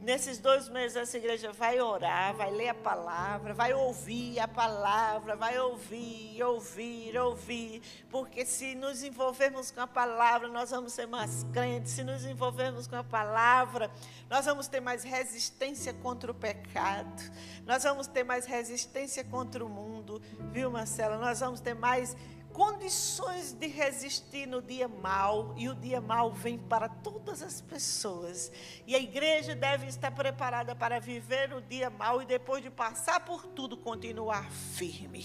Nesses 0.00 0.38
dois 0.38 0.68
meses, 0.68 0.96
essa 0.96 1.16
igreja 1.16 1.52
vai 1.52 1.80
orar, 1.80 2.34
vai 2.34 2.50
ler 2.50 2.68
a 2.68 2.74
palavra, 2.74 3.52
vai 3.52 3.74
ouvir 3.74 4.38
a 4.38 4.46
palavra, 4.46 5.34
vai 5.34 5.58
ouvir, 5.58 6.42
ouvir, 6.42 7.18
ouvir. 7.18 7.82
Porque 8.08 8.46
se 8.46 8.74
nos 8.74 9.02
envolvermos 9.02 9.70
com 9.70 9.80
a 9.80 9.86
palavra, 9.86 10.46
nós 10.48 10.70
vamos 10.70 10.92
ser 10.92 11.06
mais 11.06 11.44
crentes. 11.52 11.92
Se 11.92 12.04
nos 12.04 12.24
envolvermos 12.24 12.86
com 12.86 12.96
a 12.96 13.02
palavra, 13.02 13.90
nós 14.30 14.46
vamos 14.46 14.68
ter 14.68 14.80
mais 14.80 15.02
resistência 15.02 15.92
contra 15.92 16.30
o 16.30 16.34
pecado. 16.34 17.22
Nós 17.66 17.82
vamos 17.82 18.06
ter 18.06 18.24
mais 18.24 18.46
resistência 18.46 19.24
contra 19.24 19.64
o 19.64 19.68
mundo. 19.68 20.22
Viu, 20.52 20.70
Marcela? 20.70 21.18
Nós 21.18 21.40
vamos 21.40 21.60
ter 21.60 21.74
mais 21.74 22.16
condições 22.58 23.52
de 23.52 23.68
resistir 23.68 24.44
no 24.44 24.60
dia 24.60 24.88
mal, 24.88 25.54
e 25.56 25.68
o 25.68 25.76
dia 25.76 26.00
mal 26.00 26.32
vem 26.32 26.58
para 26.58 26.88
todas 26.88 27.40
as 27.40 27.60
pessoas. 27.60 28.50
E 28.84 28.96
a 28.96 28.98
igreja 28.98 29.54
deve 29.54 29.86
estar 29.86 30.10
preparada 30.10 30.74
para 30.74 30.98
viver 30.98 31.52
o 31.52 31.60
dia 31.60 31.88
mal 31.88 32.20
e 32.20 32.26
depois 32.26 32.60
de 32.60 32.68
passar 32.68 33.20
por 33.20 33.46
tudo, 33.46 33.76
continuar 33.76 34.50
firme. 34.50 35.24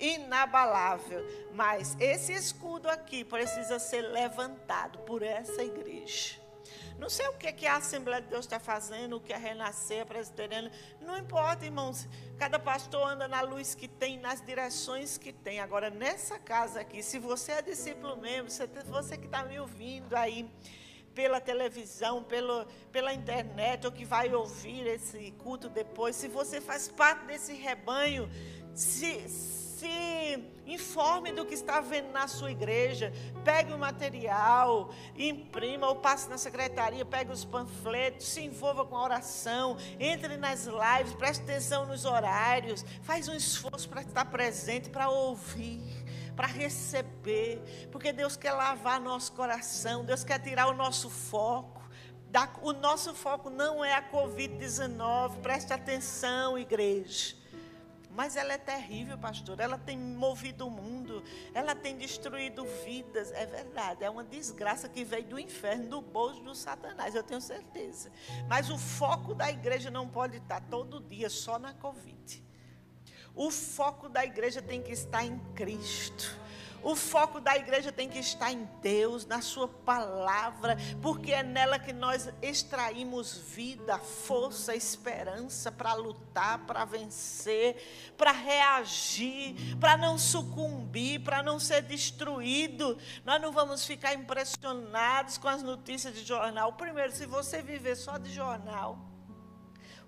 Inabalável. 0.00 1.24
Mas 1.54 1.96
esse 2.00 2.32
escudo 2.32 2.90
aqui 2.90 3.24
precisa 3.24 3.78
ser 3.78 4.02
levantado 4.02 4.98
por 5.06 5.22
essa 5.22 5.62
igreja. 5.62 6.45
Não 6.98 7.10
sei 7.10 7.28
o 7.28 7.34
que, 7.34 7.52
que 7.52 7.66
a 7.66 7.76
Assembleia 7.76 8.22
de 8.22 8.28
Deus 8.28 8.46
está 8.46 8.58
fazendo, 8.58 9.16
o 9.16 9.20
que 9.20 9.32
é 9.32 9.36
renascer, 9.36 10.02
a 10.02 10.06
presbiteriana. 10.06 10.70
Não 11.00 11.18
importa, 11.18 11.64
irmãos. 11.64 12.08
Cada 12.38 12.58
pastor 12.58 13.06
anda 13.06 13.28
na 13.28 13.42
luz 13.42 13.74
que 13.74 13.86
tem, 13.86 14.18
nas 14.18 14.40
direções 14.40 15.18
que 15.18 15.32
tem. 15.32 15.60
Agora, 15.60 15.90
nessa 15.90 16.38
casa 16.38 16.80
aqui, 16.80 17.02
se 17.02 17.18
você 17.18 17.52
é 17.52 17.62
discípulo 17.62 18.16
mesmo, 18.16 18.50
você, 18.50 18.66
você 18.66 19.16
que 19.18 19.26
está 19.26 19.44
me 19.44 19.58
ouvindo 19.60 20.14
aí 20.14 20.50
pela 21.14 21.40
televisão, 21.40 22.22
pelo, 22.22 22.66
pela 22.92 23.12
internet, 23.12 23.86
ou 23.86 23.92
que 23.92 24.04
vai 24.04 24.34
ouvir 24.34 24.86
esse 24.86 25.30
culto 25.32 25.68
depois, 25.68 26.16
se 26.16 26.28
você 26.28 26.60
faz 26.60 26.88
parte 26.88 27.24
desse 27.26 27.54
rebanho, 27.54 28.30
se 28.74 29.26
se 29.76 30.42
informe 30.66 31.32
do 31.32 31.44
que 31.44 31.52
está 31.52 31.80
vendo 31.80 32.10
na 32.10 32.26
sua 32.26 32.50
igreja, 32.50 33.12
pegue 33.44 33.74
o 33.74 33.78
material, 33.78 34.90
imprima 35.14 35.86
ou 35.86 35.96
passe 35.96 36.30
na 36.30 36.38
secretaria, 36.38 37.04
pegue 37.04 37.30
os 37.30 37.44
panfletos, 37.44 38.26
se 38.26 38.40
envolva 38.40 38.86
com 38.86 38.96
a 38.96 39.04
oração, 39.04 39.76
entre 40.00 40.38
nas 40.38 40.64
lives, 40.64 41.12
preste 41.14 41.42
atenção 41.42 41.84
nos 41.84 42.06
horários, 42.06 42.86
faz 43.02 43.28
um 43.28 43.34
esforço 43.34 43.86
para 43.86 44.00
estar 44.00 44.24
presente, 44.24 44.88
para 44.88 45.10
ouvir 45.10 46.06
para 46.34 46.46
receber, 46.48 47.88
porque 47.90 48.12
Deus 48.12 48.36
quer 48.36 48.52
lavar 48.52 49.00
nosso 49.00 49.32
coração, 49.32 50.04
Deus 50.04 50.22
quer 50.22 50.38
tirar 50.38 50.66
o 50.66 50.74
nosso 50.74 51.08
foco. 51.08 51.82
O 52.60 52.74
nosso 52.74 53.14
foco 53.14 53.48
não 53.48 53.82
é 53.82 53.94
a 53.94 54.10
Covid-19, 54.10 55.40
preste 55.40 55.72
atenção, 55.72 56.58
igreja. 56.58 57.34
Mas 58.16 58.34
ela 58.34 58.54
é 58.54 58.58
terrível, 58.58 59.18
pastor. 59.18 59.60
Ela 59.60 59.76
tem 59.76 59.98
movido 59.98 60.66
o 60.66 60.70
mundo, 60.70 61.22
ela 61.52 61.74
tem 61.74 61.98
destruído 61.98 62.64
vidas. 62.82 63.30
É 63.32 63.44
verdade, 63.44 64.02
é 64.02 64.08
uma 64.08 64.24
desgraça 64.24 64.88
que 64.88 65.04
veio 65.04 65.26
do 65.26 65.38
inferno, 65.38 65.86
do 65.86 66.00
bolso 66.00 66.42
do 66.42 66.54
Satanás, 66.54 67.14
eu 67.14 67.22
tenho 67.22 67.42
certeza. 67.42 68.10
Mas 68.48 68.70
o 68.70 68.78
foco 68.78 69.34
da 69.34 69.50
igreja 69.50 69.90
não 69.90 70.08
pode 70.08 70.38
estar 70.38 70.62
todo 70.62 70.98
dia 70.98 71.28
só 71.28 71.58
na 71.58 71.74
Covid. 71.74 72.42
O 73.34 73.50
foco 73.50 74.08
da 74.08 74.24
igreja 74.24 74.62
tem 74.62 74.82
que 74.82 74.92
estar 74.92 75.22
em 75.22 75.38
Cristo. 75.54 76.34
O 76.82 76.94
foco 76.94 77.40
da 77.40 77.56
igreja 77.56 77.90
tem 77.90 78.08
que 78.08 78.18
estar 78.18 78.52
em 78.52 78.68
Deus, 78.80 79.26
na 79.26 79.40
Sua 79.40 79.66
palavra, 79.66 80.76
porque 81.02 81.32
é 81.32 81.42
nela 81.42 81.78
que 81.78 81.92
nós 81.92 82.28
extraímos 82.40 83.36
vida, 83.36 83.98
força, 83.98 84.74
esperança 84.74 85.72
para 85.72 85.94
lutar, 85.94 86.66
para 86.66 86.84
vencer, 86.84 88.12
para 88.16 88.32
reagir, 88.32 89.76
para 89.78 89.96
não 89.96 90.18
sucumbir, 90.18 91.20
para 91.20 91.42
não 91.42 91.58
ser 91.58 91.82
destruído. 91.82 92.98
Nós 93.24 93.40
não 93.40 93.52
vamos 93.52 93.84
ficar 93.84 94.14
impressionados 94.14 95.38
com 95.38 95.48
as 95.48 95.62
notícias 95.62 96.14
de 96.14 96.24
jornal. 96.24 96.72
Primeiro, 96.74 97.12
se 97.12 97.26
você 97.26 97.62
viver 97.62 97.96
só 97.96 98.18
de 98.18 98.32
jornal, 98.32 99.16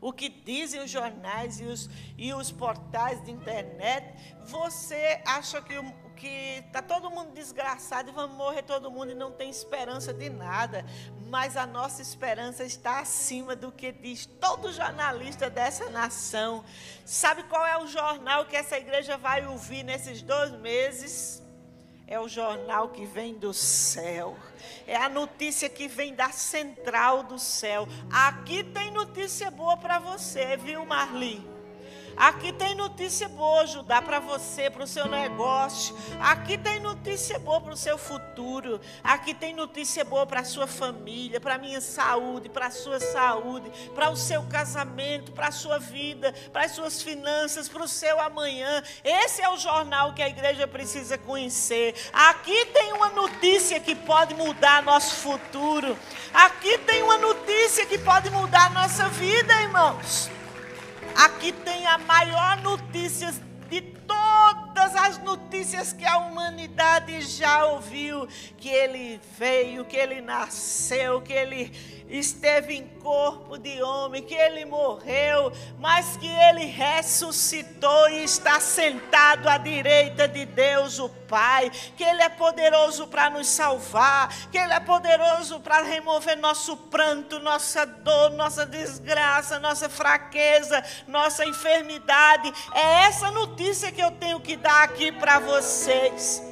o 0.00 0.12
que 0.12 0.28
dizem 0.28 0.80
os 0.80 0.90
jornais 0.90 1.60
e 1.60 1.64
os, 1.64 1.90
e 2.16 2.32
os 2.32 2.52
portais 2.52 3.22
de 3.24 3.30
internet, 3.30 4.36
você 4.44 5.20
acha 5.26 5.60
que 5.60 5.74
que 6.18 6.64
está 6.66 6.82
todo 6.82 7.10
mundo 7.10 7.32
desgraçado 7.32 8.10
e 8.10 8.12
vamos 8.12 8.36
morrer 8.36 8.62
todo 8.62 8.90
mundo 8.90 9.12
e 9.12 9.14
não 9.14 9.30
tem 9.30 9.48
esperança 9.48 10.12
de 10.12 10.28
nada. 10.28 10.84
Mas 11.28 11.56
a 11.56 11.64
nossa 11.64 12.02
esperança 12.02 12.64
está 12.64 12.98
acima 12.98 13.54
do 13.54 13.70
que 13.70 13.92
diz 13.92 14.26
todo 14.26 14.72
jornalista 14.72 15.48
dessa 15.48 15.88
nação. 15.90 16.64
Sabe 17.04 17.44
qual 17.44 17.64
é 17.64 17.78
o 17.78 17.86
jornal 17.86 18.46
que 18.46 18.56
essa 18.56 18.76
igreja 18.76 19.16
vai 19.16 19.46
ouvir 19.46 19.84
nesses 19.84 20.20
dois 20.20 20.50
meses? 20.50 21.40
É 22.06 22.18
o 22.18 22.26
jornal 22.26 22.88
que 22.88 23.04
vem 23.06 23.34
do 23.34 23.54
céu. 23.54 24.36
É 24.86 24.96
a 24.96 25.08
notícia 25.08 25.68
que 25.68 25.86
vem 25.86 26.14
da 26.14 26.30
central 26.30 27.22
do 27.22 27.38
céu. 27.38 27.86
Aqui 28.10 28.64
tem 28.64 28.90
notícia 28.90 29.50
boa 29.50 29.76
para 29.76 29.98
você, 29.98 30.56
viu, 30.56 30.84
Marli? 30.84 31.57
Aqui 32.18 32.52
tem 32.52 32.74
notícia 32.74 33.28
boa, 33.28 33.62
ajudar 33.62 34.02
para 34.02 34.18
você, 34.18 34.68
para 34.68 34.82
o 34.82 34.88
seu 34.88 35.06
negócio. 35.06 35.96
Aqui 36.18 36.58
tem 36.58 36.80
notícia 36.80 37.38
boa 37.38 37.60
para 37.60 37.72
o 37.72 37.76
seu 37.76 37.96
futuro. 37.96 38.80
Aqui 39.04 39.32
tem 39.32 39.54
notícia 39.54 40.04
boa 40.04 40.26
para 40.26 40.40
a 40.40 40.44
sua 40.44 40.66
família, 40.66 41.40
para 41.40 41.54
a 41.54 41.58
minha 41.58 41.80
saúde, 41.80 42.48
para 42.48 42.66
a 42.66 42.70
sua 42.72 42.98
saúde, 42.98 43.70
para 43.94 44.10
o 44.10 44.16
seu 44.16 44.42
casamento, 44.42 45.30
para 45.30 45.46
a 45.46 45.52
sua 45.52 45.78
vida, 45.78 46.34
para 46.52 46.64
as 46.64 46.72
suas 46.72 47.00
finanças, 47.00 47.68
para 47.68 47.84
o 47.84 47.88
seu 47.88 48.20
amanhã. 48.20 48.82
Esse 49.04 49.40
é 49.40 49.48
o 49.48 49.56
jornal 49.56 50.12
que 50.12 50.22
a 50.22 50.28
igreja 50.28 50.66
precisa 50.66 51.16
conhecer. 51.16 51.94
Aqui 52.12 52.66
tem 52.66 52.94
uma 52.94 53.10
notícia 53.10 53.78
que 53.78 53.94
pode 53.94 54.34
mudar 54.34 54.82
nosso 54.82 55.14
futuro. 55.16 55.96
Aqui 56.34 56.78
tem 56.78 57.00
uma 57.00 57.16
notícia 57.16 57.86
que 57.86 57.96
pode 57.96 58.28
mudar 58.30 58.72
nossa 58.72 59.08
vida, 59.08 59.54
irmãos. 59.62 60.37
Aqui 61.18 61.50
tem 61.50 61.84
a 61.84 61.98
maior 61.98 62.62
notícia 62.62 63.34
de 63.68 63.80
todas 63.80 64.94
as 64.94 65.18
notícias 65.18 65.92
que 65.92 66.06
a 66.06 66.16
humanidade 66.18 67.20
já 67.22 67.66
ouviu: 67.66 68.28
que 68.56 68.68
ele 68.68 69.20
veio, 69.36 69.84
que 69.84 69.96
ele 69.96 70.20
nasceu, 70.20 71.20
que 71.20 71.32
ele 71.32 71.97
esteve 72.08 72.74
em 72.74 72.86
corpo 73.00 73.58
de 73.58 73.82
homem, 73.82 74.22
que 74.22 74.34
ele 74.34 74.64
morreu, 74.64 75.52
mas 75.78 76.16
que 76.16 76.26
ele 76.26 76.64
ressuscitou 76.64 78.08
e 78.10 78.24
está 78.24 78.60
sentado 78.60 79.48
à 79.48 79.58
direita 79.58 80.26
de 80.26 80.44
Deus, 80.46 80.98
o 80.98 81.08
Pai, 81.08 81.70
que 81.96 82.02
ele 82.02 82.22
é 82.22 82.28
poderoso 82.28 83.06
para 83.06 83.28
nos 83.28 83.46
salvar, 83.46 84.34
que 84.50 84.56
ele 84.56 84.72
é 84.72 84.80
poderoso 84.80 85.60
para 85.60 85.82
remover 85.82 86.38
nosso 86.38 86.76
pranto, 86.76 87.38
nossa 87.38 87.84
dor, 87.84 88.30
nossa 88.30 88.64
desgraça, 88.64 89.58
nossa 89.58 89.88
fraqueza, 89.88 90.82
nossa 91.06 91.44
enfermidade. 91.44 92.52
É 92.74 93.04
essa 93.04 93.30
notícia 93.30 93.92
que 93.92 94.00
eu 94.00 94.10
tenho 94.12 94.40
que 94.40 94.56
dar 94.56 94.84
aqui 94.84 95.12
para 95.12 95.38
vocês. 95.38 96.42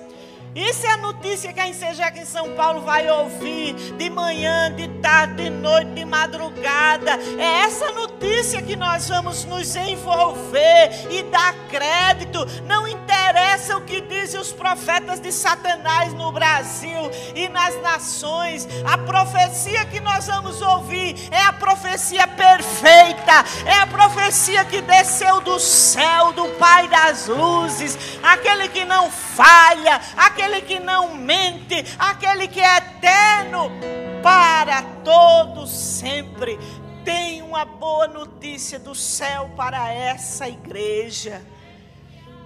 Isso 0.56 0.86
é 0.86 0.90
a 0.92 0.96
notícia 0.96 1.52
que 1.52 1.60
a 1.60 1.68
Insejec 1.68 2.18
em 2.18 2.24
São 2.24 2.54
Paulo 2.54 2.80
vai 2.80 3.10
ouvir 3.10 3.74
de 3.74 4.08
manhã, 4.08 4.74
de 4.74 4.88
tarde, 5.02 5.44
de 5.44 5.50
noite, 5.50 5.90
de 5.90 6.04
madrugada. 6.06 7.10
É 7.38 7.64
essa 7.64 7.92
notícia 7.92 8.62
que 8.62 8.74
nós 8.74 9.06
vamos 9.06 9.44
nos 9.44 9.76
envolver 9.76 11.08
e 11.10 11.22
dar 11.24 11.52
crédito. 11.68 12.38
Não 12.64 12.88
interessa 12.88 13.76
o 13.76 13.82
que 13.82 14.00
dizem 14.00 14.40
os 14.40 14.50
profetas 14.50 15.20
de 15.20 15.30
Satanás 15.30 16.14
no 16.14 16.32
Brasil 16.32 17.10
e 17.34 17.50
nas 17.50 17.78
nações. 17.82 18.66
A 18.86 18.96
profecia 18.96 19.84
que 19.84 20.00
nós 20.00 20.26
vamos 20.26 20.62
ouvir 20.62 21.28
é 21.30 21.42
a 21.42 21.52
profecia 21.52 22.26
perfeita. 22.26 23.44
É 23.66 23.74
a 23.74 23.86
profecia 23.86 24.64
que 24.64 24.80
desceu 24.80 25.38
do 25.42 25.60
céu, 25.60 26.32
do 26.32 26.46
Pai 26.56 26.88
das 26.88 27.26
luzes, 27.26 27.98
aquele 28.22 28.68
que 28.70 28.86
não 28.86 29.10
falha, 29.10 30.00
aquele 30.16 30.45
aquele 30.46 30.62
que 30.62 30.78
não 30.78 31.14
mente, 31.14 31.84
aquele 31.98 32.46
que 32.46 32.60
é 32.60 32.76
eterno 32.76 33.70
para 34.22 34.82
todos 35.02 35.70
sempre. 35.70 36.58
Tem 37.04 37.42
uma 37.42 37.64
boa 37.64 38.06
notícia 38.06 38.78
do 38.78 38.94
céu 38.94 39.50
para 39.56 39.92
essa 39.92 40.48
igreja. 40.48 41.42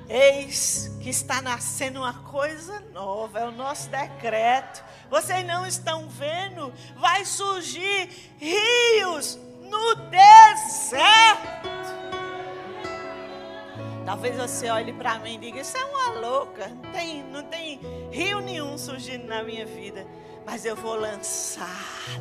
Eis 0.08 0.96
que 1.00 1.10
está 1.10 1.40
nascendo 1.40 2.00
uma 2.00 2.14
coisa 2.14 2.80
nova, 2.92 3.38
é 3.38 3.44
o 3.44 3.52
nosso 3.52 3.88
decreto. 3.90 4.82
Vocês 5.10 5.46
não 5.46 5.66
estão 5.66 6.08
vendo? 6.08 6.72
Vai 6.96 7.24
surgir 7.24 8.08
rios 8.38 9.38
no 9.62 9.94
deserto. 9.94 11.99
Talvez 14.04 14.36
você 14.36 14.68
olhe 14.70 14.92
para 14.92 15.18
mim 15.18 15.34
e 15.34 15.38
diga: 15.38 15.60
Isso 15.60 15.76
é 15.76 15.84
uma 15.84 16.20
louca. 16.20 16.68
Não 16.68 16.92
tem, 16.92 17.22
não 17.24 17.42
tem 17.42 17.80
rio 18.10 18.40
nenhum 18.40 18.76
surgindo 18.78 19.26
na 19.26 19.42
minha 19.42 19.66
vida. 19.66 20.06
Mas 20.44 20.64
eu 20.64 20.74
vou 20.74 20.96
lançar 20.96 21.68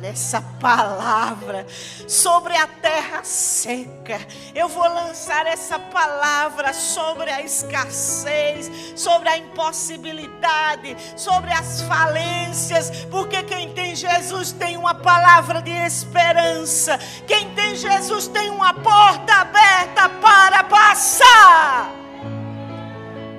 essa 0.02 0.40
palavra 0.60 1.66
sobre 2.06 2.54
a 2.56 2.66
terra 2.66 3.24
seca. 3.24 4.20
Eu 4.54 4.68
vou 4.68 4.86
lançar 4.88 5.46
essa 5.46 5.78
palavra 5.78 6.72
sobre 6.72 7.30
a 7.30 7.42
escassez, 7.42 8.70
sobre 8.94 9.28
a 9.28 9.38
impossibilidade, 9.38 10.96
sobre 11.16 11.52
as 11.52 11.82
falências, 11.82 12.90
porque 13.06 13.42
quem 13.42 13.72
tem 13.72 13.96
Jesus 13.96 14.52
tem 14.52 14.76
uma 14.76 14.94
palavra 14.94 15.62
de 15.62 15.72
esperança. 15.72 16.98
Quem 17.26 17.54
tem 17.54 17.74
Jesus 17.74 18.28
tem 18.28 18.50
uma 18.50 18.74
porta 18.74 19.34
aberta 19.34 20.08
para 20.20 20.64
passar. 20.64 21.90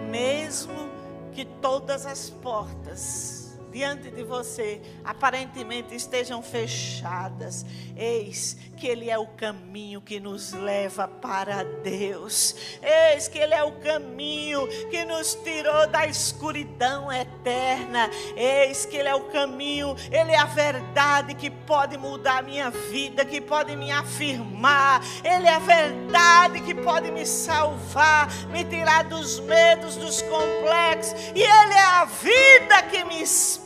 Mesmo 0.09 0.89
que 1.31 1.45
todas 1.45 2.05
as 2.05 2.29
portas 2.29 3.40
diante 3.71 4.11
de 4.11 4.23
você 4.23 4.81
aparentemente 5.03 5.95
estejam 5.95 6.41
fechadas, 6.43 7.65
eis 7.95 8.57
que 8.81 8.87
Ele 8.87 9.11
é 9.11 9.17
o 9.17 9.27
caminho 9.27 10.01
que 10.01 10.19
nos 10.19 10.53
leva 10.53 11.07
para 11.07 11.63
Deus. 11.63 12.55
Eis 12.81 13.27
que 13.27 13.37
Ele 13.37 13.53
é 13.53 13.63
o 13.63 13.73
caminho 13.73 14.67
que 14.89 15.05
nos 15.05 15.35
tirou 15.35 15.85
da 15.85 16.07
escuridão 16.07 17.11
eterna. 17.11 18.09
Eis 18.35 18.83
que 18.83 18.97
Ele 18.97 19.07
é 19.07 19.13
o 19.13 19.25
caminho, 19.25 19.95
Ele 20.11 20.31
é 20.31 20.39
a 20.39 20.45
verdade 20.45 21.35
que 21.35 21.51
pode 21.51 21.95
mudar 21.95 22.39
a 22.39 22.41
minha 22.41 22.71
vida, 22.71 23.23
que 23.23 23.39
pode 23.39 23.75
me 23.75 23.91
afirmar. 23.91 24.99
Ele 25.23 25.45
é 25.45 25.53
a 25.53 25.59
verdade 25.59 26.61
que 26.61 26.73
pode 26.73 27.11
me 27.11 27.23
salvar, 27.23 28.29
me 28.47 28.63
tirar 28.63 29.03
dos 29.03 29.39
medos, 29.41 29.95
dos 29.95 30.23
complexos. 30.23 31.13
E 31.35 31.41
Ele 31.43 31.73
é 31.73 31.85
a 31.85 32.05
vida 32.05 32.81
que 32.89 33.03
me 33.03 33.21
espera 33.21 33.60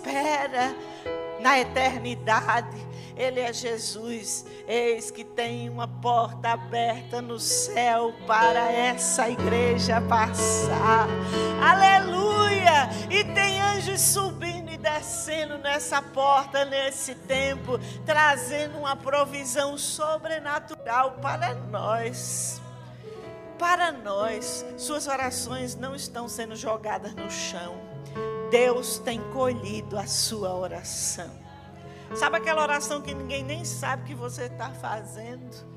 na 1.40 1.60
eternidade. 1.60 2.86
Ele 3.16 3.40
é 3.40 3.54
Jesus. 3.54 4.46
Eis 4.68 5.10
que 5.10 5.24
tem 5.24 5.70
uma 5.70 5.88
porta 5.88 6.50
aberta 6.50 7.22
no 7.22 7.40
céu 7.40 8.14
para 8.28 8.72
essa 8.72 9.30
igreja 9.30 10.02
passar. 10.02 11.08
Aleluia! 11.64 12.90
E 13.10 13.24
tem 13.24 13.62
anjos 13.62 14.02
subindo 14.02 14.72
e 14.72 14.78
descendo 14.78 15.58
nessa 15.58 16.02
porta 16.02 16.66
nesse 16.66 17.16
tempo, 17.16 17.80
trazendo 18.06 18.78
uma 18.78 18.96
provisão 18.96 19.78
sobrenatural 19.78 21.12
para 21.22 21.54
nós. 21.54 22.62
Para 23.58 23.94
nós, 23.94 24.66
suas 24.78 25.08
orações 25.08 25.76
não 25.76 25.96
estão 25.96 26.28
sendo 26.28 26.56
jogadas 26.58 27.14
no 27.14 27.32
chão. 27.32 27.80
Deus 28.50 29.00
tem 29.00 29.22
colhido 29.32 29.98
a 29.98 30.06
sua 30.06 30.54
oração. 30.56 31.30
Sabe 32.14 32.38
aquela 32.38 32.62
oração 32.62 33.02
que 33.02 33.14
ninguém 33.14 33.44
nem 33.44 33.66
sabe 33.66 34.04
que 34.04 34.14
você 34.14 34.44
está 34.44 34.70
fazendo? 34.72 35.76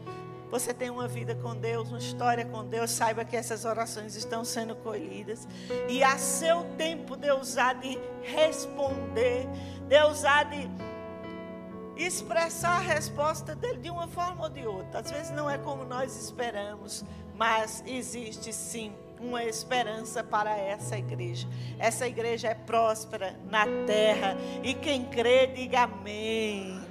Você 0.50 0.72
tem 0.72 0.88
uma 0.88 1.06
vida 1.06 1.34
com 1.34 1.54
Deus, 1.54 1.88
uma 1.90 1.98
história 1.98 2.44
com 2.44 2.64
Deus, 2.64 2.90
saiba 2.90 3.24
que 3.24 3.36
essas 3.36 3.64
orações 3.64 4.16
estão 4.16 4.44
sendo 4.44 4.74
colhidas. 4.76 5.46
E 5.88 6.02
a 6.02 6.16
seu 6.16 6.64
tempo 6.76 7.16
Deus 7.16 7.58
há 7.58 7.74
de 7.74 7.98
responder, 8.22 9.46
Deus 9.88 10.24
há 10.24 10.44
de 10.44 10.68
expressar 11.96 12.76
a 12.76 12.80
resposta 12.80 13.54
dele 13.54 13.78
de 13.78 13.90
uma 13.90 14.08
forma 14.08 14.44
ou 14.44 14.48
de 14.48 14.66
outra. 14.66 15.00
Às 15.00 15.10
vezes 15.10 15.30
não 15.32 15.50
é 15.50 15.58
como 15.58 15.84
nós 15.84 16.16
esperamos, 16.16 17.04
mas 17.34 17.82
existe 17.86 18.52
sim 18.52 18.94
uma 19.20 19.44
esperança 19.44 20.22
para 20.22 20.56
essa 20.56 20.96
igreja. 20.96 21.48
Essa 21.78 22.06
igreja 22.06 22.48
é 22.48 22.54
próspera 22.54 23.38
na 23.50 23.64
terra 23.86 24.36
e 24.62 24.74
quem 24.74 25.04
crê, 25.04 25.46
diga 25.46 25.82
amém. 25.82 26.88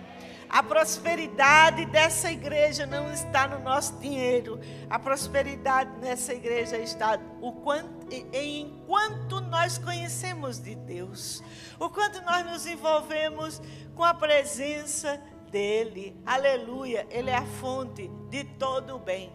A 0.50 0.64
prosperidade 0.64 1.86
dessa 1.88 2.32
igreja 2.32 2.86
não 2.86 3.12
está 3.12 3.48
no 3.48 3.60
nosso 3.60 3.98
dinheiro. 3.98 4.60
A 4.90 4.98
prosperidade 4.98 6.00
nessa 6.00 6.34
igreja 6.34 6.78
está 6.78 7.20
o 7.42 7.52
quanto, 7.52 8.08
em 8.32 8.82
quanto 8.88 9.42
nós 9.42 9.78
conhecemos 9.78 10.58
de 10.58 10.74
Deus. 10.74 11.44
O 11.78 11.90
quanto 11.90 12.22
nós 12.22 12.46
nos 12.46 12.66
envolvemos 12.66 13.62
com 13.94 14.06
a 14.06 14.14
presença 14.14 15.22
dele. 15.52 16.16
Aleluia. 16.26 17.06
Ele 17.10 17.30
é 17.30 17.36
a 17.36 17.46
fonte 17.46 18.08
de 18.30 18.46
todo 18.46 18.96
o 18.96 19.00
bem. 19.00 19.32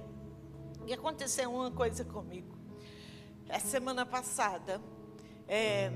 E 0.86 0.94
aconteceu 0.94 1.52
uma 1.52 1.70
coisa 1.70 2.04
comigo. 2.04 2.61
A 3.52 3.60
semana 3.60 4.06
passada, 4.06 4.80
é, 5.46 5.92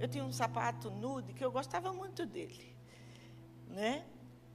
eu 0.00 0.08
tinha 0.08 0.24
um 0.24 0.32
sapato 0.32 0.90
nude 0.90 1.32
que 1.34 1.44
eu 1.44 1.52
gostava 1.52 1.92
muito 1.92 2.26
dele, 2.26 2.76
né? 3.68 4.04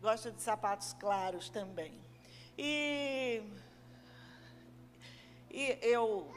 Gosto 0.01 0.33
de 0.33 0.41
sapatos 0.41 0.91
claros 0.99 1.49
também. 1.49 1.97
E, 2.57 3.41
e 5.49 5.77
eu, 5.81 6.29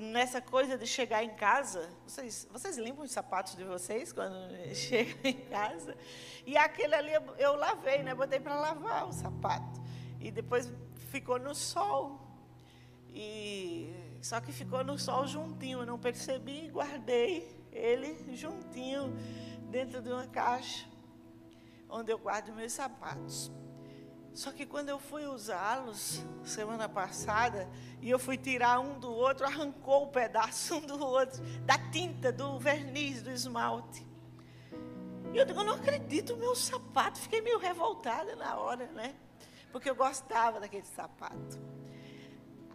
nessa 0.00 0.40
coisa 0.40 0.78
de 0.78 0.86
chegar 0.86 1.22
em 1.22 1.34
casa, 1.34 1.86
vocês, 2.06 2.48
vocês 2.50 2.78
limpam 2.78 3.04
os 3.04 3.12
sapatos 3.12 3.54
de 3.54 3.62
vocês 3.62 4.10
quando 4.10 4.34
chegam 4.74 5.18
em 5.22 5.38
casa? 5.50 5.94
E 6.46 6.56
aquele 6.56 6.94
ali 6.94 7.12
eu, 7.12 7.22
eu 7.36 7.56
lavei, 7.56 8.02
né? 8.02 8.14
Botei 8.14 8.40
para 8.40 8.54
lavar 8.58 9.06
o 9.06 9.12
sapato. 9.12 9.82
E 10.18 10.30
depois 10.30 10.72
ficou 11.10 11.38
no 11.38 11.54
sol. 11.54 12.18
E 13.14 14.01
só 14.22 14.40
que 14.40 14.52
ficou 14.52 14.84
no 14.84 14.96
sol 14.96 15.26
juntinho, 15.26 15.80
eu 15.80 15.86
não 15.86 15.98
percebi 15.98 16.66
e 16.66 16.70
guardei 16.70 17.60
ele 17.72 18.36
juntinho 18.36 19.12
dentro 19.68 20.00
de 20.00 20.10
uma 20.10 20.28
caixa 20.28 20.86
onde 21.90 22.12
eu 22.12 22.18
guardo 22.18 22.54
meus 22.54 22.72
sapatos. 22.72 23.50
Só 24.32 24.52
que 24.52 24.64
quando 24.64 24.90
eu 24.90 25.00
fui 25.00 25.26
usá-los 25.26 26.24
semana 26.44 26.88
passada 26.88 27.68
e 28.00 28.08
eu 28.08 28.18
fui 28.18 28.38
tirar 28.38 28.78
um 28.78 28.98
do 28.98 29.12
outro, 29.12 29.44
arrancou 29.44 30.04
o 30.04 30.06
um 30.06 30.10
pedaço 30.12 30.76
um 30.78 30.80
do 30.80 31.04
outro 31.04 31.42
da 31.66 31.76
tinta, 31.90 32.30
do 32.30 32.60
verniz, 32.60 33.22
do 33.22 33.30
esmalte. 33.30 34.06
E 35.34 35.36
eu 35.36 35.44
digo, 35.44 35.58
eu 35.58 35.64
não 35.64 35.74
acredito, 35.74 36.36
meu 36.36 36.54
sapato. 36.54 37.18
Fiquei 37.18 37.40
meio 37.40 37.58
revoltada 37.58 38.36
na 38.36 38.56
hora, 38.56 38.86
né? 38.92 39.16
Porque 39.72 39.90
eu 39.90 39.96
gostava 39.96 40.60
daquele 40.60 40.86
sapato. 40.86 41.71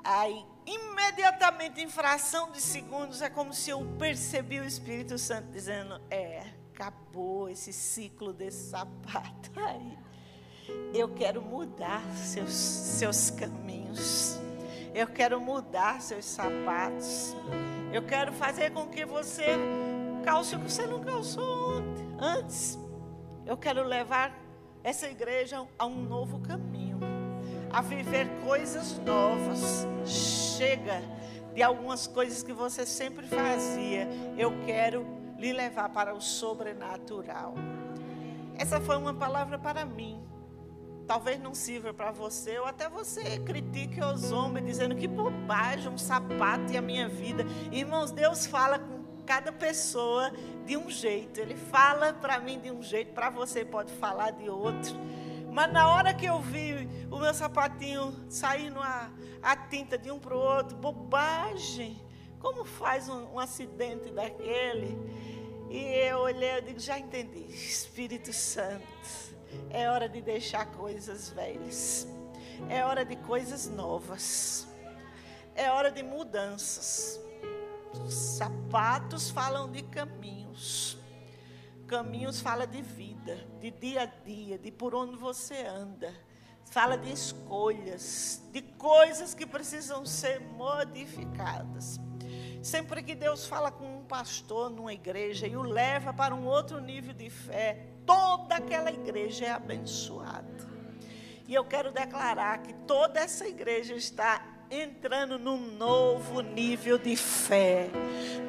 Aí, 0.09 0.45
imediatamente, 0.65 1.81
em 1.81 1.89
fração 1.89 2.50
de 2.50 2.62
segundos, 2.62 3.21
é 3.21 3.30
como 3.30 3.54
se 3.54 3.71
eu 3.71 3.86
percebi 4.00 4.57
o 4.57 4.63
Espírito 4.63 5.18
Santo 5.18 5.51
dizendo: 5.51 6.00
É, 6.09 6.45
acabou 6.74 7.50
esse 7.50 7.74
ciclo 7.74 8.31
desse 8.31 8.69
sapato 8.69 9.51
aí. 9.57 10.00
Eu 10.94 11.13
quero 11.13 11.42
mudar 11.42 12.01
seus, 12.15 12.54
seus 12.54 13.31
caminhos. 13.31 14.39
Eu 14.95 15.07
quero 15.07 15.42
mudar 15.42 15.99
seus 15.99 16.23
sapatos. 16.23 17.35
Eu 17.92 18.04
quero 18.04 18.31
fazer 18.31 18.71
com 18.71 18.87
que 18.87 19.06
você 19.06 19.57
calce 20.23 20.56
o 20.56 20.59
que 20.59 20.71
você 20.71 20.87
não 20.87 21.04
calçou 21.04 21.83
antes. 22.18 22.80
Eu 23.45 23.57
quero 23.57 23.83
levar 23.83 24.33
essa 24.85 25.09
igreja 25.09 25.68
a 25.78 25.85
um 25.85 26.02
novo 26.02 26.40
caminho 26.40 26.76
a 27.71 27.81
viver 27.81 28.28
coisas 28.44 29.00
novas. 29.00 29.86
Chega 30.06 31.02
de 31.54 31.64
algumas 31.64 32.07
coisas 32.07 32.44
que 32.44 32.54
você 32.54 32.86
sempre 32.86 33.28
fazia. 33.28 34.07
Eu 34.38 34.54
quero 34.66 35.06
lhe 35.38 35.54
levar 35.54 35.90
para 35.90 36.14
o 36.14 36.21
sobrenatural. 36.21 37.56
Essa 38.56 38.81
foi 38.81 38.97
uma 38.97 39.14
palavra 39.14 39.57
para 39.59 39.86
mim. 39.86 40.21
Talvez 41.06 41.40
não 41.40 41.54
sirva 41.54 41.94
para 41.94 42.12
você, 42.12 42.59
ou 42.59 42.66
até 42.66 42.90
você 42.90 43.40
critique 43.40 44.04
os 44.04 44.31
homens, 44.31 44.66
dizendo 44.66 44.95
que 44.95 45.07
bobagem, 45.07 45.90
um 45.90 45.97
sapato 45.97 46.74
e 46.74 46.78
a 46.78 46.81
minha 46.81 47.07
vida. 47.07 47.45
Irmãos, 47.71 48.12
Deus 48.12 48.45
fala 48.45 48.78
com 48.78 48.97
cada 49.26 49.52
pessoa 49.52 50.31
de 50.66 50.76
um 50.76 50.90
jeito. 50.90 51.40
Ele 51.40 51.56
fala 51.56 52.14
para 52.14 52.40
mim 52.40 52.59
de 52.59 52.71
um 52.71 52.81
jeito, 52.81 53.14
para 53.14 53.30
você 53.30 53.64
pode 53.64 53.94
falar 53.94 54.31
de 54.31 54.50
outro. 54.50 54.95
Mas 55.52 55.71
na 55.71 55.88
hora 55.90 56.14
que 56.14 56.26
eu 56.26 56.40
vi 56.42 56.86
o 57.11 57.18
meu 57.18 57.33
sapatinho 57.33 58.14
saindo 58.30 58.80
a, 58.81 59.11
a 59.42 59.56
tinta 59.56 59.97
de 59.97 60.11
um 60.11 60.19
para 60.19 60.35
o 60.35 60.40
outro, 60.40 60.78
bobagem. 60.78 62.02
Como 62.40 62.66
faz 62.66 63.09
um, 63.09 63.33
um 63.33 63.40
acidente 63.40 64.11
daquele? 64.11 64.97
E 65.69 65.78
eu 65.78 66.19
olhei 66.19 66.57
e 66.57 66.61
digo, 66.61 66.80
já 66.80 66.97
entendi. 66.97 67.45
Espírito 67.49 68.31
Santo, 68.31 68.83
é 69.69 69.90
hora 69.90 70.07
de 70.07 70.21
deixar 70.21 70.66
coisas 70.68 71.30
velhas. 71.30 72.07
É 72.69 72.83
hora 72.83 73.04
de 73.04 73.16
coisas 73.16 73.68
novas. 73.68 74.68
É 75.56 75.71
hora 75.71 75.92
de 75.92 76.04
mudanças. 76.04 77.19
Os 78.06 78.14
sapatos 78.14 79.30
falam 79.30 79.71
de 79.71 79.81
caminhos. 79.83 80.97
Caminhos 81.87 82.42
fala 82.42 82.68
de 82.68 82.81
vida, 82.81 83.47
de 83.59 83.71
dia 83.71 84.04
a 84.04 84.06
dia, 84.06 84.57
de 84.57 84.71
por 84.71 84.94
onde 84.94 85.16
você 85.16 85.66
anda. 85.66 86.14
Fala 86.69 86.97
de 86.97 87.12
escolhas, 87.12 88.42
de 88.52 88.62
coisas 88.62 89.33
que 89.33 89.45
precisam 89.45 90.06
ser 90.06 90.42
modificadas. 90.42 92.00
Sempre 92.62 93.02
que 93.02 93.16
Deus 93.16 93.47
fala 93.47 93.71
com 93.71 94.00
um 94.00 94.04
pastor 94.04 94.69
numa 94.69 94.94
igreja 94.94 95.47
e 95.47 95.56
o 95.56 95.62
leva 95.62 96.14
para 96.14 96.36
um 96.36 96.45
outro 96.45 96.80
nível 96.81 97.14
de 97.14 97.30
fé, 97.30 97.88
toda 98.06 98.56
aquela 98.56 98.92
igreja 98.92 99.45
é 99.45 99.52
abençoada. 99.52 100.68
E 101.47 101.54
eu 101.54 101.64
quero 101.64 101.92
declarar 101.92 102.62
que 102.62 102.74
toda 102.74 103.21
essa 103.21 103.47
igreja 103.47 103.94
está 103.94 104.45
entrando 104.69 105.40
num 105.40 105.57
novo 105.78 106.42
nível 106.42 106.97
de 106.97 107.16
fé, 107.16 107.90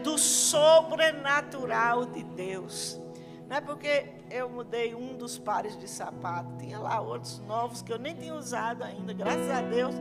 do 0.02 0.18
sobrenatural 0.18 2.06
de 2.06 2.24
Deus. 2.24 3.00
Não 3.48 3.56
é 3.56 3.60
porque 3.62 4.06
eu 4.30 4.48
mudei 4.48 4.94
um 4.94 5.16
dos 5.16 5.38
pares 5.38 5.76
de 5.78 5.88
sapato, 5.88 6.56
tinha 6.58 6.78
lá 6.78 7.00
outros 7.00 7.38
novos 7.40 7.80
que 7.80 7.90
eu 7.90 7.98
nem 7.98 8.14
tinha 8.14 8.34
usado 8.34 8.84
ainda, 8.84 9.12
graças 9.14 9.50
a 9.50 9.62
Deus, 9.62 9.94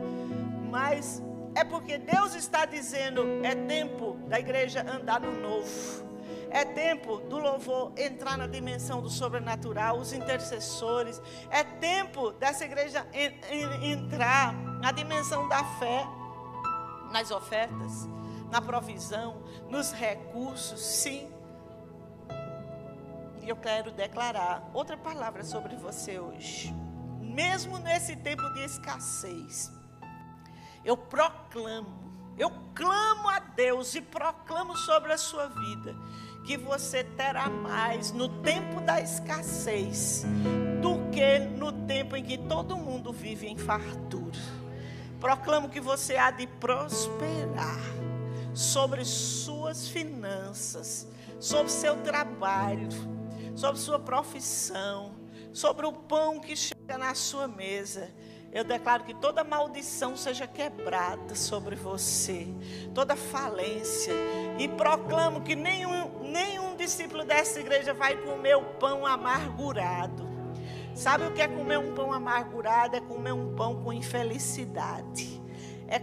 mas 0.70 1.22
é 1.54 1.64
porque 1.64 1.96
Deus 1.96 2.34
está 2.34 2.66
dizendo: 2.66 3.22
é 3.42 3.54
tempo 3.54 4.18
da 4.28 4.38
igreja 4.38 4.84
andar 4.88 5.20
no 5.20 5.32
novo. 5.32 6.06
É 6.50 6.64
tempo 6.64 7.18
do 7.18 7.38
louvor 7.38 7.92
entrar 7.96 8.38
na 8.38 8.46
dimensão 8.46 9.02
do 9.02 9.10
sobrenatural, 9.10 9.98
os 9.98 10.12
intercessores. 10.12 11.20
É 11.50 11.62
tempo 11.62 12.32
dessa 12.32 12.64
igreja 12.64 13.06
entrar 13.82 14.54
na 14.80 14.90
dimensão 14.90 15.46
da 15.46 15.62
fé, 15.78 16.06
nas 17.12 17.30
ofertas, 17.30 18.08
na 18.50 18.62
provisão, 18.62 19.42
nos 19.68 19.92
recursos, 19.92 20.80
sim. 20.80 21.28
Eu 23.48 23.56
quero 23.56 23.90
declarar 23.90 24.70
outra 24.74 24.94
palavra 24.94 25.42
sobre 25.42 25.74
você 25.74 26.18
hoje. 26.18 26.70
Mesmo 27.18 27.78
nesse 27.78 28.14
tempo 28.14 28.42
de 28.52 28.60
escassez, 28.60 29.72
eu 30.84 30.98
proclamo, 30.98 32.12
eu 32.36 32.50
clamo 32.74 33.26
a 33.30 33.38
Deus 33.38 33.94
e 33.94 34.02
proclamo 34.02 34.76
sobre 34.76 35.14
a 35.14 35.16
sua 35.16 35.46
vida 35.46 35.96
que 36.44 36.58
você 36.58 37.02
terá 37.02 37.48
mais 37.48 38.12
no 38.12 38.28
tempo 38.42 38.82
da 38.82 39.00
escassez 39.00 40.26
do 40.82 41.10
que 41.10 41.38
no 41.38 41.72
tempo 41.86 42.16
em 42.16 42.24
que 42.24 42.36
todo 42.36 42.76
mundo 42.76 43.14
vive 43.14 43.46
em 43.46 43.56
fartura. 43.56 44.38
Proclamo 45.18 45.70
que 45.70 45.80
você 45.80 46.18
há 46.18 46.30
de 46.30 46.46
prosperar 46.46 47.80
sobre 48.52 49.06
suas 49.06 49.88
finanças, 49.88 51.08
sobre 51.40 51.72
seu 51.72 51.96
trabalho, 52.02 52.88
sobre 53.58 53.80
sua 53.80 53.98
profissão, 53.98 55.14
sobre 55.52 55.86
o 55.86 55.92
pão 55.92 56.40
que 56.40 56.54
chega 56.54 56.96
na 56.96 57.14
sua 57.14 57.48
mesa 57.48 58.08
eu 58.50 58.64
declaro 58.64 59.04
que 59.04 59.12
toda 59.14 59.44
maldição 59.44 60.16
seja 60.16 60.46
quebrada 60.46 61.34
sobre 61.34 61.76
você, 61.76 62.48
toda 62.94 63.14
falência. 63.14 64.12
E 64.58 64.66
proclamo 64.66 65.42
que 65.42 65.54
nenhum, 65.54 66.22
nenhum 66.22 66.74
discípulo 66.74 67.24
dessa 67.24 67.60
igreja 67.60 67.92
vai 67.92 68.16
comer 68.16 68.56
o 68.56 68.62
pão 68.62 69.06
amargurado. 69.06 70.26
Sabe 70.94 71.26
o 71.26 71.32
que 71.32 71.42
é 71.42 71.46
comer 71.46 71.78
um 71.78 71.94
pão 71.94 72.12
amargurado? 72.12 72.96
É 72.96 73.00
comer 73.00 73.32
um 73.32 73.54
pão 73.54 73.82
com 73.82 73.92
infelicidade. 73.92 75.40
É 75.86 76.00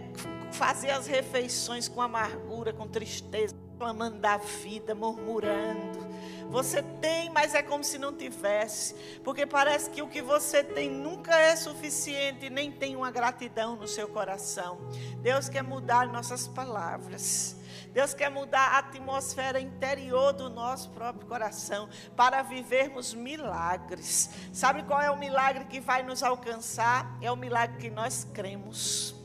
fazer 0.52 0.90
as 0.90 1.06
refeições 1.06 1.88
com 1.88 2.00
amargura, 2.00 2.72
com 2.72 2.86
tristeza, 2.86 3.54
reclamando 3.76 4.18
da 4.18 4.38
vida, 4.38 4.94
murmurando. 4.94 6.06
Você 6.48 6.82
tem, 6.82 7.28
mas 7.28 7.54
é 7.54 7.62
como 7.62 7.84
se 7.84 7.98
não 7.98 8.14
tivesse, 8.14 8.94
porque 9.22 9.44
parece 9.44 9.90
que 9.90 10.00
o 10.00 10.08
que 10.08 10.22
você 10.22 10.64
tem 10.64 10.88
nunca 10.88 11.36
é 11.36 11.54
suficiente, 11.54 12.48
nem 12.48 12.72
tem 12.72 12.96
uma 12.96 13.10
gratidão 13.10 13.76
no 13.76 13.86
seu 13.86 14.08
coração. 14.08 14.78
Deus 15.20 15.50
quer 15.50 15.62
mudar 15.62 16.06
nossas 16.08 16.48
palavras. 16.48 17.56
Deus 17.92 18.14
quer 18.14 18.30
mudar 18.30 18.60
a 18.60 18.78
atmosfera 18.78 19.60
interior 19.60 20.32
do 20.32 20.48
nosso 20.48 20.90
próprio 20.90 21.26
coração 21.26 21.88
para 22.14 22.42
vivermos 22.42 23.12
milagres. 23.12 24.30
Sabe 24.52 24.82
qual 24.84 25.00
é 25.00 25.10
o 25.10 25.18
milagre 25.18 25.64
que 25.64 25.80
vai 25.80 26.02
nos 26.02 26.22
alcançar? 26.22 27.18
É 27.20 27.30
o 27.30 27.36
milagre 27.36 27.78
que 27.78 27.90
nós 27.90 28.26
cremos 28.32 29.15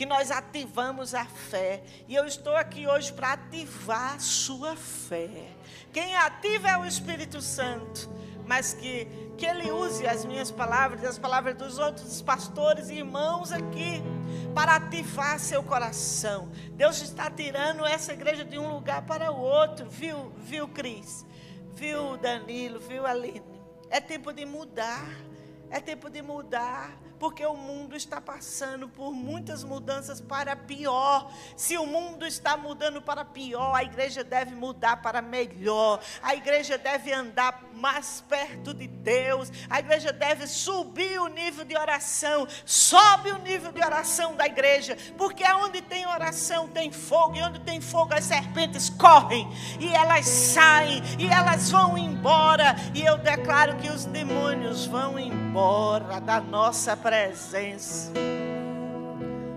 que 0.00 0.06
nós 0.06 0.30
ativamos 0.30 1.14
a 1.14 1.26
fé. 1.26 1.82
E 2.08 2.14
eu 2.14 2.24
estou 2.24 2.56
aqui 2.56 2.88
hoje 2.88 3.12
para 3.12 3.34
ativar 3.34 4.14
a 4.14 4.18
sua 4.18 4.74
fé. 4.74 5.48
Quem 5.92 6.16
ativa 6.16 6.70
é 6.70 6.78
o 6.78 6.86
Espírito 6.86 7.42
Santo, 7.42 8.08
mas 8.46 8.72
que, 8.72 9.04
que 9.36 9.44
ele 9.44 9.70
use 9.70 10.06
as 10.06 10.24
minhas 10.24 10.50
palavras 10.50 11.04
as 11.04 11.18
palavras 11.18 11.54
dos 11.54 11.78
outros 11.78 12.22
pastores 12.22 12.88
e 12.88 12.94
irmãos 12.94 13.52
aqui 13.52 14.02
para 14.54 14.76
ativar 14.76 15.38
seu 15.38 15.62
coração. 15.62 16.50
Deus 16.72 17.02
está 17.02 17.30
tirando 17.30 17.84
essa 17.84 18.14
igreja 18.14 18.42
de 18.42 18.58
um 18.58 18.72
lugar 18.72 19.02
para 19.02 19.30
o 19.30 19.38
outro, 19.38 19.86
viu, 19.90 20.32
viu, 20.38 20.66
Cris? 20.66 21.26
Viu, 21.74 22.16
Danilo? 22.16 22.80
Viu, 22.80 23.04
Aline? 23.04 23.60
É 23.90 24.00
tempo 24.00 24.32
de 24.32 24.46
mudar. 24.46 25.06
É 25.68 25.78
tempo 25.78 26.08
de 26.08 26.22
mudar 26.22 26.90
porque 27.20 27.44
o 27.44 27.54
mundo 27.54 27.94
está 27.94 28.18
passando 28.18 28.88
por 28.88 29.12
muitas 29.12 29.62
mudanças 29.62 30.22
para 30.22 30.56
pior. 30.56 31.30
Se 31.54 31.76
o 31.76 31.84
mundo 31.84 32.26
está 32.26 32.56
mudando 32.56 33.02
para 33.02 33.26
pior, 33.26 33.74
a 33.74 33.84
igreja 33.84 34.24
deve 34.24 34.54
mudar 34.54 35.02
para 35.02 35.20
melhor. 35.20 36.00
A 36.22 36.34
igreja 36.34 36.78
deve 36.78 37.12
andar 37.12 37.62
mais 37.74 38.24
perto 38.26 38.72
de 38.72 38.88
Deus. 38.88 39.52
A 39.68 39.80
igreja 39.80 40.14
deve 40.14 40.46
subir 40.46 41.20
o 41.20 41.28
nível 41.28 41.62
de 41.62 41.76
oração. 41.76 42.48
Sobe 42.64 43.32
o 43.32 43.38
nível 43.38 43.70
de 43.70 43.84
oração 43.84 44.34
da 44.34 44.46
igreja, 44.46 44.96
porque 45.18 45.44
onde 45.52 45.82
tem 45.82 46.06
oração 46.06 46.68
tem 46.68 46.90
fogo, 46.90 47.36
e 47.36 47.42
onde 47.42 47.60
tem 47.60 47.82
fogo 47.82 48.14
as 48.14 48.24
serpentes 48.24 48.88
correm, 48.88 49.46
e 49.78 49.92
elas 49.92 50.26
saem, 50.26 51.02
e 51.18 51.26
elas 51.26 51.70
vão 51.70 51.98
embora. 51.98 52.74
E 52.94 53.04
eu 53.04 53.18
declaro 53.18 53.76
que 53.76 53.90
os 53.90 54.06
demônios 54.06 54.86
vão 54.86 55.18
embora 55.18 56.18
da 56.18 56.40
nossa 56.40 56.96
presença 56.96 57.09
presença. 57.10 58.12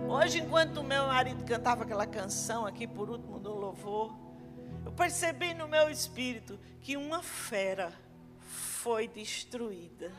Hoje, 0.10 0.40
enquanto 0.40 0.82
meu 0.82 1.06
marido 1.06 1.46
cantava 1.46 1.84
aquela 1.84 2.08
canção 2.08 2.66
aqui 2.66 2.88
por 2.88 3.12
último 3.12 3.40
do 3.40 3.54
louvor, 3.54 4.12
eu 4.84 4.92
percebi 4.92 5.54
no 5.54 5.68
meu 5.68 5.88
espírito 5.88 6.60
que 6.82 6.98
uma 6.98 7.22
fera 7.22 7.94
foi 8.40 9.08
destruída. 9.08 10.12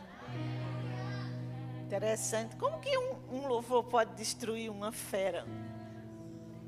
Interessante. 1.84 2.54
Como 2.54 2.78
que 2.78 2.96
um, 2.96 3.16
um 3.32 3.48
louvor 3.48 3.82
pode 3.82 4.14
destruir 4.14 4.70
uma 4.70 4.92
fera? 4.92 5.44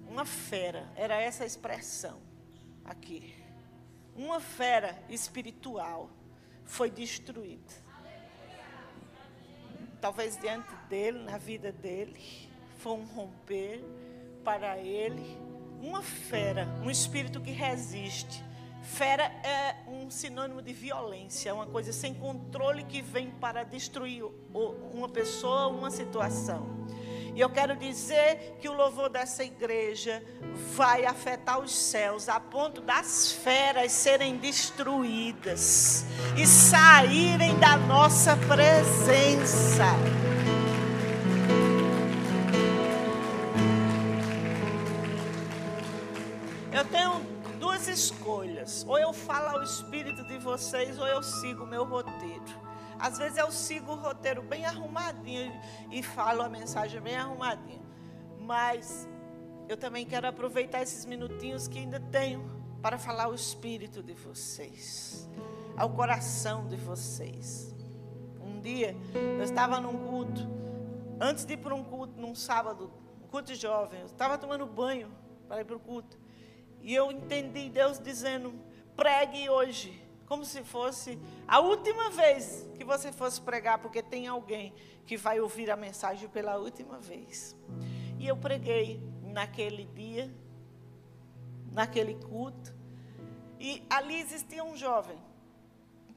Uma 0.08 0.24
fera, 0.24 0.90
era 0.96 1.14
essa 1.14 1.44
a 1.44 1.46
expressão 1.46 2.18
aqui. 2.84 3.32
Uma 4.16 4.40
fera 4.40 5.00
espiritual 5.08 6.10
foi 6.64 6.90
destruída 6.90 7.85
talvez 10.00 10.36
diante 10.36 10.74
dele, 10.88 11.18
na 11.20 11.38
vida 11.38 11.72
dele, 11.72 12.16
foi 12.78 12.92
um 12.92 13.04
romper 13.04 13.84
para 14.44 14.78
ele, 14.78 15.38
uma 15.82 16.02
fera, 16.02 16.66
um 16.84 16.90
espírito 16.90 17.40
que 17.40 17.50
resiste. 17.50 18.44
Fera 18.82 19.24
é 19.24 19.76
um 19.88 20.08
sinônimo 20.08 20.62
de 20.62 20.72
violência, 20.72 21.52
uma 21.52 21.66
coisa 21.66 21.92
sem 21.92 22.14
controle 22.14 22.84
que 22.84 23.02
vem 23.02 23.30
para 23.30 23.64
destruir 23.64 24.24
uma 24.92 25.08
pessoa, 25.08 25.66
uma 25.66 25.90
situação. 25.90 26.86
E 27.36 27.40
eu 27.42 27.50
quero 27.50 27.76
dizer 27.76 28.56
que 28.58 28.66
o 28.66 28.72
louvor 28.72 29.10
dessa 29.10 29.44
igreja 29.44 30.24
vai 30.74 31.04
afetar 31.04 31.60
os 31.60 31.70
céus 31.70 32.30
a 32.30 32.40
ponto 32.40 32.80
das 32.80 33.30
feras 33.30 33.92
serem 33.92 34.38
destruídas 34.38 36.06
e 36.34 36.46
saírem 36.46 37.54
da 37.58 37.76
nossa 37.76 38.38
presença. 38.38 39.84
Eu 46.72 46.84
tenho 46.86 47.20
duas 47.60 47.86
escolhas: 47.86 48.82
ou 48.88 48.98
eu 48.98 49.12
falo 49.12 49.58
ao 49.58 49.62
espírito 49.62 50.24
de 50.24 50.38
vocês, 50.38 50.98
ou 50.98 51.06
eu 51.06 51.22
sigo 51.22 51.64
o 51.64 51.66
meu 51.66 51.84
roteiro. 51.84 52.65
Às 52.98 53.18
vezes 53.18 53.38
eu 53.38 53.50
sigo 53.50 53.92
o 53.92 53.96
roteiro 53.96 54.42
bem 54.42 54.64
arrumadinho 54.64 55.52
e 55.90 56.02
falo 56.02 56.42
a 56.42 56.48
mensagem 56.48 57.00
bem 57.00 57.16
arrumadinha. 57.16 57.82
Mas 58.40 59.08
eu 59.68 59.76
também 59.76 60.06
quero 60.06 60.26
aproveitar 60.26 60.82
esses 60.82 61.04
minutinhos 61.04 61.68
que 61.68 61.78
ainda 61.78 62.00
tenho 62.00 62.56
para 62.80 62.98
falar 62.98 63.24
ao 63.24 63.34
espírito 63.34 64.02
de 64.02 64.12
vocês, 64.12 65.28
ao 65.76 65.90
coração 65.90 66.66
de 66.68 66.76
vocês. 66.76 67.74
Um 68.40 68.60
dia 68.60 68.96
eu 69.14 69.42
estava 69.42 69.80
num 69.80 70.06
culto, 70.06 70.46
antes 71.20 71.44
de 71.44 71.54
ir 71.54 71.56
para 71.56 71.74
um 71.74 71.82
culto, 71.82 72.20
num 72.20 72.34
sábado, 72.34 72.92
um 73.24 73.26
culto 73.26 73.54
jovem, 73.54 74.00
eu 74.00 74.06
estava 74.06 74.38
tomando 74.38 74.66
banho 74.66 75.10
para 75.48 75.60
ir 75.60 75.64
para 75.64 75.76
o 75.76 75.80
culto. 75.80 76.16
E 76.80 76.94
eu 76.94 77.10
entendi 77.10 77.68
Deus 77.68 77.98
dizendo: 77.98 78.54
pregue 78.94 79.50
hoje 79.50 80.05
como 80.26 80.44
se 80.44 80.62
fosse 80.64 81.18
a 81.46 81.60
última 81.60 82.10
vez 82.10 82.68
que 82.76 82.84
você 82.84 83.12
fosse 83.12 83.40
pregar, 83.40 83.78
porque 83.78 84.02
tem 84.02 84.26
alguém 84.26 84.74
que 85.06 85.16
vai 85.16 85.40
ouvir 85.40 85.70
a 85.70 85.76
mensagem 85.76 86.28
pela 86.28 86.58
última 86.58 86.98
vez. 86.98 87.56
E 88.18 88.26
eu 88.26 88.36
preguei 88.36 89.00
naquele 89.22 89.84
dia, 89.86 90.30
naquele 91.72 92.14
culto, 92.14 92.74
e 93.58 93.84
ali 93.88 94.20
existia 94.20 94.62
um 94.64 94.76
jovem 94.76 95.18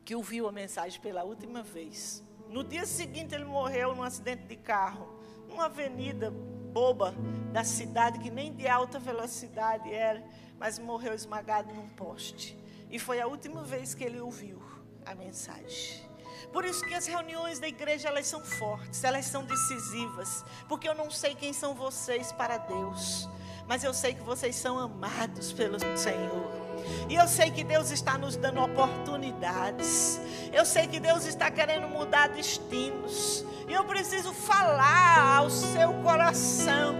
que 0.04 0.16
ouviu 0.16 0.48
a 0.48 0.52
mensagem 0.52 1.00
pela 1.00 1.24
última 1.24 1.62
vez. 1.62 2.24
No 2.50 2.64
dia 2.64 2.86
seguinte, 2.86 3.36
ele 3.36 3.46
morreu 3.46 3.96
num 3.96 4.04
acidente 4.04 4.44
de 4.46 4.56
carro, 4.56 5.08
numa 5.48 5.66
avenida 5.66 6.32
boba 6.32 7.14
da 7.54 7.64
cidade, 7.64 8.20
que 8.20 8.32
nem 8.32 8.54
de 8.54 8.68
alta 8.68 8.98
velocidade 8.98 9.92
era, 9.94 10.24
mas 10.58 10.80
morreu 10.80 11.14
esmagado 11.14 11.74
num 11.74 11.88
poste. 11.90 12.59
E 12.90 12.98
foi 12.98 13.22
a 13.22 13.28
última 13.28 13.64
vez 13.64 13.94
que 13.94 14.04
ele 14.04 14.20
ouviu 14.20 14.62
a 15.06 15.14
mensagem. 15.14 16.10
Por 16.52 16.66
isso 16.66 16.84
que 16.86 16.94
as 16.94 17.06
reuniões 17.06 17.60
da 17.60 17.68
igreja 17.68 18.08
elas 18.08 18.26
são 18.26 18.44
fortes, 18.44 19.04
elas 19.04 19.26
são 19.26 19.44
decisivas, 19.44 20.44
porque 20.68 20.90
eu 20.90 20.96
não 20.96 21.12
sei 21.12 21.36
quem 21.36 21.54
são 21.54 21.76
vocês 21.76 22.32
para 22.32 22.58
Deus, 22.58 23.30
mas 23.68 23.84
eu 23.84 23.94
sei 23.94 24.16
que 24.16 24.22
vocês 24.22 24.56
são 24.56 24.80
amados 24.80 25.54
pelo 25.54 25.78
Senhor. 25.96 26.70
E 27.08 27.16
eu 27.16 27.28
sei 27.28 27.52
que 27.52 27.64
Deus 27.64 27.92
está 27.92 28.18
nos 28.18 28.36
dando 28.36 28.62
oportunidades. 28.62 30.20
Eu 30.52 30.66
sei 30.66 30.88
que 30.88 31.00
Deus 31.00 31.26
está 31.26 31.52
querendo 31.52 31.88
mudar 31.88 32.30
destinos. 32.30 33.46
E 33.68 33.74
eu 33.74 33.84
preciso 33.84 34.34
falar 34.34 35.38
ao 35.38 35.50
seu 35.50 35.94
coração. 36.02 36.96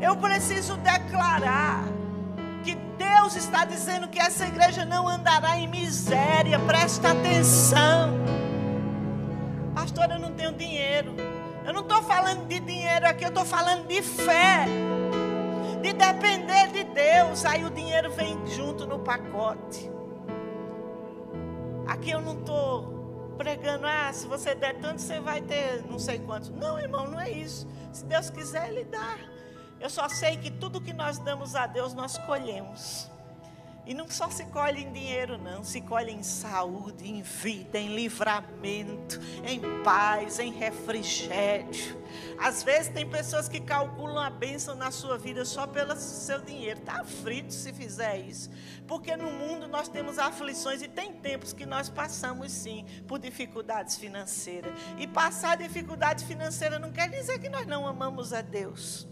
Eu 0.00 0.16
preciso 0.16 0.76
declarar 0.78 1.84
Deus 3.02 3.34
está 3.34 3.64
dizendo 3.64 4.08
que 4.08 4.18
essa 4.20 4.46
igreja 4.46 4.84
não 4.84 5.08
andará 5.08 5.58
em 5.58 5.66
miséria. 5.66 6.58
Presta 6.60 7.10
atenção. 7.10 8.12
Pastor, 9.74 10.10
eu 10.10 10.18
não 10.20 10.32
tenho 10.32 10.52
dinheiro. 10.52 11.14
Eu 11.64 11.72
não 11.72 11.82
estou 11.82 12.02
falando 12.02 12.46
de 12.46 12.60
dinheiro 12.60 13.06
aqui, 13.06 13.24
eu 13.24 13.28
estou 13.28 13.44
falando 13.44 13.86
de 13.88 14.00
fé. 14.02 14.66
De 15.80 15.92
depender 15.92 16.68
de 16.68 16.84
Deus. 16.84 17.44
Aí 17.44 17.64
o 17.64 17.70
dinheiro 17.70 18.12
vem 18.12 18.38
junto 18.46 18.86
no 18.86 19.00
pacote. 19.00 19.90
Aqui 21.86 22.10
eu 22.10 22.20
não 22.20 22.38
estou 22.38 23.34
pregando, 23.36 23.84
ah, 23.86 24.12
se 24.12 24.26
você 24.26 24.54
der 24.54 24.78
tanto, 24.78 25.00
você 25.00 25.18
vai 25.18 25.40
ter 25.40 25.84
não 25.90 25.98
sei 25.98 26.20
quantos. 26.20 26.50
Não, 26.50 26.78
irmão, 26.78 27.08
não 27.08 27.20
é 27.20 27.30
isso. 27.30 27.66
Se 27.92 28.04
Deus 28.04 28.30
quiser, 28.30 28.68
Ele 28.68 28.84
dá. 28.84 29.31
Eu 29.82 29.90
só 29.90 30.08
sei 30.08 30.36
que 30.36 30.48
tudo 30.48 30.80
que 30.80 30.92
nós 30.92 31.18
damos 31.18 31.56
a 31.56 31.66
Deus, 31.66 31.92
nós 31.92 32.16
colhemos. 32.18 33.10
E 33.84 33.92
não 33.94 34.08
só 34.08 34.30
se 34.30 34.44
colhe 34.44 34.84
em 34.84 34.92
dinheiro, 34.92 35.36
não. 35.36 35.64
Se 35.64 35.80
colhe 35.80 36.12
em 36.12 36.22
saúde, 36.22 37.10
em 37.10 37.20
vida, 37.20 37.80
em 37.80 37.96
livramento, 37.96 39.18
em 39.44 39.60
paz, 39.82 40.38
em 40.38 40.52
refrigério. 40.52 42.00
Às 42.38 42.62
vezes 42.62 42.92
tem 42.92 43.10
pessoas 43.10 43.48
que 43.48 43.58
calculam 43.58 44.22
a 44.22 44.30
bênção 44.30 44.76
na 44.76 44.92
sua 44.92 45.18
vida 45.18 45.44
só 45.44 45.66
pelo 45.66 45.96
seu 45.96 46.40
dinheiro. 46.40 46.78
Está 46.78 47.02
frito 47.02 47.52
se 47.52 47.72
fizer 47.72 48.18
isso. 48.18 48.50
Porque 48.86 49.16
no 49.16 49.32
mundo 49.32 49.66
nós 49.66 49.88
temos 49.88 50.16
aflições 50.16 50.80
e 50.80 50.86
tem 50.86 51.12
tempos 51.14 51.52
que 51.52 51.66
nós 51.66 51.88
passamos 51.88 52.52
sim 52.52 52.86
por 53.08 53.18
dificuldades 53.18 53.96
financeiras. 53.96 54.72
E 54.96 55.08
passar 55.08 55.56
dificuldade 55.56 56.24
financeira 56.24 56.78
não 56.78 56.92
quer 56.92 57.10
dizer 57.10 57.40
que 57.40 57.48
nós 57.48 57.66
não 57.66 57.84
amamos 57.84 58.32
a 58.32 58.42
Deus. 58.42 59.10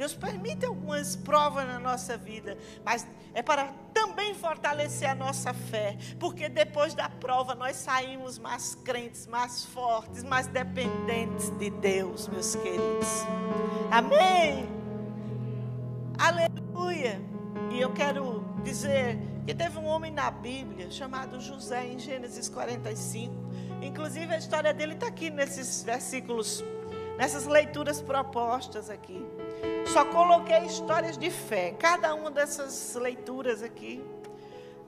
Deus 0.00 0.14
permite 0.14 0.64
algumas 0.64 1.14
provas 1.14 1.66
na 1.66 1.78
nossa 1.78 2.16
vida, 2.16 2.56
mas 2.82 3.06
é 3.34 3.42
para 3.42 3.66
também 3.92 4.32
fortalecer 4.34 5.10
a 5.10 5.14
nossa 5.14 5.52
fé, 5.52 5.98
porque 6.18 6.48
depois 6.48 6.94
da 6.94 7.06
prova 7.06 7.54
nós 7.54 7.76
saímos 7.76 8.38
mais 8.38 8.74
crentes, 8.76 9.26
mais 9.26 9.62
fortes, 9.66 10.24
mais 10.24 10.46
dependentes 10.46 11.50
de 11.58 11.68
Deus, 11.68 12.28
meus 12.28 12.56
queridos. 12.56 13.26
Amém. 13.90 14.66
Aleluia. 16.18 17.20
E 17.70 17.78
eu 17.78 17.92
quero 17.92 18.42
dizer 18.64 19.18
que 19.46 19.54
teve 19.54 19.76
um 19.78 19.84
homem 19.84 20.10
na 20.10 20.30
Bíblia 20.30 20.90
chamado 20.90 21.38
José 21.42 21.86
em 21.88 21.98
Gênesis 21.98 22.48
45. 22.48 23.34
Inclusive 23.82 24.32
a 24.32 24.38
história 24.38 24.72
dele 24.72 24.94
está 24.94 25.08
aqui 25.08 25.28
nesses 25.28 25.82
versículos, 25.82 26.64
nessas 27.18 27.44
leituras 27.44 28.00
propostas 28.00 28.88
aqui. 28.88 29.22
Só 29.92 30.04
coloquei 30.04 30.64
histórias 30.66 31.18
de 31.18 31.30
fé. 31.30 31.72
Cada 31.72 32.14
uma 32.14 32.30
dessas 32.30 32.94
leituras 32.94 33.62
aqui 33.62 34.02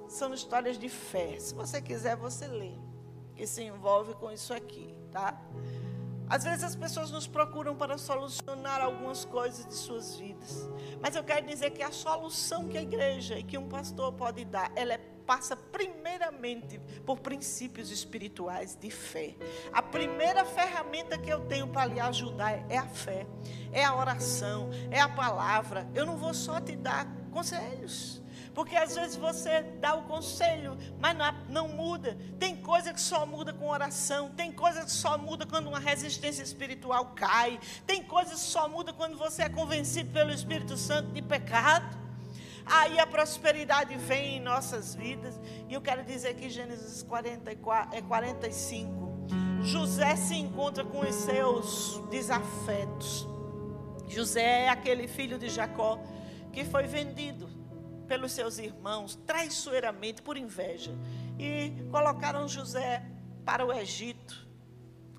são 0.09 0.33
histórias 0.33 0.79
de 0.79 0.89
fé. 0.89 1.39
Se 1.39 1.55
você 1.55 1.81
quiser, 1.81 2.17
você 2.17 2.47
lê. 2.47 2.73
Que 3.35 3.47
se 3.47 3.63
envolve 3.63 4.15
com 4.15 4.31
isso 4.31 4.53
aqui, 4.53 4.95
tá? 5.11 5.41
Às 6.29 6.45
vezes 6.45 6.65
as 6.65 6.77
pessoas 6.77 7.11
nos 7.11 7.27
procuram 7.27 7.75
para 7.75 7.99
solucionar 7.99 8.81
algumas 8.81 9.25
coisas 9.25 9.67
de 9.67 9.75
suas 9.75 10.17
vidas. 10.17 10.69
Mas 11.01 11.15
eu 11.15 11.25
quero 11.25 11.47
dizer 11.47 11.71
que 11.71 11.83
a 11.83 11.91
solução 11.91 12.69
que 12.69 12.79
a 12.79 12.83
igreja 12.83 13.39
e 13.39 13.43
que 13.43 13.59
um 13.59 13.69
pastor 13.69 14.13
pode 14.13 14.45
dar, 14.45 14.71
ela 14.75 14.95
é 14.95 14.99
passa 15.27 15.57
primeiramente 15.57 16.81
por 17.07 17.21
princípios 17.21 17.91
espirituais 17.91 18.77
de 18.81 18.91
fé. 18.91 19.35
A 19.73 19.83
primeira 19.83 20.45
ferramenta 20.45 21.19
que 21.19 21.31
eu 21.31 21.41
tenho 21.41 21.69
para 21.69 21.87
lhe 21.87 22.01
ajudar 22.01 22.65
é 22.71 22.79
a 22.79 22.87
fé, 22.87 23.27
é 23.73 23.85
a 23.85 23.95
oração, 23.95 24.71
é 24.91 25.01
a 25.01 25.09
palavra. 25.09 25.89
Eu 25.95 26.05
não 26.05 26.17
vou 26.17 26.35
só 26.35 26.61
te 26.61 26.77
dar 26.77 27.07
conselhos. 27.31 28.23
Porque 28.55 28.77
às 28.77 28.95
vezes 28.95 29.17
você 29.17 29.63
dá 29.81 29.95
o 29.95 30.03
conselho, 30.03 30.77
mas 30.99 31.17
não, 31.49 31.69
muda. 31.69 32.19
Tem 32.39 32.55
coisa 32.55 32.93
que 32.93 33.01
só 33.01 33.25
muda 33.25 33.53
com 33.53 33.69
oração. 33.69 34.31
Tem 34.31 34.53
coisa 34.53 34.85
que 34.85 34.91
só 34.91 35.17
muda 35.17 35.47
quando 35.47 35.69
uma 35.69 35.79
resistência 35.79 36.43
espiritual 36.43 37.13
cai. 37.17 37.59
Tem 37.87 38.03
coisa 38.03 38.33
que 38.33 38.41
só 38.41 38.69
muda 38.69 38.93
quando 38.93 39.17
você 39.17 39.43
é 39.43 39.49
convencido 39.49 40.11
pelo 40.13 40.31
Espírito 40.31 40.77
Santo 40.77 41.13
de 41.13 41.23
pecado. 41.23 42.02
Aí 42.65 42.99
a 42.99 43.07
prosperidade 43.07 43.97
vem 43.97 44.37
em 44.37 44.41
nossas 44.41 44.95
vidas. 44.95 45.39
E 45.69 45.75
eu 45.75 45.81
quero 45.81 46.05
dizer 46.05 46.35
que 46.35 46.49
Gênesis 46.49 47.03
44, 47.03 47.97
é 47.97 48.03
45. 48.03 49.13
José 49.63 50.17
se 50.17 50.35
encontra 50.35 50.85
com 50.85 51.01
os 51.01 51.15
seus 51.15 52.01
desafetos. 52.11 53.27
José 54.09 54.65
é 54.65 54.69
aquele 54.69 55.07
filho 55.09 55.39
de 55.39 55.49
Jacó 55.49 55.99
que 56.53 56.65
foi 56.65 56.87
vendido 56.87 57.49
pelos 58.07 58.33
seus 58.33 58.59
irmãos 58.59 59.15
traiçoeiramente 59.27 60.21
por 60.21 60.37
inveja 60.37 60.93
e 61.39 61.73
colocaram 61.91 62.47
José 62.47 63.03
para 63.45 63.65
o 63.65 63.73
Egito 63.73 64.42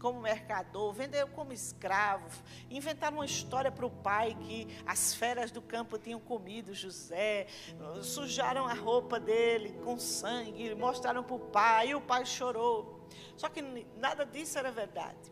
como 0.04 0.20
mercador, 0.20 0.92
vendeu 0.92 1.26
como 1.30 1.54
escravo, 1.54 2.28
inventaram 2.70 3.20
uma 3.20 3.26
história 3.26 3.72
para 3.72 3.86
o 3.86 3.90
pai 3.90 4.36
que 4.42 4.68
as 4.86 5.16
feras 5.16 5.50
do 5.50 5.62
campo 5.62 5.98
tinham 5.98 6.20
comido 6.20 6.74
José, 6.74 7.48
sujaram 8.02 8.68
a 8.68 8.74
roupa 8.74 9.18
dele 9.18 9.80
com 9.82 9.98
sangue, 9.98 10.76
mostraram 10.76 11.24
para 11.24 11.36
o 11.38 11.40
pai, 11.40 11.92
e 11.92 11.96
o 11.96 12.02
pai 12.02 12.26
chorou. 12.26 13.08
Só 13.38 13.48
que 13.48 13.62
nada 13.96 14.26
disso 14.26 14.60
era 14.60 14.74
verdade. 14.74 15.32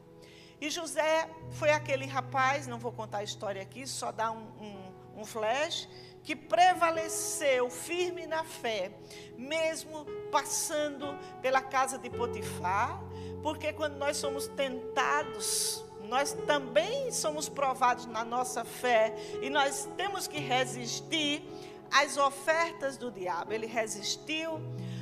E 0.62 0.70
José 0.70 1.30
foi 1.50 1.72
aquele 1.72 2.06
rapaz, 2.06 2.66
não 2.66 2.80
vou 2.80 2.94
contar 2.94 3.18
a 3.18 3.24
história 3.26 3.62
aqui, 3.62 3.86
só 3.86 4.10
dar 4.10 4.32
um, 4.32 4.48
um, 4.62 5.22
um 5.22 5.26
flash, 5.26 5.90
que 6.24 6.34
prevaleceu 6.34 7.70
firme 7.70 8.26
na 8.26 8.46
fé, 8.46 8.92
mesmo 9.38 10.06
passando 10.32 11.18
pela 11.42 11.62
casa 11.62 11.98
de 11.98 12.10
Potifar, 12.10 13.04
porque 13.42 13.74
quando 13.74 13.98
nós 13.98 14.18
somos 14.18 14.48
tentados, 14.48 15.84
nós 16.08 16.34
também 16.46 17.12
somos 17.12 17.48
provados 17.48 18.06
na 18.06 18.24
nossa 18.24 18.64
fé 18.64 19.16
e 19.42 19.50
nós 19.50 19.88
temos 19.96 20.28
que 20.28 20.40
resistir 20.40 21.44
às 21.90 22.18
ofertas 22.18 22.98
do 22.98 23.12
diabo. 23.12 23.54
Ele 23.54 23.66
resistiu 23.66 24.60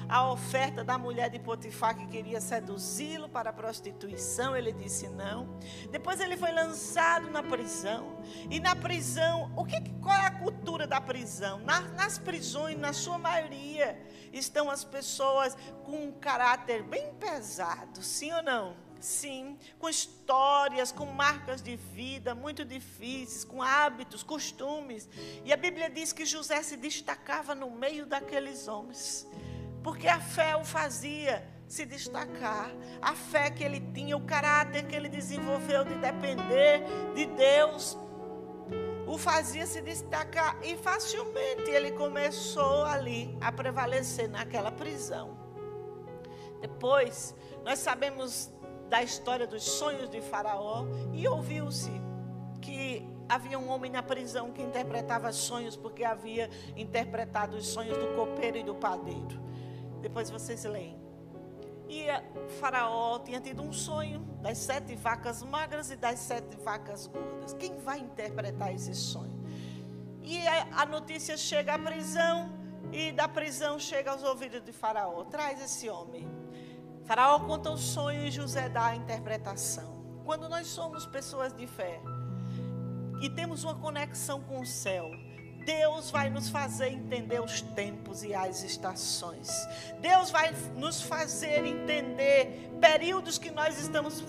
à 0.10 0.30
oferta 0.30 0.84
da 0.84 0.98
mulher 0.98 1.30
de 1.30 1.40
Potifar 1.40 1.96
que 1.96 2.08
queria 2.08 2.42
seduzi-lo 2.42 3.30
para 3.30 3.52
a 3.52 3.54
prostituição. 3.54 4.56
Ele 4.58 4.74
disse 4.74 5.08
não. 5.08 5.60
Depois 5.92 6.20
ele 6.20 6.36
foi 6.36 6.52
lançado 6.52 7.30
na 7.30 7.44
prisão. 7.44 8.18
E 8.50 8.60
na 8.60 8.76
prisão, 8.76 9.52
o 9.56 9.64
que, 9.64 9.80
qual 10.02 10.16
é 10.16 10.26
a 10.26 10.32
cultura 10.32 10.86
da 10.86 11.00
prisão? 11.00 11.60
nas, 11.70 11.92
nas 11.94 12.18
prisões, 12.18 12.78
na 12.78 12.94
sua 12.94 13.18
maioria, 13.18 14.00
estão 14.34 14.70
as 14.70 14.84
pessoas 14.84 15.56
com 15.84 16.08
um 16.08 16.12
caráter 16.12 16.84
bem 16.84 17.14
pesado, 17.16 18.02
sim 18.02 18.32
ou 18.34 18.42
não? 18.42 18.90
Sim, 19.00 19.58
com 19.78 19.88
histórias, 19.88 20.92
com 20.92 21.06
marcas 21.06 21.62
de 21.62 21.78
vida 21.78 22.36
muito 22.36 22.66
difíceis, 22.66 23.46
com 23.46 23.62
hábitos, 23.62 24.24
costumes. 24.24 25.08
E 25.46 25.54
a 25.54 25.58
Bíblia 25.58 25.90
diz 25.90 26.12
que 26.12 26.26
José 26.26 26.62
se 26.64 26.76
destacava 26.76 27.56
no 27.56 27.72
meio 27.72 28.06
daqueles 28.06 28.68
homens, 28.68 29.26
porque 29.84 30.08
a 30.08 30.20
fé 30.20 30.56
o 30.56 30.64
fazia 30.64 31.44
se 31.68 31.86
destacar. 31.86 32.72
A 33.02 33.14
fé 33.14 33.50
que 33.50 33.64
ele 33.64 33.80
tinha, 33.94 34.18
o 34.18 34.22
caráter 34.22 34.86
que 34.86 34.96
ele 34.96 35.08
desenvolveu 35.08 35.86
de 35.86 35.96
depender 35.96 36.84
de 37.16 37.26
Deus, 37.28 37.98
o 39.08 39.18
fazia 39.18 39.66
se 39.66 39.82
destacar 39.82 40.58
e 40.64 40.76
facilmente 40.78 41.70
ele 41.70 41.92
começou 41.92 42.84
ali 42.86 43.36
a 43.40 43.52
prevalecer 43.52 44.30
naquela 44.30 44.72
prisão. 44.72 45.38
Depois, 46.62 47.36
nós 47.64 47.80
sabemos 47.80 48.52
da 48.90 49.02
história 49.04 49.48
dos 49.48 49.64
sonhos 49.64 50.10
de 50.10 50.20
Faraó 50.22 50.86
e 51.14 51.28
ouviu-se 51.28 51.92
que 52.62 53.08
havia 53.28 53.58
um 53.58 53.70
homem 53.70 53.92
na 53.92 54.02
prisão 54.02 54.52
que 54.52 54.62
interpretava 54.62 55.32
sonhos 55.32 55.76
porque 55.76 56.04
havia 56.04 56.50
interpretado 56.76 57.56
os 57.56 57.68
sonhos 57.68 57.98
do 57.98 58.16
copeiro 58.16 58.58
e 58.58 58.64
do 58.64 58.76
padeiro. 58.76 59.49
Depois 60.02 60.30
vocês 60.30 60.64
leem. 60.64 61.00
E 61.90 62.06
Faraó 62.60 63.18
tinha 63.20 63.42
tido 63.42 63.64
um 63.64 63.74
sonho 63.74 64.20
das 64.42 64.60
sete 64.60 64.96
vacas 64.96 65.42
magras 65.42 65.90
e 65.90 65.96
das 65.96 66.20
sete 66.20 66.56
vacas 66.58 67.08
gordas. 67.08 67.54
Quem 67.54 67.78
vai 67.78 68.00
interpretar 68.00 68.74
esse 68.74 68.94
sonho? 68.94 69.44
E 70.22 70.38
a, 70.48 70.86
notícia 70.86 71.36
chega 71.36 71.74
à 71.74 71.80
prisão, 71.80 72.52
e 72.92 73.12
da 73.12 73.28
prisão 73.28 73.80
chega 73.80 74.12
aos 74.12 74.24
ouvidos 74.24 74.64
de 74.64 74.72
Faraó: 74.72 75.24
traz 75.24 75.60
esse 75.60 75.90
homem. 75.90 76.28
Faraó 77.06 77.40
conta 77.40 77.72
o 77.72 77.78
sonho 77.78 78.28
e 78.28 78.30
José 78.30 78.70
dá 78.70 78.88
a 78.88 78.96
interpretação. 78.96 80.22
Quando 80.24 80.48
nós 80.48 80.68
somos 80.68 81.08
pessoas 81.08 81.52
de 81.52 81.66
fé 81.66 82.00
e 83.20 83.30
temos 83.32 83.64
uma 83.64 83.74
conexão 83.74 84.40
com 84.44 84.60
o 84.60 84.66
céu, 84.66 85.10
Deus 85.66 86.10
vai 86.10 86.30
nos 86.30 86.50
fazer 86.50 86.90
entender 86.90 87.42
os 87.42 87.62
tempos 87.62 88.24
e 88.24 88.34
as 88.34 88.64
estações. 88.64 89.50
Deus 90.00 90.32
vai 90.32 90.54
nos 90.76 91.02
fazer 91.02 91.66
entender 91.66 92.72
períodos 92.80 93.38
que 93.38 93.52
nós 93.52 93.80
estamos 93.80 94.24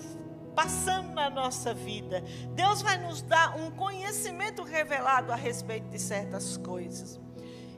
passando 0.55 1.13
na 1.13 1.29
nossa 1.29 1.73
vida. 1.73 2.23
Deus 2.53 2.81
vai 2.81 2.97
nos 2.97 3.21
dar 3.21 3.55
um 3.57 3.71
conhecimento 3.71 4.63
revelado 4.63 5.31
a 5.31 5.35
respeito 5.35 5.89
de 5.89 5.99
certas 5.99 6.57
coisas. 6.57 7.19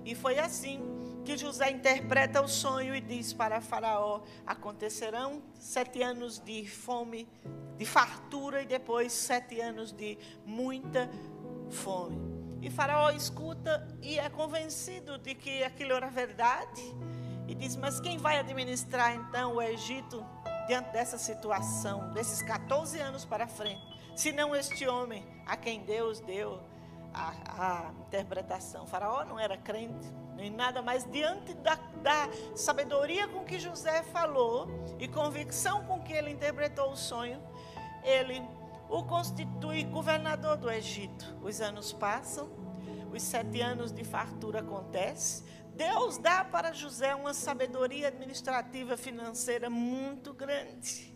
E 0.06 0.16
foi 0.16 0.39
assim 0.39 0.82
que 1.24 1.38
José 1.38 1.72
interpreta 1.72 2.42
o 2.42 2.48
sonho 2.48 2.96
e 2.96 3.02
diz 3.02 3.32
para 3.32 3.62
Faraó: 3.62 4.22
acontecerão 4.46 5.42
sete 5.54 6.02
anos 6.02 6.39
de 6.39 6.68
fome, 6.68 7.28
de 7.78 7.86
fartura 7.86 8.62
e 8.62 8.66
depois 8.66 9.13
sete 9.13 9.62
anos 9.62 9.92
de 9.92 10.18
muita 10.46 11.10
fome. 11.70 12.42
E 12.63 12.69
Faraó 12.69 13.10
escuta 13.10 13.86
e 14.02 14.17
é 14.17 14.30
convencido 14.30 15.17
de 15.17 15.36
que 15.36 15.62
aquilo 15.65 15.91
era 15.91 16.10
verdade. 16.10 16.82
E 17.45 17.54
diz: 17.54 17.76
Mas 17.76 17.99
quem 17.99 18.17
vai 18.17 18.39
administrar 18.39 19.13
então 19.13 19.56
o 19.56 19.62
Egito 19.62 20.26
diante 20.65 20.89
dessa 20.91 21.17
situação, 21.17 22.13
desses 22.13 22.41
14 22.41 22.97
anos 23.02 23.26
para 23.26 23.47
frente? 23.47 23.84
Se 24.15 24.32
não 24.32 24.56
este 24.56 24.88
homem 24.88 25.26
a 25.45 25.58
quem 25.58 25.84
Deus 25.84 26.21
deu 26.21 26.63
a, 27.13 27.34
a 27.47 27.91
interpretação. 28.08 28.88
faraó 28.88 29.26
não 29.26 29.38
era 29.38 29.58
crente, 29.58 30.08
nem 30.36 30.49
nada, 30.49 30.82
mas 30.82 31.06
diante 31.12 31.54
da, 31.56 31.76
da 32.02 32.30
sabedoria 32.56 33.28
com 33.28 33.43
que 33.43 33.60
José 33.60 34.04
falou 34.04 34.67
e 34.97 35.08
convicção 35.08 35.84
com 35.84 36.02
que 36.02 36.13
ele 36.13 36.32
interpretou 36.32 36.91
o 36.91 36.95
sonho, 36.95 37.41
ele 38.06 38.41
o 38.93 39.03
constitui 39.03 39.84
governador 39.86 40.56
do 40.56 40.69
Egito. 40.69 41.25
Os 41.41 41.60
anos 41.60 41.91
passam, 41.91 42.47
os 43.12 43.23
sete 43.23 43.60
anos 43.60 43.91
de 43.91 44.03
fartura 44.03 44.60
acontecem. 44.60 45.47
Deus 45.75 46.19
dá 46.19 46.45
para 46.45 46.71
José 46.71 47.15
uma 47.15 47.34
sabedoria 47.34 48.10
administrativa 48.10 48.95
financeira 48.95 49.67
muito 49.67 50.32
grande. 50.32 51.12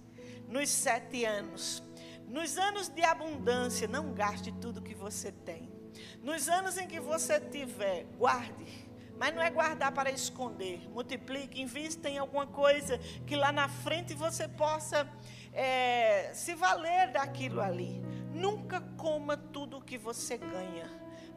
Nos 0.47 0.71
sete 0.71 1.23
anos. 1.23 1.83
Nos 2.27 2.57
anos 2.57 2.89
de 2.89 3.03
abundância, 3.03 3.87
não 3.87 4.11
gaste 4.11 4.51
tudo 4.53 4.81
que 4.81 4.95
você 4.95 5.31
tem. 5.31 5.71
Nos 6.23 6.49
anos 6.49 6.79
em 6.79 6.87
que 6.87 6.99
você 6.99 7.39
tiver, 7.39 8.05
guarde. 8.17 8.89
Mas 9.19 9.35
não 9.35 9.41
é 9.41 9.51
guardar 9.51 9.91
para 9.91 10.09
esconder. 10.09 10.89
Multiplique, 10.89 11.61
invista 11.61 12.09
em 12.09 12.17
alguma 12.17 12.47
coisa 12.47 12.97
que 13.27 13.35
lá 13.35 13.51
na 13.51 13.69
frente 13.69 14.15
você 14.15 14.47
possa 14.47 15.07
é, 15.53 16.31
se 16.33 16.55
valer 16.55 17.11
daquilo 17.11 17.61
ali. 17.61 18.01
Nunca 18.33 18.81
coma 18.97 19.35
tudo 19.35 19.81
que 19.81 19.97
você 19.97 20.37
ganha, 20.37 20.87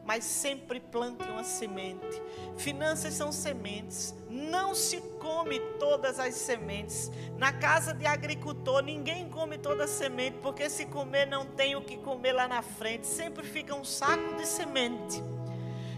mas 0.05 0.23
sempre 0.23 0.79
plante 0.79 1.23
uma 1.23 1.43
semente. 1.43 2.21
Finanças 2.57 3.13
são 3.13 3.31
sementes. 3.31 4.13
Não 4.29 4.75
se 4.75 5.01
come 5.19 5.59
todas 5.79 6.19
as 6.19 6.35
sementes. 6.35 7.11
Na 7.37 7.51
casa 7.51 7.93
de 7.93 8.05
agricultor, 8.05 8.83
ninguém 8.83 9.29
come 9.29 9.57
toda 9.57 9.85
a 9.85 9.87
semente, 9.87 10.37
porque 10.43 10.69
se 10.69 10.85
comer 10.85 11.25
não 11.25 11.45
tem 11.45 11.75
o 11.75 11.81
que 11.81 11.97
comer 11.97 12.33
lá 12.33 12.47
na 12.47 12.61
frente. 12.61 13.07
Sempre 13.07 13.45
fica 13.45 13.73
um 13.75 13.83
saco 13.83 14.35
de 14.35 14.45
semente 14.45 15.23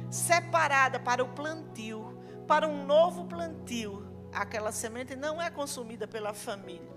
separada 0.10 1.00
para 1.00 1.24
o 1.24 1.30
plantio, 1.30 2.16
para 2.48 2.68
um 2.68 2.86
novo 2.86 3.26
plantio. 3.26 4.08
Aquela 4.32 4.72
semente 4.72 5.16
não 5.16 5.42
é 5.42 5.50
consumida 5.50 6.08
pela 6.08 6.34
família 6.34 6.93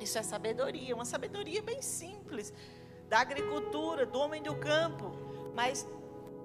isso 0.00 0.18
é 0.18 0.22
sabedoria, 0.22 0.94
uma 0.94 1.04
sabedoria 1.04 1.62
bem 1.62 1.80
simples 1.82 2.52
da 3.08 3.20
agricultura, 3.20 4.04
do 4.04 4.18
homem 4.18 4.42
do 4.42 4.54
campo. 4.56 5.12
Mas 5.54 5.86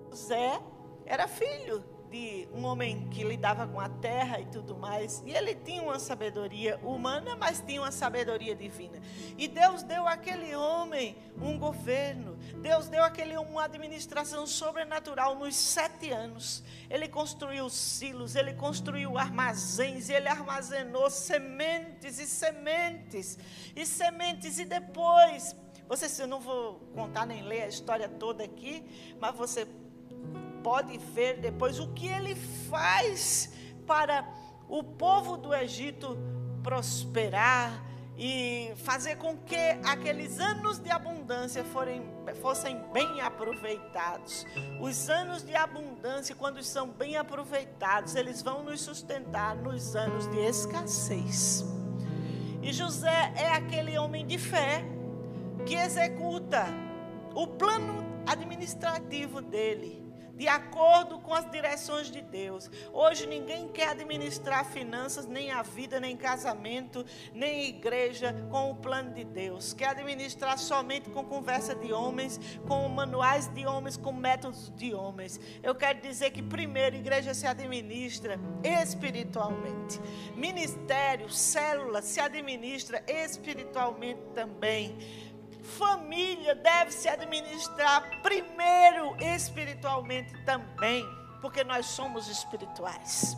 José 0.09 0.61
era 1.05 1.27
filho 1.27 1.83
de 2.11 2.45
um 2.53 2.65
homem 2.65 3.07
que 3.09 3.23
lidava 3.23 3.65
com 3.65 3.79
a 3.79 3.87
terra 3.87 4.39
e 4.41 4.45
tudo 4.47 4.75
mais. 4.75 5.23
E 5.25 5.31
ele 5.31 5.55
tinha 5.55 5.81
uma 5.81 5.97
sabedoria 5.97 6.77
humana, 6.83 7.37
mas 7.37 7.63
tinha 7.65 7.81
uma 7.81 7.91
sabedoria 7.91 8.53
divina. 8.53 8.99
E 9.37 9.47
Deus 9.47 9.81
deu 9.81 10.05
àquele 10.05 10.53
homem 10.53 11.15
um 11.41 11.57
governo. 11.57 12.35
Deus 12.61 12.89
deu 12.89 13.01
àquele 13.01 13.37
homem 13.37 13.53
uma 13.53 13.63
administração 13.63 14.45
sobrenatural 14.45 15.35
nos 15.35 15.55
sete 15.55 16.11
anos. 16.11 16.61
Ele 16.89 17.07
construiu 17.07 17.69
silos, 17.69 18.35
ele 18.35 18.53
construiu 18.55 19.17
armazéns, 19.17 20.09
ele 20.09 20.27
armazenou 20.27 21.09
sementes 21.09 22.19
e 22.19 22.27
sementes 22.27 23.39
e 23.73 23.85
sementes. 23.85 24.59
E 24.59 24.65
depois, 24.65 25.55
você, 25.87 26.21
eu 26.21 26.27
não 26.27 26.41
vou 26.41 26.75
contar 26.93 27.25
nem 27.25 27.41
ler 27.41 27.63
a 27.63 27.67
história 27.67 28.09
toda 28.09 28.43
aqui, 28.43 28.83
mas 29.17 29.33
você 29.33 29.65
pode 30.61 30.97
ver 30.97 31.39
depois 31.39 31.79
o 31.79 31.87
que 31.93 32.07
ele 32.07 32.35
faz 32.35 33.51
para 33.85 34.27
o 34.67 34.83
povo 34.83 35.37
do 35.37 35.53
Egito 35.53 36.17
prosperar 36.63 37.91
e 38.17 38.71
fazer 38.75 39.15
com 39.17 39.35
que 39.37 39.55
aqueles 39.83 40.39
anos 40.39 40.77
de 40.79 40.91
abundância 40.91 41.63
forem, 41.63 42.03
fossem 42.41 42.79
bem 42.93 43.19
aproveitados. 43.19 44.45
Os 44.79 45.09
anos 45.09 45.43
de 45.43 45.55
abundância, 45.55 46.35
quando 46.35 46.61
são 46.61 46.87
bem 46.89 47.17
aproveitados, 47.17 48.15
eles 48.15 48.41
vão 48.41 48.63
nos 48.63 48.81
sustentar 48.81 49.55
nos 49.55 49.95
anos 49.95 50.27
de 50.29 50.37
escassez. 50.39 51.65
E 52.61 52.71
José 52.71 53.33
é 53.35 53.49
aquele 53.49 53.97
homem 53.97 54.25
de 54.25 54.37
fé 54.37 54.83
que 55.65 55.75
executa 55.75 56.65
o 57.33 57.47
plano 57.47 58.05
administrativo 58.27 59.41
dele 59.41 60.00
de 60.41 60.47
acordo 60.47 61.19
com 61.19 61.35
as 61.35 61.47
direções 61.51 62.09
de 62.09 62.19
Deus. 62.19 62.67
Hoje 62.91 63.27
ninguém 63.27 63.67
quer 63.67 63.89
administrar 63.89 64.65
finanças, 64.65 65.27
nem 65.27 65.51
a 65.51 65.61
vida, 65.61 65.99
nem 65.99 66.17
casamento, 66.17 67.05
nem 67.31 67.67
igreja 67.67 68.35
com 68.49 68.71
o 68.71 68.75
plano 68.75 69.13
de 69.13 69.23
Deus. 69.23 69.71
Quer 69.71 69.89
administrar 69.89 70.57
somente 70.57 71.11
com 71.11 71.23
conversa 71.23 71.75
de 71.75 71.93
homens, 71.93 72.39
com 72.67 72.89
manuais 72.89 73.53
de 73.53 73.67
homens, 73.67 73.95
com 73.95 74.11
métodos 74.11 74.73
de 74.75 74.95
homens. 74.95 75.39
Eu 75.61 75.75
quero 75.75 76.01
dizer 76.01 76.31
que 76.31 76.41
primeiro 76.41 76.95
a 76.95 76.99
igreja 76.99 77.35
se 77.35 77.45
administra 77.45 78.39
espiritualmente. 78.63 79.99
Ministério, 80.35 81.29
célula 81.29 82.01
se 82.01 82.19
administra 82.19 83.03
espiritualmente 83.07 84.21
também 84.33 84.97
família 85.61 86.55
deve 86.55 86.91
se 86.91 87.07
administrar 87.07 88.21
primeiro 88.21 89.15
espiritualmente 89.19 90.33
também, 90.43 91.05
porque 91.41 91.63
nós 91.63 91.85
somos 91.87 92.27
espirituais. 92.27 93.37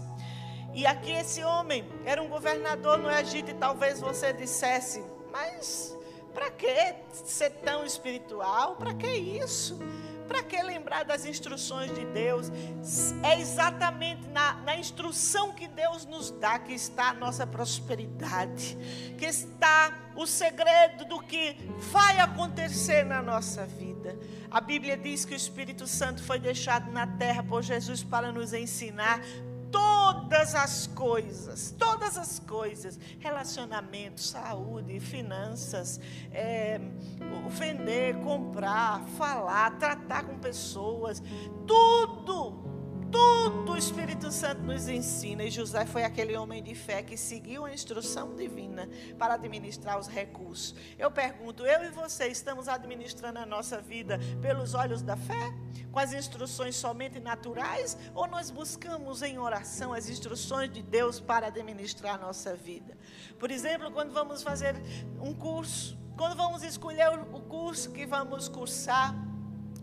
E 0.74 0.86
aqui 0.86 1.12
esse 1.12 1.44
homem 1.44 1.88
era 2.06 2.22
um 2.22 2.28
governador 2.28 2.98
no 2.98 3.10
Egito 3.12 3.52
e 3.52 3.54
talvez 3.54 4.00
você 4.00 4.34
dissesse, 4.34 5.04
mas 5.32 5.96
para 6.34 6.50
que 6.50 6.96
ser 7.12 7.52
tão 7.62 7.86
espiritual? 7.86 8.76
Para 8.76 8.94
que 8.94 9.08
isso? 9.08 9.78
Para 10.28 10.44
que 10.44 10.62
lembrar 10.62 11.04
das 11.04 11.26
instruções 11.26 11.94
de 11.94 12.06
Deus? 12.06 12.52
É 13.24 13.40
exatamente 13.40 14.28
na, 14.30 14.54
na 14.62 14.78
instrução 14.78 15.54
que 15.54 15.68
Deus 15.68 16.06
nos 16.06 16.32
dá 16.32 16.60
que 16.60 16.74
está 16.74 17.10
a 17.10 17.14
nossa 17.14 17.46
prosperidade, 17.46 18.78
que 19.18 19.26
está 19.26 20.12
o 20.16 20.26
segredo 20.26 21.06
do 21.06 21.20
que 21.20 21.56
vai 21.92 22.20
acontecer 22.20 23.04
na 23.04 23.22
nossa 23.22 23.66
vida. 23.66 24.18
A 24.50 24.62
Bíblia 24.62 24.96
diz 24.96 25.26
que 25.26 25.34
o 25.34 25.36
Espírito 25.36 25.88
Santo 25.88 26.24
foi 26.24 26.40
deixado 26.40 26.92
na 26.92 27.08
terra 27.08 27.44
por 27.44 27.64
Jesus 27.64 28.04
para 28.04 28.32
nos 28.32 28.54
ensinar 28.54 29.20
todas 29.74 30.54
as 30.54 30.86
coisas, 30.86 31.74
todas 31.80 32.16
as 32.16 32.38
coisas, 32.38 33.00
relacionamento, 33.20 34.22
saúde, 34.22 35.00
finanças, 35.00 36.00
é, 36.32 36.80
vender, 37.50 38.20
comprar, 38.20 39.02
falar, 39.18 39.72
tratar 39.80 40.26
com 40.26 40.38
pessoas, 40.38 41.24
tudo 41.66 42.43
tudo 43.44 43.74
o 43.74 43.78
Espírito 43.78 44.32
Santo 44.32 44.62
nos 44.62 44.88
ensina. 44.88 45.44
E 45.44 45.52
José 45.52 45.86
foi 45.86 46.06
aquele 46.06 46.38
homem 46.38 46.64
de 46.64 46.74
fé 46.74 47.04
que 47.04 47.18
seguiu 47.18 47.66
a 47.66 47.74
instrução 47.74 48.34
divina 48.36 48.88
para 49.20 49.34
administrar 49.34 50.00
os 50.00 50.08
recursos. 50.08 50.74
Eu 50.98 51.12
pergunto, 51.12 51.66
eu 51.66 51.84
e 51.84 51.90
você 51.90 52.28
estamos 52.28 52.70
administrando 52.70 53.40
a 53.40 53.46
nossa 53.46 53.82
vida 53.82 54.18
pelos 54.42 54.74
olhos 54.74 55.02
da 55.02 55.18
fé? 55.18 55.54
Com 55.92 56.00
as 56.00 56.14
instruções 56.14 56.78
somente 56.78 57.20
naturais? 57.20 57.98
Ou 58.16 58.28
nós 58.28 58.50
buscamos 58.50 59.22
em 59.22 59.38
oração 59.38 59.92
as 59.92 60.10
instruções 60.10 60.72
de 60.72 60.82
Deus 60.82 61.20
para 61.20 61.48
administrar 61.48 62.16
a 62.16 62.18
nossa 62.18 62.56
vida? 62.56 62.98
Por 63.38 63.52
exemplo, 63.52 63.92
quando 63.92 64.14
vamos 64.14 64.42
fazer 64.42 64.74
um 65.22 65.34
curso, 65.34 65.98
quando 66.16 66.38
vamos 66.38 66.64
escolher 66.64 67.10
o 67.10 67.42
curso 67.42 67.92
que 67.92 68.06
vamos 68.06 68.48
cursar, 68.48 69.14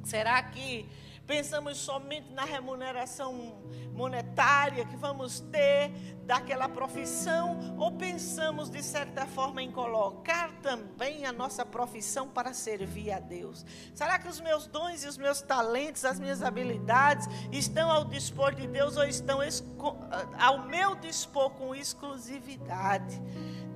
será 0.03 0.43
que 0.43 0.89
pensamos 1.31 1.79
somente 1.79 2.33
na 2.33 2.45
remuneração 2.45 3.55
monetária 3.95 4.85
que 4.85 4.97
vamos 4.97 5.39
ter 5.39 5.93
daquela 6.25 6.69
profissão, 6.69 7.77
ou 7.79 7.93
pensamos 7.93 8.69
de 8.69 8.83
certa 8.83 9.25
forma 9.27 9.63
em 9.63 9.71
colocar 9.71 10.51
também 10.61 11.25
a 11.25 11.33
nossa 11.33 11.65
profissão 11.65 12.27
para 12.29 12.53
servir 12.53 13.13
a 13.13 13.21
Deus? 13.21 13.65
Será 13.95 14.19
que 14.19 14.27
os 14.27 14.41
meus 14.41 14.67
dons 14.67 15.05
e 15.05 15.07
os 15.07 15.17
meus 15.17 15.41
talentos, 15.41 16.05
as 16.05 16.19
minhas 16.19 16.43
habilidades 16.43 17.29
estão 17.53 17.93
ao 17.93 18.05
dispor 18.07 18.53
de 18.53 18.67
Deus 18.67 18.97
ou 18.97 19.05
estão 19.05 19.39
ao 20.37 20.67
meu 20.67 20.97
dispor 20.97 21.51
com 21.51 21.73
exclusividade? 21.73 23.23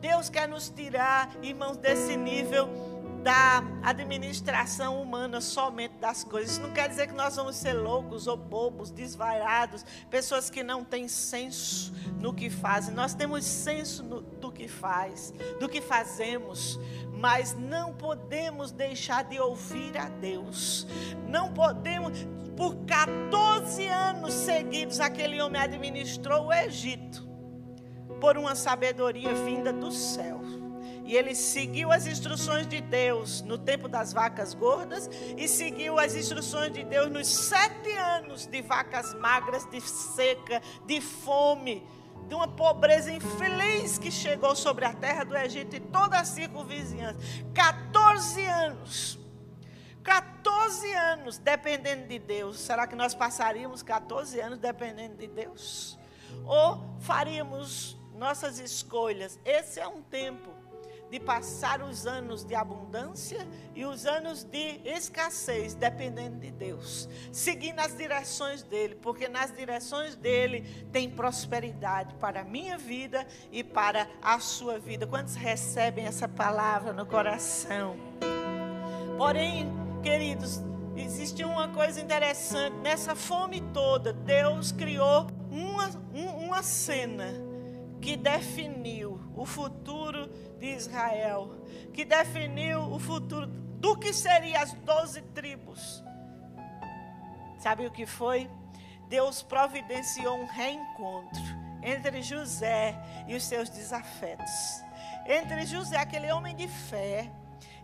Deus 0.01 0.29
quer 0.29 0.49
nos 0.49 0.69
tirar, 0.71 1.31
irmãos, 1.41 1.77
desse 1.77 2.17
nível 2.17 2.94
da 3.25 3.65
administração 3.83 5.01
humana 5.01 5.41
somente 5.41 5.95
das 5.95 6.23
coisas. 6.23 6.53
Isso 6.53 6.61
não 6.61 6.73
quer 6.73 6.91
dizer 6.91 7.07
que 7.07 7.15
nós 7.15 7.37
vamos 7.37 7.57
ser 7.57 7.73
loucos 7.73 8.27
ou 8.27 8.37
bobos, 8.37 8.91
desvairados, 8.91 9.83
pessoas 10.11 10.51
que 10.51 10.63
não 10.63 10.85
têm 10.85 11.09
senso 11.09 11.95
no 12.21 12.35
que 12.35 12.51
fazem. 12.51 12.95
Nós 12.95 13.15
temos 13.15 13.47
senso 13.47 14.03
no, 14.03 14.21
do 14.21 14.53
que 14.53 14.69
faz, 14.69 15.33
do 15.59 15.71
que 15.71 15.81
fazemos, 15.81 16.79
mas 17.19 17.55
não 17.55 17.95
podemos 17.95 18.71
deixar 18.71 19.25
de 19.25 19.41
ouvir 19.41 19.97
a 19.97 20.11
Deus. 20.11 20.87
Não 21.27 21.51
podemos, 21.51 22.27
por 22.55 22.77
14 22.85 23.89
anos 23.89 24.35
seguidos, 24.35 25.01
aquele 25.01 25.41
homem 25.41 25.63
administrou 25.63 26.49
o 26.49 26.53
Egito 26.53 27.27
por 28.21 28.37
uma 28.37 28.55
sabedoria 28.55 29.35
vinda 29.35 29.73
do 29.73 29.91
céu. 29.91 30.44
E 31.05 31.15
ele 31.15 31.35
seguiu 31.35 31.93
as 31.93 32.07
instruções 32.07 32.67
de 32.67 32.81
Deus 32.81 33.43
no 33.43 33.59
tempo 33.59 33.89
das 33.89 34.13
vacas 34.13 34.55
gordas 34.55 35.09
e 35.37 35.47
seguiu 35.47 35.99
as 35.99 36.15
instruções 36.15 36.73
de 36.73 36.83
Deus 36.83 37.11
nos 37.11 37.29
sete 37.29 37.93
anos 37.93 38.47
de 38.47 38.63
vacas 38.63 39.13
magras, 39.15 39.69
de 39.71 39.83
seca, 39.83 40.63
de 40.87 41.03
fome, 41.03 41.87
de 42.27 42.35
uma 42.35 42.49
pobreza 42.49 43.13
infeliz 43.13 43.99
que 43.99 44.11
chegou 44.11 44.57
sobre 44.57 44.87
a 44.87 44.95
terra 44.95 45.25
do 45.25 45.37
Egito 45.37 45.77
e 45.77 45.81
toda 45.81 46.19
a 46.19 46.25
circunvizinhança. 46.25 47.19
14 47.53 48.47
anos. 48.47 49.19
14 50.03 50.95
anos 50.95 51.37
dependendo 51.37 52.07
de 52.07 52.19
Deus. 52.19 52.59
Será 52.59 52.87
que 52.87 52.97
nós 52.97 53.15
passaríamos 53.15 53.83
14 53.83 54.41
anos 54.41 54.59
dependendo 54.59 55.17
de 55.17 55.27
Deus? 55.27 55.99
Ou 56.47 56.97
faríamos 57.01 57.99
nossas 58.15 58.59
escolhas? 58.59 59.39
Esse 59.45 59.81
é 59.81 59.87
um 59.87 60.01
tempo 60.01 60.54
de 61.11 61.21
passar 61.21 61.83
os 61.83 62.07
anos 62.07 62.45
de 62.45 62.55
abundância 62.55 63.47
e 63.75 63.85
os 63.85 64.07
anos 64.07 64.43
de 64.43 64.81
escassez, 64.85 65.75
dependendo 65.75 66.39
de 66.39 66.51
Deus. 66.51 67.09
Seguir 67.33 67.73
nas 67.73 67.97
direções 67.97 68.63
dele, 68.63 68.97
porque 68.97 69.29
nas 69.29 69.55
direções 69.55 70.17
dele 70.17 70.63
tem 70.93 71.11
prosperidade 71.11 72.15
para 72.15 72.41
a 72.41 72.45
minha 72.45 72.77
vida 72.77 73.27
e 73.53 73.63
para 73.63 74.09
a 74.21 74.39
sua 74.39 74.79
vida. 74.79 75.07
Quantos 75.07 75.35
recebem 75.35 76.07
essa 76.07 76.29
palavra 76.29 76.93
no 76.93 77.07
coração? 77.07 77.97
Porém, 79.17 79.73
queridos, 80.03 80.61
existe 80.97 81.45
uma 81.45 81.69
coisa 81.69 82.01
interessante. 82.01 82.77
Nessa 82.79 83.15
fome 83.15 83.61
toda, 83.73 84.13
Deus 84.13 84.73
criou 84.73 85.27
uma, 85.51 85.89
uma 86.13 86.63
cena 86.63 87.27
que 88.01 88.17
definiu 88.17 89.19
o 89.35 89.47
futuro 89.47 90.24
de 90.65 90.71
Israel, 90.71 91.51
que 91.93 92.05
definiu 92.05 92.81
o 92.81 92.99
futuro 92.99 93.47
do 93.47 93.97
que 93.97 94.13
seriam 94.13 94.63
as 94.63 94.73
doze 94.73 95.21
tribos. 95.21 96.03
Sabe 97.59 97.87
o 97.87 97.91
que 97.91 98.07
foi? 98.07 98.51
Deus 99.09 99.43
providenciou 99.43 100.39
um 100.39 100.47
reencontro 100.47 101.43
entre 101.83 102.23
José 102.23 102.97
e 103.29 103.37
os 103.37 103.45
seus 103.45 103.69
desafetos. 103.69 104.83
Entre 105.27 105.67
José, 105.67 105.99
aquele 105.99 106.33
homem 106.33 106.57
de 106.57 106.67
fé, 106.67 107.31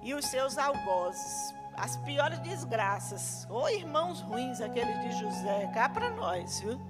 e 0.02 0.14
os 0.14 0.24
seus 0.26 0.56
algozes. 0.56 1.54
As 1.76 1.96
piores 1.98 2.38
desgraças. 2.40 3.46
Ou 3.50 3.68
irmãos 3.68 4.20
ruins, 4.20 4.60
aqueles 4.60 4.98
de 5.00 5.12
José. 5.20 5.70
Cá 5.74 5.88
para 5.88 6.10
nós, 6.10 6.60
viu? 6.60 6.80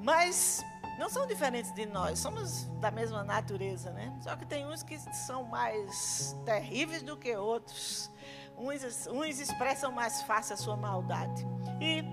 Mas 0.00 0.64
não 1.02 1.08
são 1.08 1.26
diferentes 1.26 1.74
de 1.74 1.84
nós, 1.84 2.20
somos 2.20 2.66
da 2.80 2.88
mesma 2.88 3.24
natureza, 3.24 3.90
né? 3.90 4.16
Só 4.20 4.36
que 4.36 4.46
tem 4.46 4.64
uns 4.64 4.84
que 4.84 4.96
são 5.26 5.42
mais 5.42 6.36
terríveis 6.44 7.02
do 7.02 7.16
que 7.16 7.34
outros. 7.34 8.08
Uns, 8.56 9.08
uns 9.08 9.40
expressam 9.40 9.90
mais 9.90 10.22
fácil 10.22 10.54
a 10.54 10.56
sua 10.56 10.76
maldade. 10.76 11.44
E 11.80 12.04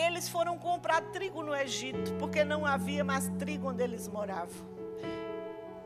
eles 0.00 0.28
foram 0.28 0.56
comprar 0.56 1.00
trigo 1.10 1.42
no 1.42 1.52
Egito, 1.52 2.14
porque 2.14 2.44
não 2.44 2.64
havia 2.64 3.02
mais 3.02 3.28
trigo 3.40 3.70
onde 3.70 3.82
eles 3.82 4.06
moravam. 4.06 4.68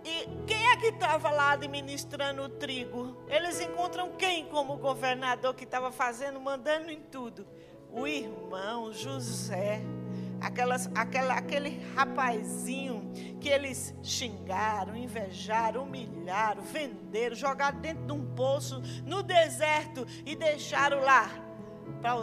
E 0.05 0.29
quem 0.47 0.73
é 0.73 0.77
que 0.77 0.89
estava 0.89 1.31
lá 1.31 1.53
administrando 1.53 2.43
o 2.43 2.49
trigo? 2.51 3.17
Eles 3.29 3.63
encontram 3.63 4.13
quem 4.19 4.45
como 4.45 4.77
governador 4.77 5.55
que 5.55 5.65
estava 5.65 5.91
fazendo, 5.91 6.39
mandando 6.39 6.91
em 6.91 7.01
tudo? 7.01 7.47
O 7.91 8.07
irmão 8.07 8.93
José 8.93 9.81
aquelas, 10.45 10.91
aquela, 10.95 11.35
aquele 11.35 11.81
rapazinho 11.95 13.11
que 13.41 13.49
eles 13.49 13.95
xingaram, 14.03 14.95
invejaram, 14.95 15.85
humilharam, 15.85 16.63
venderam, 16.63 17.35
jogaram 17.35 17.81
dentro 17.81 18.05
de 18.05 18.13
um 18.13 18.35
poço 18.35 18.81
no 19.05 19.23
deserto 19.23 20.07
e 20.25 20.37
deixaram 20.37 21.01
lá. 21.01 21.31
Pra, 22.01 22.15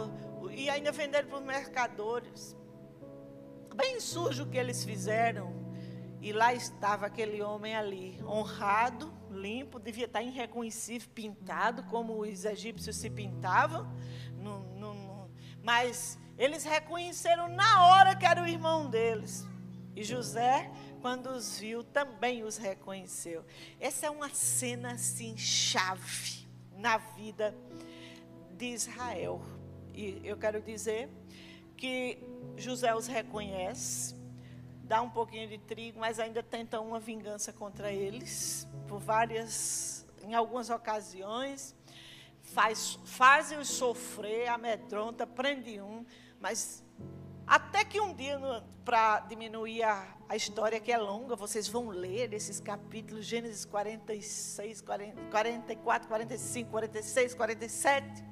e 0.52 0.70
ainda 0.70 0.92
venderam 0.92 1.28
para 1.28 1.38
os 1.38 1.44
mercadores. 1.44 2.56
Bem 3.74 3.98
sujo 4.00 4.44
o 4.44 4.48
que 4.48 4.58
eles 4.58 4.84
fizeram. 4.84 5.60
E 6.20 6.32
lá 6.32 6.54
estava 6.54 7.06
aquele 7.06 7.42
homem 7.42 7.74
ali, 7.74 8.22
honrado, 8.22 9.12
limpo, 9.28 9.80
devia 9.80 10.04
estar 10.04 10.22
irreconhecível, 10.22 11.08
pintado, 11.12 11.82
como 11.84 12.20
os 12.20 12.44
egípcios 12.44 12.94
se 12.94 13.10
pintavam. 13.10 13.92
No, 14.36 14.60
no, 14.76 14.94
no, 14.94 15.30
mas 15.64 16.16
eles 16.42 16.64
reconheceram 16.64 17.46
na 17.46 17.86
hora 17.86 18.16
que 18.16 18.26
era 18.26 18.42
o 18.42 18.48
irmão 18.48 18.90
deles. 18.90 19.46
E 19.94 20.02
José, 20.02 20.68
quando 21.00 21.26
os 21.26 21.60
viu, 21.60 21.84
também 21.84 22.42
os 22.42 22.56
reconheceu. 22.56 23.44
Essa 23.78 24.06
é 24.06 24.10
uma 24.10 24.28
cena 24.30 24.94
assim 24.94 25.36
chave 25.36 26.48
na 26.76 26.96
vida 26.96 27.54
de 28.58 28.66
Israel. 28.66 29.40
E 29.94 30.20
eu 30.24 30.36
quero 30.36 30.60
dizer 30.60 31.08
que 31.76 32.18
José 32.56 32.92
os 32.92 33.06
reconhece, 33.06 34.16
dá 34.82 35.00
um 35.00 35.10
pouquinho 35.10 35.48
de 35.48 35.58
trigo, 35.58 36.00
mas 36.00 36.18
ainda 36.18 36.42
tenta 36.42 36.80
uma 36.80 36.98
vingança 36.98 37.52
contra 37.52 37.92
eles 37.92 38.66
por 38.88 38.98
várias, 38.98 40.04
em 40.24 40.34
algumas 40.34 40.70
ocasiões 40.70 41.72
faz, 42.42 42.98
fazem-os 43.04 43.68
sofrer, 43.68 44.48
amedronta, 44.48 45.26
prende 45.26 45.80
um, 45.80 46.04
mas 46.42 46.84
até 47.46 47.84
que 47.84 48.00
um 48.00 48.12
dia, 48.12 48.36
para 48.84 49.20
diminuir 49.20 49.84
a, 49.84 50.12
a, 50.28 50.34
história 50.34 50.80
que 50.80 50.90
é 50.90 50.98
longa, 50.98 51.36
vocês 51.36 51.68
vão 51.68 51.88
ler 51.88 52.32
esses 52.32 52.58
capítulos, 52.58 53.24
Gênesis 53.24 53.64
46, 53.64 54.80
40, 54.80 55.22
44, 55.30 56.08
45, 56.08 56.70
46, 56.70 57.34
47. 57.34 58.24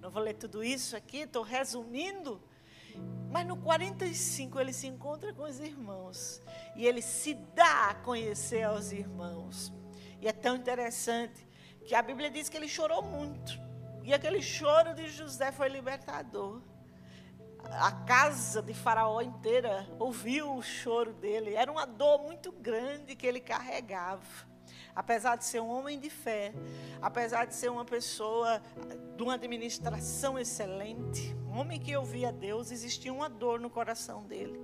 Não 0.00 0.10
vou 0.10 0.20
ler 0.20 0.34
tudo 0.34 0.64
isso 0.64 0.96
aqui, 0.96 1.18
estou 1.18 1.44
resumindo. 1.44 2.42
Mas 3.30 3.46
no 3.46 3.56
45 3.56 4.58
ele 4.58 4.72
se 4.72 4.88
encontra 4.88 5.32
com 5.32 5.44
os 5.44 5.60
irmãos. 5.60 6.42
E 6.74 6.84
ele 6.84 7.02
se 7.02 7.34
dá 7.34 7.90
a 7.90 7.94
conhecer 7.94 8.64
aos 8.64 8.90
irmãos. 8.90 9.72
E 10.20 10.26
é 10.26 10.32
tão 10.32 10.56
interessante 10.56 11.46
que 11.86 11.94
a 11.94 12.02
Bíblia 12.02 12.30
diz 12.30 12.48
que 12.48 12.56
ele 12.56 12.68
chorou 12.68 13.02
muito. 13.02 13.52
E 14.02 14.12
aquele 14.12 14.42
choro 14.42 14.92
de 14.92 15.08
José 15.08 15.52
foi 15.52 15.68
libertador. 15.68 16.73
A 17.70 17.90
casa 17.90 18.62
de 18.62 18.72
Faraó 18.72 19.20
inteira 19.20 19.86
ouviu 19.98 20.54
o 20.54 20.62
choro 20.62 21.12
dele. 21.12 21.54
Era 21.54 21.70
uma 21.70 21.86
dor 21.86 22.22
muito 22.22 22.52
grande 22.52 23.16
que 23.16 23.26
ele 23.26 23.40
carregava. 23.40 24.22
apesar 24.94 25.36
de 25.36 25.44
ser 25.44 25.60
um 25.60 25.68
homem 25.68 25.98
de 25.98 26.08
fé, 26.08 26.52
apesar 27.02 27.46
de 27.46 27.54
ser 27.54 27.70
uma 27.70 27.84
pessoa 27.84 28.62
de 29.16 29.22
uma 29.22 29.34
administração 29.34 30.38
excelente, 30.38 31.34
um 31.46 31.58
homem 31.58 31.80
que 31.80 31.96
ouvia 31.96 32.32
Deus, 32.32 32.70
existia 32.70 33.12
uma 33.12 33.28
dor 33.28 33.60
no 33.60 33.70
coração 33.70 34.24
dele. 34.24 34.58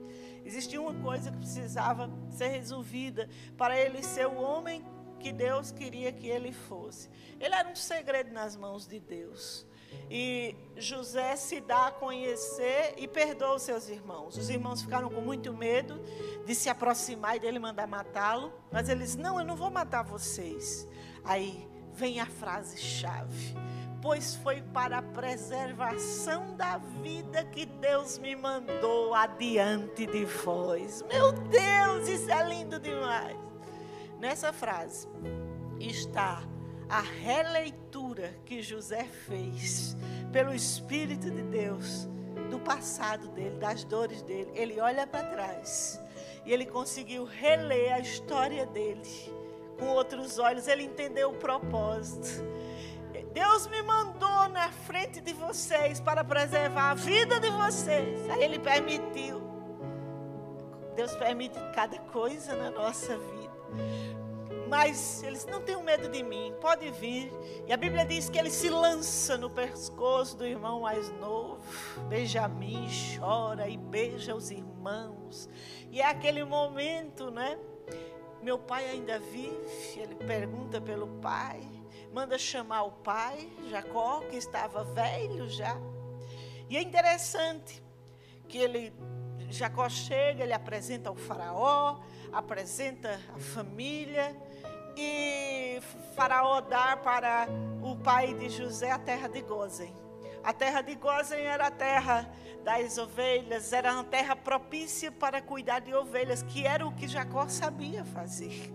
Existia 0.45 0.81
uma 0.81 0.95
coisa 0.95 1.31
que 1.31 1.39
precisava 1.39 2.11
ser 2.31 2.49
resolvida 2.49 3.29
para 3.57 3.79
ele 3.79 4.03
ser 4.03 4.27
o 4.27 4.37
homem 4.37 4.85
que 5.19 5.33
Deus 5.33 5.71
queria 5.71 6.13
que 6.13 6.27
ele 6.27 6.53
fosse. 6.53 7.11
Ele 7.39 7.55
era 7.55 7.69
um 7.69 7.77
segredo 7.77 8.33
nas 8.33 8.57
mãos 8.57 8.87
de 8.87 8.99
Deus. 8.99 9.67
E 10.11 10.57
José 10.77 11.37
se 11.37 11.61
dá 11.61 11.87
a 11.87 11.91
conhecer 11.93 12.95
e 12.97 13.07
perdoa 13.07 13.55
os 13.55 13.63
seus 13.63 13.89
irmãos. 13.89 14.37
Os 14.37 14.51
irmãos 14.51 14.83
ficaram 14.83 15.09
com 15.09 15.21
muito 15.21 15.53
medo 15.55 16.01
de 16.45 16.55
se 16.55 16.69
aproximar 16.69 17.37
e 17.37 17.41
dele 17.41 17.59
mandar 17.59 17.87
matá-lo. 17.87 18.53
Mas 18.73 18.89
ele 18.89 19.05
diz: 19.05 19.15
Não, 19.15 19.39
eu 19.39 19.45
não 19.45 19.55
vou 19.55 19.71
matar 19.71 20.03
vocês. 20.03 20.89
Aí 21.25 21.69
vem 21.93 22.19
a 22.19 22.27
frase-chave: 22.27 23.55
Pois 24.03 24.35
foi 24.35 24.63
para 24.63 24.99
a 24.99 25.03
preservação 25.03 26.57
da 26.57 26.79
vida 26.79 27.45
que 27.45 27.67
Deus 27.67 28.19
me 28.19 28.35
mandou 28.35 29.15
adiante 29.15 30.07
de 30.07 30.25
vós. 30.25 31.03
Meu 31.03 31.33
Deus, 31.33 32.09
isso 32.09 32.31
é 32.31 32.49
lindo 32.49 32.81
demais. 32.81 33.37
Nessa 34.19 34.53
frase 34.53 35.09
está 35.79 36.43
a 36.91 37.01
releitura 37.01 38.35
que 38.45 38.61
José 38.61 39.05
fez 39.05 39.97
pelo 40.33 40.53
Espírito 40.53 41.31
de 41.31 41.43
Deus 41.43 42.09
do 42.51 42.59
passado 42.59 43.29
dele, 43.29 43.57
das 43.59 43.85
dores 43.85 44.23
dele. 44.23 44.51
Ele 44.55 44.81
olha 44.81 45.07
para 45.07 45.23
trás 45.31 46.01
e 46.45 46.53
ele 46.53 46.67
conseguiu 46.67 47.25
reler 47.25 47.95
a 47.95 48.01
história 48.01 48.67
dele 48.67 49.03
com 49.79 49.87
outros 49.87 50.39
olhos. 50.39 50.67
Ele 50.67 50.83
entendeu 50.83 51.31
o 51.31 51.35
propósito. 51.35 52.45
Deus 53.33 53.69
me 53.69 53.81
mandou 53.83 54.49
na 54.49 54.73
frente 54.73 55.21
de 55.21 55.33
vocês 55.33 56.01
para 56.01 56.25
preservar 56.25 56.91
a 56.91 56.95
vida 56.95 57.39
de 57.39 57.51
vocês. 57.51 58.29
Aí 58.29 58.43
ele 58.43 58.59
permitiu. 58.59 59.41
Deus 60.97 61.15
permite 61.15 61.59
cada 61.73 61.99
coisa 61.99 62.57
na 62.57 62.71
nossa 62.71 63.17
vida. 63.17 64.20
Mas 64.71 65.21
eles 65.25 65.45
não 65.47 65.61
têm 65.61 65.83
medo 65.83 66.09
de 66.09 66.23
mim, 66.23 66.55
pode 66.61 66.93
vir. 66.93 67.33
E 67.67 67.73
a 67.73 67.77
Bíblia 67.77 68.07
diz 68.07 68.31
que 68.31 68.39
ele 68.39 68.51
se 68.51 68.71
lança 68.71 69.37
no 69.37 69.51
pescoço 69.51 70.37
do 70.37 70.47
irmão 70.47 70.83
mais 70.83 71.11
novo. 71.15 71.61
Benjamim 72.09 72.87
chora 73.19 73.69
e 73.69 73.77
beija 73.77 74.33
os 74.33 74.53
irmãos. 74.53 75.49
E 75.91 76.01
é 76.01 76.07
aquele 76.07 76.45
momento, 76.45 77.33
né? 77.33 77.59
Meu 78.41 78.61
pai 78.61 78.89
ainda 78.89 79.19
vive. 79.19 79.99
Ele 79.99 80.15
pergunta 80.15 80.81
pelo 80.81 81.09
pai, 81.21 81.61
manda 82.13 82.39
chamar 82.39 82.85
o 82.85 82.93
pai, 82.93 83.51
Jacó, 83.69 84.21
que 84.31 84.37
estava 84.37 84.85
velho 84.85 85.49
já. 85.49 85.77
E 86.69 86.77
é 86.77 86.81
interessante 86.81 87.83
que 88.47 88.59
ele 88.59 88.93
Jacó 89.49 89.89
chega, 89.89 90.45
ele 90.45 90.53
apresenta 90.53 91.11
o 91.11 91.17
faraó, 91.17 91.99
apresenta 92.33 93.21
a 93.35 93.39
família 93.41 94.37
e 95.01 95.81
Faraó 96.15 96.61
dar 96.61 96.99
para 96.99 97.49
o 97.83 97.97
pai 97.97 98.35
de 98.35 98.51
José 98.51 98.91
a 98.91 98.99
terra 98.99 99.29
de 99.29 99.41
Gozen. 99.41 99.95
A 100.45 100.53
terra 100.53 100.83
de 100.83 100.95
Gozen 100.95 101.41
era 101.41 101.69
a 101.69 101.71
terra 101.71 102.31
das 102.63 102.99
ovelhas, 102.99 103.73
era 103.73 103.95
uma 103.95 104.05
terra 104.05 104.37
propícia 104.37 105.11
para 105.11 105.41
cuidar 105.41 105.81
de 105.81 105.95
ovelhas, 105.95 106.43
que 106.43 106.67
era 106.67 106.87
o 106.87 106.95
que 106.95 107.09
Jacó 107.09 107.49
sabia 107.49 108.05
fazer. 108.05 108.71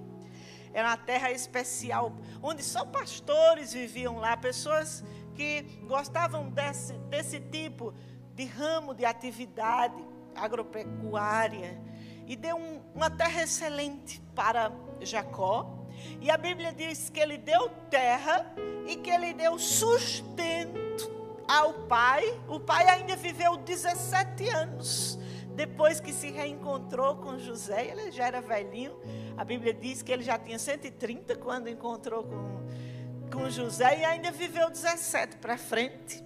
Era 0.74 0.90
uma 0.90 0.98
terra 0.98 1.32
especial, 1.32 2.12
onde 2.42 2.64
só 2.64 2.84
pastores 2.84 3.72
viviam 3.72 4.18
lá, 4.18 4.36
pessoas 4.36 5.04
que 5.36 5.62
gostavam 5.88 6.50
desse, 6.50 6.94
desse 7.10 7.40
tipo 7.40 7.94
de 8.34 8.46
ramo 8.46 8.96
de 8.96 9.06
atividade 9.06 10.04
agropecuária. 10.36 11.80
E 12.28 12.36
deu 12.36 12.58
um, 12.58 12.82
uma 12.96 13.10
terra 13.10 13.44
excelente 13.44 14.20
para 14.34 14.72
Jacó, 15.02 15.85
e 16.22 16.30
a 16.30 16.38
Bíblia 16.38 16.72
diz 16.72 17.10
que 17.10 17.20
ele 17.20 17.38
deu 17.38 17.70
terra 17.90 18.46
e 18.88 18.96
que 18.96 19.10
ele 19.10 19.34
deu 19.34 19.58
sustento 19.60 21.12
ao 21.48 21.74
pai. 21.74 22.40
O 22.48 22.60
pai 22.60 22.88
ainda 22.88 23.16
viveu 23.16 23.58
17 23.58 24.50
anos 24.50 25.20
depois 25.56 26.00
que 26.00 26.12
se 26.12 26.32
reencontrou 26.32 27.16
com 27.16 27.40
José. 27.40 27.88
Ele 27.88 28.12
já 28.12 28.28
era 28.28 28.42
velhinho. 28.42 28.96
A 29.38 29.44
Bíblia 29.44 29.74
diz 29.74 30.02
que 30.02 30.12
ele 30.12 30.24
já 30.24 30.38
tinha 30.38 30.60
130 30.60 31.36
quando 31.38 31.70
encontrou 31.70 32.24
com, 32.24 33.38
com 33.38 33.50
José 33.50 34.00
e 34.00 34.06
ainda 34.06 34.32
viveu 34.32 34.70
17 34.70 35.38
para 35.38 35.58
frente. 35.58 36.24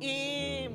E 0.00 0.70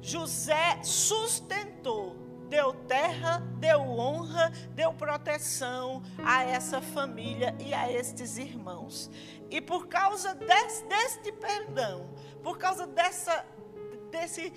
José 0.00 0.80
sustentou 0.82 2.23
deu 2.54 2.72
terra, 2.72 3.42
deu 3.58 3.80
honra, 3.80 4.52
deu 4.76 4.92
proteção 4.92 6.00
a 6.24 6.44
essa 6.44 6.80
família 6.80 7.52
e 7.58 7.74
a 7.74 7.90
estes 7.90 8.38
irmãos. 8.38 9.10
E 9.50 9.60
por 9.60 9.88
causa 9.88 10.36
desse, 10.36 10.84
deste 10.84 11.32
perdão, 11.32 12.08
por 12.44 12.56
causa 12.56 12.86
dessa, 12.86 13.44
desse, 14.08 14.52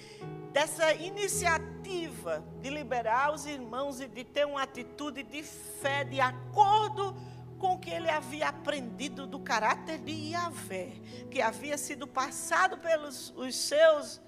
dessa 0.53 0.93
iniciativa 0.93 2.45
de 2.61 2.69
liberar 2.69 3.33
os 3.33 3.47
irmãos 3.47 3.99
e 3.99 4.07
de 4.07 4.23
ter 4.23 4.45
uma 4.45 4.61
atitude 4.61 5.23
de 5.23 5.41
fé, 5.41 6.03
de 6.03 6.21
acordo 6.21 7.15
com 7.57 7.73
o 7.73 7.79
que 7.79 7.89
ele 7.89 8.11
havia 8.11 8.49
aprendido 8.49 9.25
do 9.25 9.39
caráter 9.39 9.97
de 9.97 10.11
Yahvé, 10.11 10.91
que 11.31 11.41
havia 11.41 11.79
sido 11.79 12.05
passado 12.05 12.77
pelos 12.77 13.33
os 13.35 13.55
seus 13.55 14.21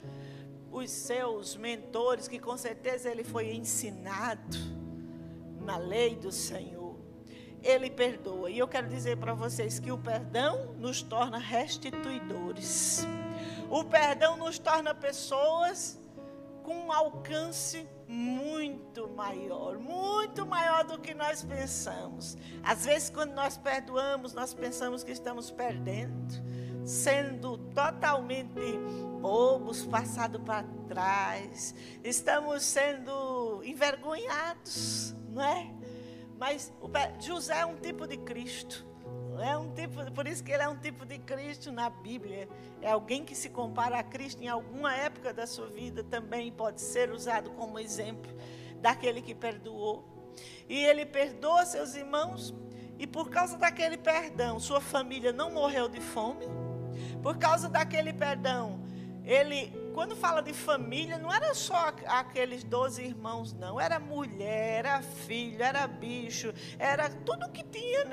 os 0.72 0.90
seus 0.90 1.56
mentores, 1.56 2.28
que 2.28 2.40
com 2.40 2.58
certeza 2.58 3.10
ele 3.10 3.24
foi 3.24 3.54
ensinado 3.54 4.58
na 5.62 5.78
lei 5.78 6.16
do 6.16 6.32
Senhor, 6.32 6.98
ele 7.62 7.90
perdoa. 7.90 8.50
E 8.50 8.58
eu 8.58 8.68
quero 8.68 8.88
dizer 8.88 9.18
para 9.18 9.34
vocês 9.34 9.80
que 9.80 9.92
o 9.92 9.98
perdão 9.98 10.74
nos 10.78 11.02
torna 11.02 11.38
restituidores. 11.38 13.06
O 13.70 13.84
perdão 13.84 14.38
nos 14.38 14.58
torna 14.58 14.96
pessoas 14.96 16.00
com 16.64 16.86
um 16.86 16.92
alcance 16.92 17.88
muito 18.08 19.08
maior, 19.10 19.78
muito 19.78 20.46
maior 20.46 20.84
do 20.84 21.00
que 21.00 21.14
nós 21.14 21.44
pensamos. 21.44 22.38
Às 22.64 22.86
vezes, 22.86 23.10
quando 23.10 23.34
nós 23.34 23.58
perdoamos, 23.58 24.34
nós 24.34 24.54
pensamos 24.54 25.04
que 25.04 25.12
estamos 25.12 25.52
perdendo, 25.52 26.34
sendo 26.86 27.58
totalmente 27.58 28.78
bobos, 29.22 29.86
passado 29.86 30.40
para 30.40 30.66
trás, 30.88 31.76
estamos 32.04 32.64
sendo 32.64 33.62
envergonhados, 33.64 35.16
não 35.30 35.44
é? 35.44 35.72
Mas 36.38 36.74
José 37.20 37.60
é 37.60 37.66
um 37.66 37.76
tipo 37.76 38.08
de 38.08 38.18
Cristo. 38.18 38.88
É 39.42 39.58
um 39.58 39.74
tipo, 39.74 40.12
por 40.12 40.28
isso 40.28 40.44
que 40.44 40.52
ele 40.52 40.64
é 40.64 40.68
um 40.68 40.76
tipo 40.76 41.06
de 41.06 41.18
Cristo 41.20 41.72
na 41.72 41.90
Bíblia. 41.90 42.50
É 42.82 42.92
alguém 42.92 43.24
que 43.24 43.36
se 43.36 43.50
compara 43.50 43.98
a 44.00 44.04
Cristo 44.04 44.42
em 44.42 44.48
alguma 44.48 44.94
época 44.96 45.34
da 45.34 45.48
sua 45.48 45.68
vida 45.68 46.04
também 46.04 46.52
pode 46.52 46.82
ser 46.82 47.12
usado 47.12 47.52
como 47.52 47.80
exemplo 47.80 48.32
daquele 48.82 49.22
que 49.22 49.34
perdoou. 49.34 50.04
E 50.68 50.78
ele 50.86 51.06
perdoa 51.06 51.66
seus 51.66 51.96
irmãos 51.96 52.54
e 52.98 53.08
por 53.08 53.30
causa 53.30 53.58
daquele 53.58 53.98
perdão, 53.98 54.60
sua 54.60 54.82
família 54.82 55.32
não 55.32 55.50
morreu 55.52 55.88
de 55.88 56.02
fome. 56.02 56.46
Por 57.22 57.38
causa 57.38 57.70
daquele 57.70 58.14
perdão, 58.14 58.80
ele, 59.24 59.72
quando 59.94 60.16
fala 60.16 60.42
de 60.42 60.54
família, 60.54 61.18
não 61.18 61.32
era 61.32 61.54
só 61.54 61.94
aqueles 62.08 62.64
12 62.64 63.04
irmãos, 63.04 63.54
não. 63.54 63.80
Era 63.80 64.00
mulher, 64.00 64.80
era 64.80 65.02
filho, 65.02 65.62
era 65.62 65.86
bicho, 65.88 66.54
era 66.78 67.10
tudo 67.10 67.50
que 67.52 67.64
tinha 67.64 68.06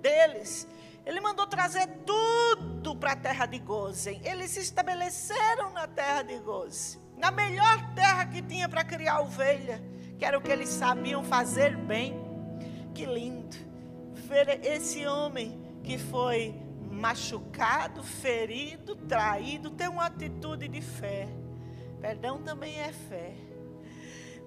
deles. 0.00 0.66
Ele 1.06 1.20
mandou 1.20 1.46
trazer 1.46 1.86
tudo 2.06 2.96
para 2.96 3.12
a 3.12 3.16
terra 3.16 3.46
de 3.46 3.58
Gozen. 3.58 4.20
Eles 4.24 4.52
se 4.52 4.60
estabeleceram 4.60 5.70
na 5.72 5.86
terra 5.86 6.22
de 6.22 6.38
Gozen. 6.38 7.00
Na 7.18 7.30
melhor 7.30 7.94
terra 7.94 8.26
que 8.26 8.42
tinha 8.42 8.68
para 8.68 8.82
criar 8.82 9.20
ovelha, 9.20 9.82
que 10.18 10.24
era 10.24 10.36
o 10.38 10.40
que 10.40 10.50
eles 10.50 10.70
sabiam 10.70 11.22
fazer 11.22 11.76
bem. 11.76 12.18
Que 12.94 13.04
lindo 13.04 13.56
ver 14.14 14.64
esse 14.64 15.06
homem 15.06 15.60
que 15.82 15.98
foi 15.98 16.54
machucado, 17.04 18.02
ferido, 18.02 18.96
traído, 18.96 19.68
tem 19.68 19.88
uma 19.88 20.06
atitude 20.06 20.66
de 20.68 20.80
fé. 20.80 21.28
Perdão 22.00 22.42
também 22.42 22.78
é 22.78 22.90
fé. 22.94 23.34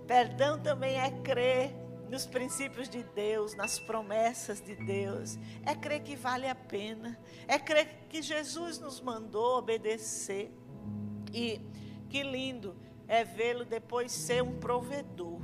Perdão 0.08 0.60
também 0.60 1.00
é 1.00 1.12
crer 1.22 1.72
nos 2.10 2.26
princípios 2.26 2.90
de 2.90 3.04
Deus, 3.04 3.54
nas 3.54 3.78
promessas 3.78 4.60
de 4.60 4.76
Deus. 4.76 5.38
É 5.64 5.76
crer 5.76 6.02
que 6.02 6.16
vale 6.16 6.48
a 6.48 6.56
pena. 6.56 7.16
É 7.48 7.60
crer 7.60 8.08
que 8.10 8.24
Jesus 8.24 8.80
nos 8.80 9.00
mandou 9.00 9.60
obedecer. 9.60 10.52
E 11.32 11.62
que 12.10 12.24
lindo 12.24 12.76
é 13.08 13.24
vê-lo 13.24 13.66
depois 13.66 14.12
ser 14.12 14.42
um 14.42 14.58
provedor. 14.58 15.40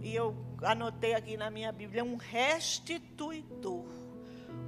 E 0.00 0.14
eu 0.14 0.36
anotei 0.62 1.14
aqui 1.14 1.36
na 1.36 1.50
minha 1.50 1.72
Bíblia 1.72 2.04
um 2.04 2.14
restituidor 2.14 4.03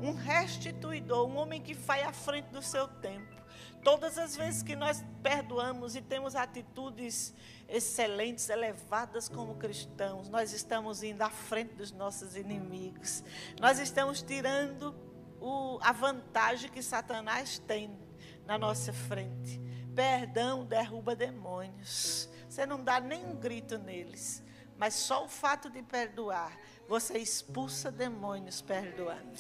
um 0.01 0.12
restituidor, 0.12 1.26
um 1.26 1.36
homem 1.36 1.61
que 1.61 1.74
vai 1.74 2.03
à 2.03 2.12
frente 2.12 2.47
do 2.47 2.62
seu 2.62 2.86
tempo. 2.86 3.34
Todas 3.82 4.18
as 4.18 4.36
vezes 4.36 4.62
que 4.62 4.74
nós 4.74 5.05
perdoamos 5.22 5.94
e 5.94 6.03
temos 6.03 6.34
atitudes 6.34 7.32
excelentes, 7.68 8.49
elevadas 8.49 9.28
como 9.28 9.55
cristãos, 9.55 10.28
nós 10.28 10.53
estamos 10.53 11.03
indo 11.03 11.22
à 11.22 11.30
frente 11.30 11.74
dos 11.74 11.92
nossos 11.92 12.36
inimigos. 12.36 13.22
Nós 13.61 13.78
estamos 13.78 14.22
tirando 14.22 14.94
o, 15.40 15.78
a 15.80 15.92
vantagem 15.92 16.70
que 16.70 16.82
Satanás 16.82 17.59
tem 17.61 17.97
na 18.44 18.59
nossa 18.59 18.92
frente. 18.92 19.61
Perdão 19.94 20.64
derruba 20.64 21.14
demônios. 21.14 22.28
Você 22.49 22.66
não 22.66 22.82
dá 22.82 23.01
nem 23.01 23.24
um 23.24 23.36
grito 23.36 23.78
neles, 23.78 24.42
mas 24.76 24.94
só 24.94 25.24
o 25.24 25.28
fato 25.28 25.70
de 25.70 25.82
perdoar, 25.82 26.59
você 26.88 27.18
expulsa 27.18 27.90
demônios 27.90 28.61
perdoando. 28.61 29.38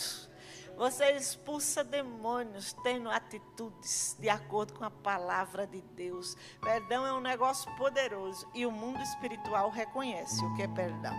Você 0.76 1.12
expulsa 1.12 1.82
demônios 1.82 2.74
tendo 2.82 3.08
atitudes 3.08 4.14
de 4.20 4.28
acordo 4.28 4.74
com 4.74 4.84
a 4.84 4.90
palavra 4.90 5.66
de 5.66 5.80
Deus. 5.80 6.36
Perdão 6.60 7.06
é 7.06 7.12
um 7.14 7.20
negócio 7.20 7.74
poderoso 7.76 8.46
e 8.54 8.66
o 8.66 8.70
mundo 8.70 9.00
espiritual 9.00 9.70
reconhece 9.70 10.44
o 10.44 10.54
que 10.54 10.62
é 10.62 10.68
perdão. 10.68 11.14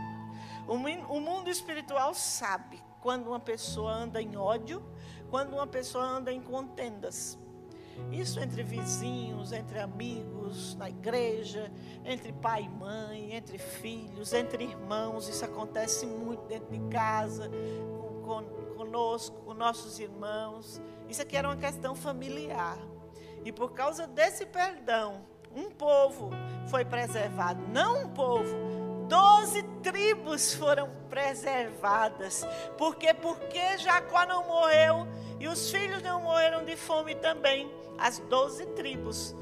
O 0.68 1.20
mundo 1.20 1.49
espiritual 1.49 2.14
sabe 2.14 2.84
quando 3.01 3.28
uma 3.28 3.39
pessoa 3.39 3.91
anda 3.91 4.22
em 4.22 4.38
ódio, 4.38 4.84
quando 5.30 5.53
uma 5.53 5.66
pessoa 5.66 6.03
anda 6.03 6.32
em 6.32 6.41
contendas. 6.41 7.38
Isso 8.12 8.39
entre 8.39 8.62
vizinhos, 8.62 9.51
entre 9.51 9.80
amigos, 9.80 10.76
na 10.76 10.88
igreja, 10.88 11.72
entre 12.05 12.32
pai 12.32 12.64
e 12.64 12.70
mãe, 12.70 13.34
entre 13.34 13.58
filhos, 13.58 14.34
entre 14.34 14.66
irmãos. 14.66 15.28
Isso 15.28 15.43
acontece 15.43 16.05
muito 16.05 16.45
dentro 16.47 16.70
de 16.70 16.80
casa, 16.89 17.49
com, 18.24 18.43
com 18.43 18.57
conosco, 18.88 19.42
com 19.42 19.54
nossos 19.54 20.00
irmãos. 20.00 20.82
Isso 21.10 21.22
aqui 21.22 21.36
era 21.36 21.48
uma 21.48 21.58
questão 21.58 21.94
familiar. 21.94 22.78
E 23.44 23.52
por 23.52 23.74
causa 23.74 24.08
desse 24.08 24.46
perdão, 24.46 25.26
um 25.54 25.70
povo 25.70 26.32
foi 26.70 26.86
preservado. 26.86 27.62
Não 27.68 28.04
um 28.04 28.10
povo, 28.10 29.06
doze 29.08 29.64
tribos 29.84 30.54
foram 30.54 30.90
preservadas. 31.10 32.46
Por 32.78 32.96
quê? 32.96 33.14
Porque 33.14 33.78
Jacó 33.78 34.26
não 34.26 34.48
morreu 34.48 35.08
e 35.40 35.48
os 35.48 35.70
filhos 35.70 36.02
não 36.02 36.22
morreram 36.22 36.66
de 36.66 36.76
fome 36.76 37.16
também. 37.16 37.72
As 37.98 38.20
doze 38.20 38.66
tribos 38.68 39.36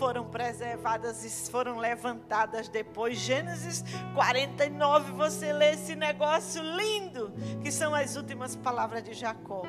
foram 0.00 0.24
preservadas 0.24 1.22
e 1.26 1.50
foram 1.50 1.76
levantadas 1.76 2.68
depois. 2.68 3.18
Gênesis 3.18 3.84
49, 4.14 5.12
você 5.12 5.52
lê 5.52 5.72
esse 5.72 5.94
negócio 5.94 6.62
lindo, 6.62 7.30
que 7.62 7.70
são 7.70 7.94
as 7.94 8.16
últimas 8.16 8.56
palavras 8.56 9.04
de 9.04 9.12
Jacó, 9.12 9.62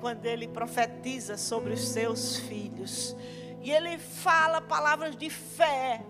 quando 0.00 0.24
ele 0.24 0.48
profetiza 0.48 1.36
sobre 1.36 1.74
os 1.74 1.88
seus 1.88 2.38
filhos. 2.38 3.14
E 3.60 3.70
ele 3.70 3.98
fala 3.98 4.62
palavras 4.62 5.14
de 5.14 5.28
fé 5.28 6.02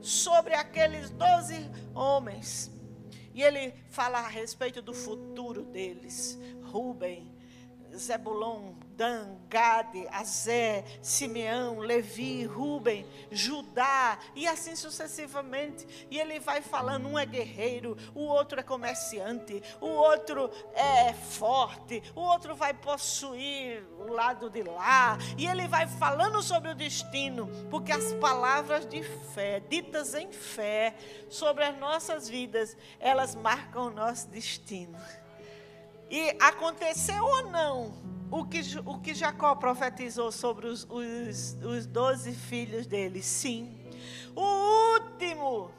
sobre 0.00 0.54
aqueles 0.54 1.08
doze 1.10 1.70
homens. 1.94 2.68
E 3.32 3.44
ele 3.44 3.72
fala 3.90 4.18
a 4.18 4.26
respeito 4.26 4.82
do 4.82 4.92
futuro 4.92 5.62
deles. 5.62 6.36
Rubem, 6.64 7.32
Zebulon, 7.94 8.72
Dan, 8.98 9.36
Gade, 9.48 10.08
Azé, 10.10 10.84
Simeão, 11.00 11.78
Levi, 11.78 12.44
Ruben, 12.44 13.06
Judá 13.30 14.18
e 14.34 14.44
assim 14.44 14.74
sucessivamente. 14.74 16.08
E 16.10 16.18
ele 16.18 16.40
vai 16.40 16.60
falando: 16.60 17.06
um 17.06 17.16
é 17.16 17.24
guerreiro, 17.24 17.96
o 18.12 18.24
outro 18.24 18.58
é 18.58 18.62
comerciante, 18.64 19.62
o 19.80 19.86
outro 19.86 20.50
é 20.74 21.12
forte, 21.12 22.02
o 22.12 22.20
outro 22.20 22.56
vai 22.56 22.74
possuir 22.74 23.86
o 24.00 24.12
lado 24.12 24.50
de 24.50 24.64
lá. 24.64 25.16
E 25.36 25.46
ele 25.46 25.68
vai 25.68 25.86
falando 25.86 26.42
sobre 26.42 26.72
o 26.72 26.74
destino, 26.74 27.48
porque 27.70 27.92
as 27.92 28.12
palavras 28.14 28.84
de 28.84 29.04
fé, 29.32 29.60
ditas 29.60 30.12
em 30.16 30.32
fé, 30.32 30.96
sobre 31.30 31.62
as 31.62 31.78
nossas 31.78 32.28
vidas, 32.28 32.76
elas 32.98 33.36
marcam 33.36 33.86
o 33.86 33.90
nosso 33.90 34.26
destino. 34.26 34.98
E 36.10 36.30
aconteceu 36.40 37.22
ou 37.22 37.50
não 37.50 38.08
o 38.30 38.44
que, 38.44 38.60
o 38.84 38.98
que 38.98 39.14
Jacó 39.14 39.54
profetizou 39.54 40.30
sobre 40.30 40.66
os, 40.66 40.86
os, 40.90 41.54
os 41.62 41.86
doze 41.86 42.32
filhos 42.32 42.86
dele? 42.86 43.22
Sim. 43.22 43.74
O 44.34 45.00
último, 45.00 45.70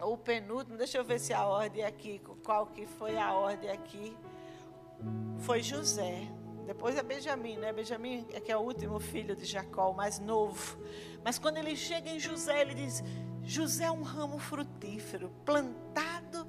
o 0.00 0.16
penúltimo, 0.16 0.76
deixa 0.76 0.98
eu 0.98 1.04
ver 1.04 1.18
se 1.18 1.32
a 1.32 1.46
ordem 1.46 1.82
é 1.82 1.86
aqui, 1.86 2.20
qual 2.44 2.66
que 2.66 2.86
foi 2.86 3.16
a 3.16 3.32
ordem 3.32 3.70
aqui, 3.70 4.16
foi 5.38 5.62
José. 5.62 6.28
Depois 6.66 6.96
é 6.96 7.02
Benjamim, 7.02 7.56
né? 7.56 7.72
Benjamim 7.72 8.26
é 8.32 8.40
que 8.40 8.50
é 8.50 8.56
o 8.56 8.60
último 8.60 8.98
filho 8.98 9.36
de 9.36 9.44
Jacó, 9.44 9.90
o 9.90 9.94
mais 9.94 10.18
novo. 10.18 10.78
Mas 11.22 11.38
quando 11.38 11.58
ele 11.58 11.76
chega 11.76 12.08
em 12.10 12.18
José, 12.18 12.62
ele 12.62 12.74
diz: 12.74 13.02
José 13.42 13.84
é 13.84 13.90
um 13.90 14.02
ramo 14.02 14.38
frutífero, 14.38 15.30
plantado 15.44 16.46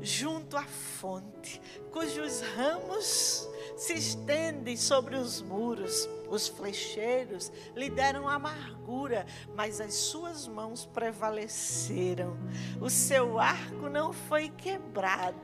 junto 0.00 0.56
à 0.56 0.64
fonte, 0.64 1.60
cujos 1.90 2.40
ramos 2.56 3.48
se 3.76 3.94
estendem 3.94 4.76
sobre 4.76 5.16
os 5.16 5.40
muros. 5.42 6.08
Os 6.28 6.48
flecheiros 6.48 7.52
lhe 7.76 7.90
deram 7.90 8.28
amargura, 8.28 9.26
mas 9.54 9.80
as 9.80 9.94
suas 9.94 10.48
mãos 10.48 10.86
prevaleceram. 10.86 12.36
O 12.80 12.90
seu 12.90 13.38
arco 13.38 13.88
não 13.88 14.12
foi 14.12 14.48
quebrado. 14.48 15.36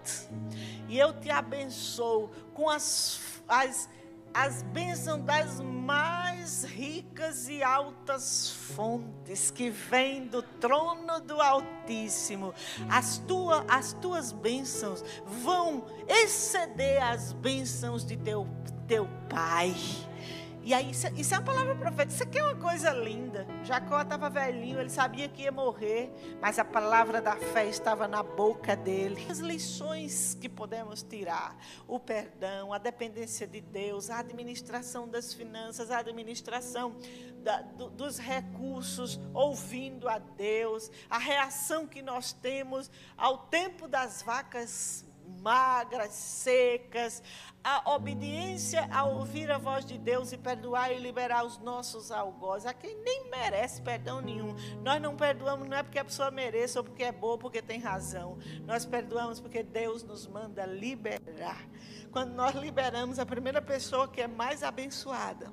E 0.88 0.98
eu 0.98 1.12
te 1.12 1.30
abençoo 1.30 2.30
com 2.54 2.68
as, 2.68 3.20
as 3.46 3.88
as 4.32 4.62
bênçãos 4.62 5.22
das 5.22 5.60
mais 5.60 6.64
ricas 6.64 7.48
e 7.48 7.62
altas 7.62 8.50
fontes 8.50 9.50
que 9.50 9.70
vêm 9.70 10.26
do 10.26 10.42
trono 10.42 11.20
do 11.20 11.40
Altíssimo. 11.40 12.54
As, 12.88 13.18
tua, 13.18 13.64
as 13.68 13.92
tuas 13.94 14.32
bênçãos 14.32 15.04
vão 15.24 15.84
exceder 16.08 17.02
as 17.02 17.32
bênçãos 17.32 18.04
de 18.04 18.16
teu, 18.16 18.46
teu 18.86 19.08
Pai. 19.28 19.74
E 20.62 20.74
aí, 20.74 20.90
isso, 20.90 21.06
isso 21.16 21.34
é 21.34 21.38
uma 21.38 21.44
palavra 21.44 21.74
profética. 21.74 22.12
Isso 22.12 22.22
aqui 22.22 22.38
é 22.38 22.44
uma 22.44 22.54
coisa 22.54 22.90
linda. 22.90 23.46
Jacó 23.64 24.02
estava 24.02 24.28
velhinho, 24.28 24.78
ele 24.78 24.90
sabia 24.90 25.26
que 25.26 25.42
ia 25.42 25.52
morrer, 25.52 26.12
mas 26.40 26.58
a 26.58 26.64
palavra 26.64 27.20
da 27.20 27.34
fé 27.34 27.66
estava 27.66 28.06
na 28.06 28.22
boca 28.22 28.76
dele. 28.76 29.26
As 29.30 29.38
lições 29.38 30.36
que 30.38 30.48
podemos 30.48 31.02
tirar: 31.02 31.56
o 31.88 31.98
perdão, 31.98 32.74
a 32.74 32.78
dependência 32.78 33.46
de 33.46 33.60
Deus, 33.60 34.10
a 34.10 34.18
administração 34.18 35.08
das 35.08 35.32
finanças, 35.32 35.90
a 35.90 35.98
administração 35.98 36.94
da, 37.42 37.62
do, 37.62 37.88
dos 37.88 38.18
recursos, 38.18 39.18
ouvindo 39.32 40.08
a 40.08 40.18
Deus, 40.18 40.90
a 41.08 41.16
reação 41.16 41.86
que 41.86 42.02
nós 42.02 42.34
temos 42.34 42.90
ao 43.16 43.38
tempo 43.46 43.88
das 43.88 44.20
vacas 44.20 45.06
magras, 45.40 46.12
secas, 46.12 47.22
a 47.62 47.92
obediência 47.94 48.88
a 48.90 49.04
ouvir 49.04 49.50
a 49.50 49.58
voz 49.58 49.84
de 49.84 49.98
Deus 49.98 50.32
e 50.32 50.38
perdoar 50.38 50.92
e 50.92 50.98
liberar 50.98 51.44
os 51.44 51.58
nossos 51.58 52.10
algozes, 52.10 52.66
a 52.66 52.74
quem 52.74 52.96
nem 53.02 53.30
merece 53.30 53.82
perdão 53.82 54.20
nenhum. 54.20 54.54
Nós 54.82 55.00
não 55.00 55.14
perdoamos 55.16 55.68
não 55.68 55.76
é 55.76 55.82
porque 55.82 55.98
a 55.98 56.04
pessoa 56.04 56.30
mereça 56.30 56.80
ou 56.80 56.84
porque 56.84 57.04
é 57.04 57.12
boa, 57.12 57.36
porque 57.38 57.60
tem 57.60 57.78
razão. 57.78 58.38
Nós 58.64 58.84
perdoamos 58.84 59.40
porque 59.40 59.62
Deus 59.62 60.02
nos 60.02 60.26
manda 60.26 60.64
liberar. 60.66 61.68
Quando 62.10 62.32
nós 62.32 62.54
liberamos, 62.54 63.18
a 63.18 63.26
primeira 63.26 63.60
pessoa 63.60 64.08
que 64.08 64.20
é 64.20 64.26
mais 64.26 64.62
abençoada 64.62 65.52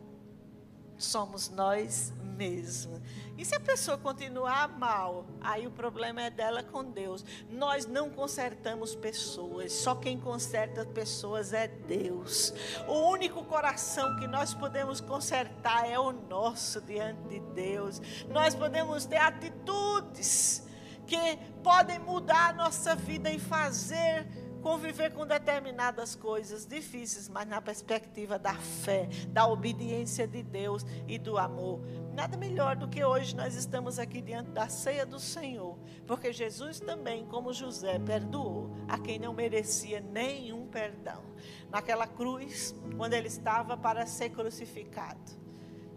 somos 0.97 1.49
nós 1.49 2.11
mesmos. 2.23 2.99
E 3.37 3.45
se 3.45 3.53
a 3.53 3.59
pessoa 3.59 3.99
continuar 3.99 4.67
mal, 4.67 5.25
aí 5.39 5.67
o 5.67 5.71
problema 5.71 6.23
é 6.23 6.29
dela 6.29 6.63
com 6.63 6.83
Deus. 6.83 7.23
Nós 7.51 7.85
não 7.85 8.09
consertamos 8.09 8.95
pessoas, 8.95 9.71
só 9.71 9.93
quem 9.93 10.19
conserta 10.19 10.83
pessoas 10.85 11.53
é 11.53 11.67
Deus. 11.67 12.51
O 12.87 13.09
único 13.11 13.43
coração 13.45 14.17
que 14.17 14.25
nós 14.25 14.55
podemos 14.55 14.99
consertar 14.99 15.87
é 15.87 15.99
o 15.99 16.11
nosso 16.11 16.81
diante 16.81 17.21
de 17.27 17.39
Deus. 17.39 18.01
Nós 18.27 18.55
podemos 18.55 19.05
ter 19.05 19.17
atitudes 19.17 20.67
que 21.05 21.37
podem 21.63 21.99
mudar 21.99 22.49
a 22.49 22.53
nossa 22.53 22.95
vida 22.95 23.29
e 23.29 23.37
fazer 23.37 24.25
conviver 24.57 25.11
com 25.13 25.25
determinadas 25.25 26.15
coisas 26.15 26.65
difíceis, 26.65 27.29
mas 27.29 27.47
na 27.47 27.61
perspectiva 27.61 28.37
da 28.37 28.53
fé, 28.53 29.07
da 29.29 29.47
obediência 29.47 30.27
de 30.27 30.43
Deus 30.43 30.85
e 31.07 31.17
do 31.17 31.37
amor. 31.37 31.81
Nada 32.13 32.35
melhor 32.35 32.75
do 32.75 32.87
que 32.87 33.03
hoje 33.03 33.35
nós 33.35 33.55
estamos 33.55 33.99
aqui 33.99 34.21
diante 34.21 34.49
da 34.51 34.67
ceia 34.67 35.05
do 35.05 35.19
Senhor, 35.19 35.77
porque 36.05 36.33
Jesus 36.33 36.79
também, 36.79 37.25
como 37.27 37.53
José, 37.53 37.99
perdoou 37.99 38.75
a 38.87 38.97
quem 38.97 39.19
não 39.19 39.33
merecia 39.33 39.99
nenhum 39.99 40.67
perdão. 40.67 41.23
Naquela 41.69 42.07
cruz, 42.07 42.75
quando 42.95 43.13
ele 43.13 43.27
estava 43.27 43.77
para 43.77 44.05
ser 44.05 44.29
crucificado. 44.31 45.47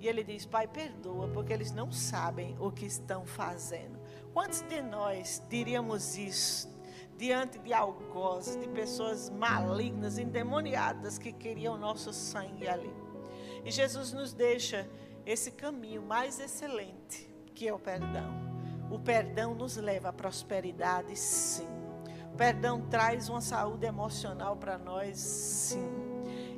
E 0.00 0.08
ele 0.08 0.24
diz: 0.24 0.46
Pai, 0.46 0.66
perdoa, 0.66 1.28
porque 1.28 1.52
eles 1.52 1.72
não 1.72 1.92
sabem 1.92 2.56
o 2.58 2.70
que 2.72 2.86
estão 2.86 3.26
fazendo. 3.26 4.00
Quantos 4.32 4.62
de 4.62 4.80
nós 4.80 5.42
diríamos 5.48 6.16
isso 6.16 6.69
diante 7.20 7.58
de 7.58 7.70
algozes, 7.74 8.58
de 8.58 8.66
pessoas 8.68 9.28
malignas, 9.28 10.16
endemoniadas 10.16 11.18
que 11.18 11.30
queriam 11.30 11.76
nosso 11.76 12.14
sangue 12.14 12.66
ali. 12.66 12.90
E 13.62 13.70
Jesus 13.70 14.10
nos 14.14 14.32
deixa 14.32 14.88
esse 15.26 15.50
caminho 15.50 16.00
mais 16.00 16.40
excelente, 16.40 17.28
que 17.54 17.68
é 17.68 17.74
o 17.74 17.78
perdão. 17.78 18.32
O 18.90 18.98
perdão 18.98 19.54
nos 19.54 19.76
leva 19.76 20.08
à 20.08 20.12
prosperidade, 20.14 21.14
sim. 21.14 21.68
O 22.32 22.36
perdão 22.38 22.80
traz 22.88 23.28
uma 23.28 23.42
saúde 23.42 23.84
emocional 23.84 24.56
para 24.56 24.78
nós, 24.78 25.18
sim. 25.18 25.92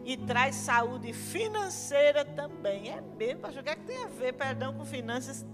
E 0.05 0.17
traz 0.17 0.55
saúde 0.55 1.13
financeira 1.13 2.25
também. 2.25 2.89
É 2.89 3.01
mesmo, 3.01 3.41
pastor. 3.41 3.63
O 3.63 3.65
que, 3.65 3.71
é 3.71 3.75
que 3.75 3.85
tem 3.85 3.99
a 4.05 4.07
ver 4.07 4.35
perdão 4.35 4.73
com 4.75 4.85
finanças? 4.85 5.45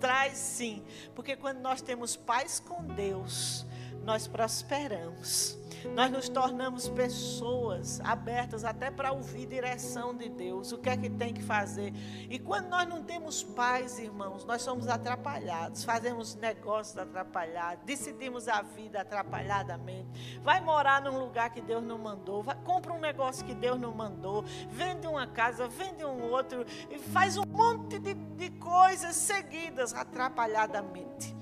Traz 0.00 0.38
sim. 0.38 0.82
Porque 1.14 1.36
quando 1.36 1.58
nós 1.58 1.82
temos 1.82 2.16
paz 2.16 2.58
com 2.58 2.82
Deus, 2.82 3.66
nós 4.04 4.26
prosperamos. 4.26 5.58
Nós 5.92 6.10
nos 6.10 6.28
tornamos 6.28 6.88
pessoas 6.88 8.00
abertas 8.00 8.64
até 8.64 8.90
para 8.90 9.12
ouvir 9.12 9.46
direção 9.46 10.14
de 10.14 10.28
Deus, 10.28 10.72
o 10.72 10.78
que 10.78 10.88
é 10.88 10.96
que 10.96 11.10
tem 11.10 11.34
que 11.34 11.42
fazer. 11.42 11.92
E 12.30 12.38
quando 12.38 12.68
nós 12.68 12.88
não 12.88 13.02
temos 13.02 13.42
paz, 13.42 13.98
irmãos, 13.98 14.44
nós 14.44 14.62
somos 14.62 14.88
atrapalhados, 14.88 15.84
fazemos 15.84 16.34
negócios 16.36 16.96
atrapalhados, 16.96 17.84
decidimos 17.84 18.48
a 18.48 18.62
vida 18.62 19.02
atrapalhadamente. 19.02 20.40
Vai 20.42 20.60
morar 20.60 21.02
num 21.02 21.18
lugar 21.18 21.50
que 21.50 21.60
Deus 21.60 21.82
não 21.82 21.98
mandou, 21.98 22.42
vai, 22.42 22.56
compra 22.64 22.92
um 22.92 23.00
negócio 23.00 23.44
que 23.44 23.54
Deus 23.54 23.78
não 23.78 23.92
mandou, 23.92 24.42
vende 24.70 25.06
uma 25.06 25.26
casa, 25.26 25.68
vende 25.68 26.04
um 26.04 26.30
outro, 26.30 26.64
e 26.90 26.98
faz 26.98 27.36
um 27.36 27.44
monte 27.44 27.98
de, 27.98 28.14
de 28.14 28.50
coisas 28.52 29.14
seguidas 29.16 29.92
atrapalhadamente. 29.92 31.33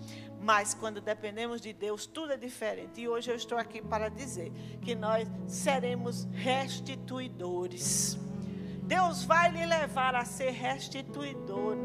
Mas 0.43 0.75
quando 0.75 1.01
dependemos 1.01 1.61
de 1.61 1.73
Deus, 1.73 2.05
tudo 2.05 2.33
é 2.33 2.37
diferente. 2.37 3.01
E 3.01 3.09
hoje 3.09 3.31
eu 3.31 3.37
estou 3.37 3.57
aqui 3.57 3.81
para 3.81 4.09
dizer 4.09 4.51
que 4.83 4.95
nós 4.95 5.29
seremos 5.47 6.25
restituidores. 6.33 8.19
Deus 8.83 9.25
vai 9.25 9.51
lhe 9.51 9.65
levar 9.65 10.17
a 10.17 10.25
ser 10.25 10.51
restituidor 10.51 11.77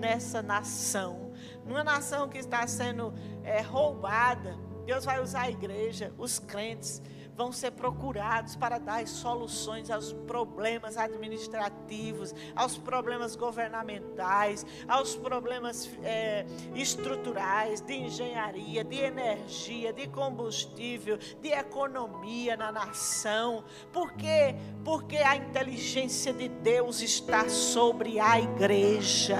nessa 0.00 0.40
nação. 0.40 1.32
Numa 1.66 1.82
nação 1.82 2.28
que 2.28 2.38
está 2.38 2.64
sendo 2.66 3.12
é, 3.42 3.60
roubada. 3.60 4.56
Deus 4.86 5.04
vai 5.04 5.20
usar 5.20 5.42
a 5.42 5.50
igreja, 5.50 6.12
os 6.16 6.38
crentes 6.38 7.02
vão 7.36 7.50
ser 7.50 7.72
procurados 7.72 8.54
para 8.56 8.78
dar 8.78 9.06
soluções 9.06 9.90
aos 9.90 10.12
problemas 10.12 10.96
administrativos, 10.96 12.34
aos 12.54 12.76
problemas 12.76 13.34
governamentais, 13.34 14.64
aos 14.88 15.16
problemas 15.16 15.90
é, 16.02 16.46
estruturais, 16.74 17.80
de 17.80 17.94
engenharia, 17.94 18.84
de 18.84 18.98
energia, 18.98 19.92
de 19.92 20.06
combustível, 20.08 21.18
de 21.40 21.48
economia 21.48 22.56
na 22.56 22.70
nação. 22.70 23.64
Por 23.92 24.12
quê? 24.12 24.54
Porque 24.84 25.16
a 25.16 25.36
inteligência 25.36 26.32
de 26.32 26.48
Deus 26.48 27.00
está 27.00 27.48
sobre 27.48 28.20
a 28.20 28.38
igreja. 28.38 29.38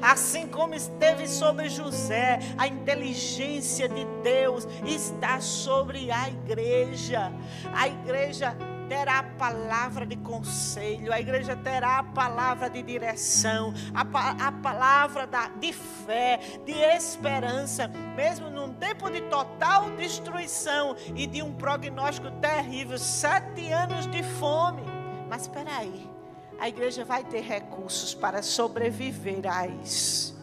Assim 0.00 0.46
como 0.46 0.74
esteve 0.74 1.26
sobre 1.26 1.68
José, 1.68 2.38
a 2.56 2.68
inteligência 2.68 3.88
de 3.88 4.04
Deus 4.22 4.66
está 4.86 5.40
sobre 5.40 6.10
a 6.10 6.28
igreja 6.28 7.07
igreja, 7.08 7.32
a 7.72 7.88
igreja 7.88 8.56
terá 8.88 9.18
a 9.18 9.22
palavra 9.22 10.06
de 10.06 10.16
conselho, 10.16 11.12
a 11.12 11.20
igreja 11.20 11.56
terá 11.56 11.98
a 11.98 12.02
palavra 12.02 12.70
de 12.70 12.82
direção, 12.82 13.72
a, 13.94 14.46
a 14.48 14.52
palavra 14.52 15.26
da, 15.26 15.48
de 15.48 15.72
fé, 15.72 16.40
de 16.64 16.72
esperança, 16.72 17.88
mesmo 18.16 18.48
num 18.50 18.72
tempo 18.74 19.10
de 19.10 19.22
total 19.22 19.90
destruição 19.90 20.96
e 21.14 21.26
de 21.26 21.42
um 21.42 21.52
prognóstico 21.52 22.30
terrível 22.40 22.98
sete 22.98 23.70
anos 23.72 24.06
de 24.06 24.22
fome. 24.22 24.82
Mas 25.28 25.42
espera 25.42 25.76
aí, 25.76 26.10
a 26.58 26.68
igreja 26.68 27.04
vai 27.04 27.24
ter 27.24 27.40
recursos 27.40 28.14
para 28.14 28.42
sobreviver 28.42 29.42
a 29.46 29.66
isso, 29.66 30.34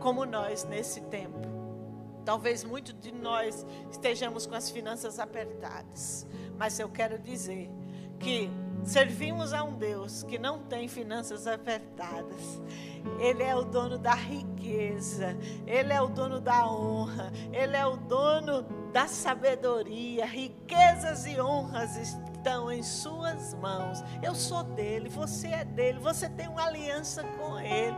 como 0.00 0.24
nós 0.24 0.64
nesse 0.64 1.00
tempo. 1.02 1.51
Talvez 2.24 2.64
muitos 2.64 2.94
de 3.00 3.12
nós 3.12 3.66
estejamos 3.90 4.46
com 4.46 4.54
as 4.54 4.70
finanças 4.70 5.18
apertadas, 5.18 6.26
mas 6.56 6.78
eu 6.78 6.88
quero 6.88 7.18
dizer 7.18 7.70
que 8.18 8.50
servimos 8.84 9.52
a 9.52 9.62
um 9.64 9.74
Deus 9.74 10.22
que 10.22 10.38
não 10.38 10.60
tem 10.60 10.88
finanças 10.88 11.46
apertadas. 11.46 12.60
Ele 13.18 13.42
é 13.42 13.54
o 13.54 13.64
dono 13.64 13.98
da 13.98 14.14
riqueza, 14.14 15.36
ele 15.66 15.92
é 15.92 16.00
o 16.00 16.08
dono 16.08 16.40
da 16.40 16.66
honra, 16.70 17.32
ele 17.52 17.76
é 17.76 17.84
o 17.84 17.96
dono 17.96 18.62
da 18.92 19.08
sabedoria. 19.08 20.24
Riquezas 20.24 21.26
e 21.26 21.40
honras 21.40 21.96
estão 21.96 22.70
em 22.70 22.82
suas 22.82 23.54
mãos. 23.54 24.02
Eu 24.22 24.34
sou 24.34 24.62
dele, 24.62 25.08
você 25.08 25.48
é 25.48 25.64
dele, 25.64 25.98
você 25.98 26.28
tem 26.28 26.48
uma 26.48 26.64
aliança 26.64 27.24
com 27.24 27.58
ele. 27.58 27.96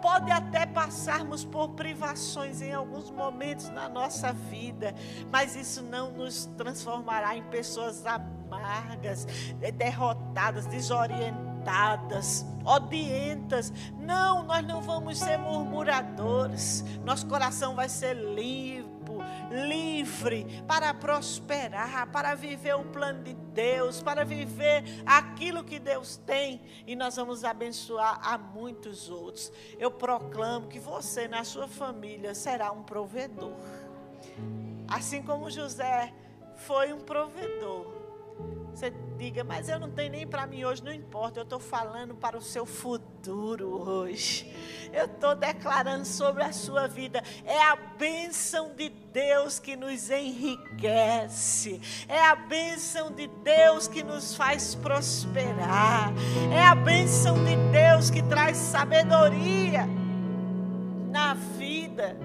Pode 0.00 0.30
até 0.30 0.66
passarmos 0.66 1.44
por 1.44 1.70
privações 1.70 2.62
em 2.62 2.72
alguns 2.72 3.10
momentos 3.10 3.68
na 3.68 3.88
nossa 3.88 4.32
vida, 4.32 4.94
mas 5.30 5.54
isso 5.54 5.82
não 5.82 6.10
nos 6.10 6.46
transformará 6.56 7.36
em 7.36 7.42
pessoas 7.44 8.04
amargas, 8.06 9.26
derrotadas, 9.76 10.66
desorientadas, 10.66 12.46
odientas. 12.64 13.72
Não, 13.98 14.42
nós 14.42 14.66
não 14.66 14.80
vamos 14.80 15.18
ser 15.18 15.36
murmuradores. 15.38 16.84
Nosso 17.04 17.26
coração 17.26 17.74
vai 17.74 17.88
ser 17.88 18.14
livre 18.14 18.79
livre 19.50 20.46
para 20.66 20.94
prosperar, 20.94 22.06
para 22.10 22.34
viver 22.34 22.74
o 22.74 22.84
plano 22.84 23.22
de 23.22 23.34
Deus, 23.34 24.02
para 24.02 24.24
viver 24.24 24.84
aquilo 25.04 25.64
que 25.64 25.78
Deus 25.78 26.16
tem 26.16 26.60
e 26.86 26.94
nós 26.94 27.16
vamos 27.16 27.44
abençoar 27.44 28.20
a 28.22 28.38
muitos 28.38 29.10
outros. 29.10 29.52
Eu 29.78 29.90
proclamo 29.90 30.68
que 30.68 30.78
você, 30.78 31.26
na 31.26 31.44
sua 31.44 31.66
família, 31.66 32.34
será 32.34 32.72
um 32.72 32.82
provedor. 32.82 33.52
Assim 34.88 35.22
como 35.22 35.50
José 35.50 36.12
foi 36.56 36.92
um 36.92 37.00
provedor. 37.00 37.99
Você 38.74 38.92
diga, 39.18 39.44
mas 39.44 39.68
eu 39.68 39.78
não 39.78 39.90
tenho 39.90 40.12
nem 40.12 40.26
para 40.26 40.46
mim 40.46 40.64
hoje, 40.64 40.82
não 40.82 40.92
importa, 40.92 41.40
eu 41.40 41.42
estou 41.42 41.60
falando 41.60 42.14
para 42.14 42.38
o 42.38 42.40
seu 42.40 42.64
futuro 42.64 43.68
hoje. 43.68 44.50
Eu 44.92 45.04
estou 45.04 45.34
declarando 45.34 46.04
sobre 46.04 46.42
a 46.42 46.52
sua 46.52 46.88
vida. 46.88 47.22
É 47.44 47.60
a 47.62 47.76
bênção 47.76 48.74
de 48.74 48.88
Deus 48.88 49.58
que 49.58 49.76
nos 49.76 50.10
enriquece. 50.10 51.80
É 52.08 52.24
a 52.24 52.34
bênção 52.34 53.12
de 53.12 53.26
Deus 53.26 53.86
que 53.86 54.02
nos 54.02 54.34
faz 54.34 54.74
prosperar. 54.74 56.12
É 56.52 56.64
a 56.64 56.74
bênção 56.74 57.44
de 57.44 57.56
Deus 57.70 58.08
que 58.08 58.22
traz 58.22 58.56
sabedoria 58.56 59.86
na 61.10 61.34
vida. 61.34 62.16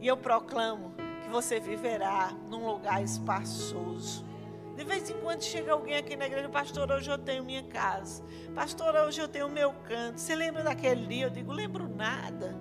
E 0.00 0.06
eu 0.06 0.16
proclamo 0.16 0.92
que 1.22 1.30
você 1.30 1.58
viverá 1.58 2.30
num 2.50 2.66
lugar 2.66 3.02
espaçoso 3.02 4.33
de 4.76 4.84
vez 4.84 5.08
em 5.08 5.14
quando 5.20 5.42
chega 5.42 5.72
alguém 5.72 5.96
aqui 5.96 6.16
na 6.16 6.26
igreja, 6.26 6.48
pastor, 6.48 6.90
hoje 6.90 7.10
eu 7.10 7.18
tenho 7.18 7.44
minha 7.44 7.62
casa. 7.64 8.24
Pastor, 8.54 8.94
hoje 8.96 9.20
eu 9.20 9.28
tenho 9.28 9.48
meu 9.48 9.72
canto. 9.72 10.20
Você 10.20 10.34
lembra 10.34 10.64
daquele 10.64 11.06
dia? 11.06 11.26
Eu 11.26 11.30
digo, 11.30 11.52
lembro 11.52 11.88
nada. 11.88 12.56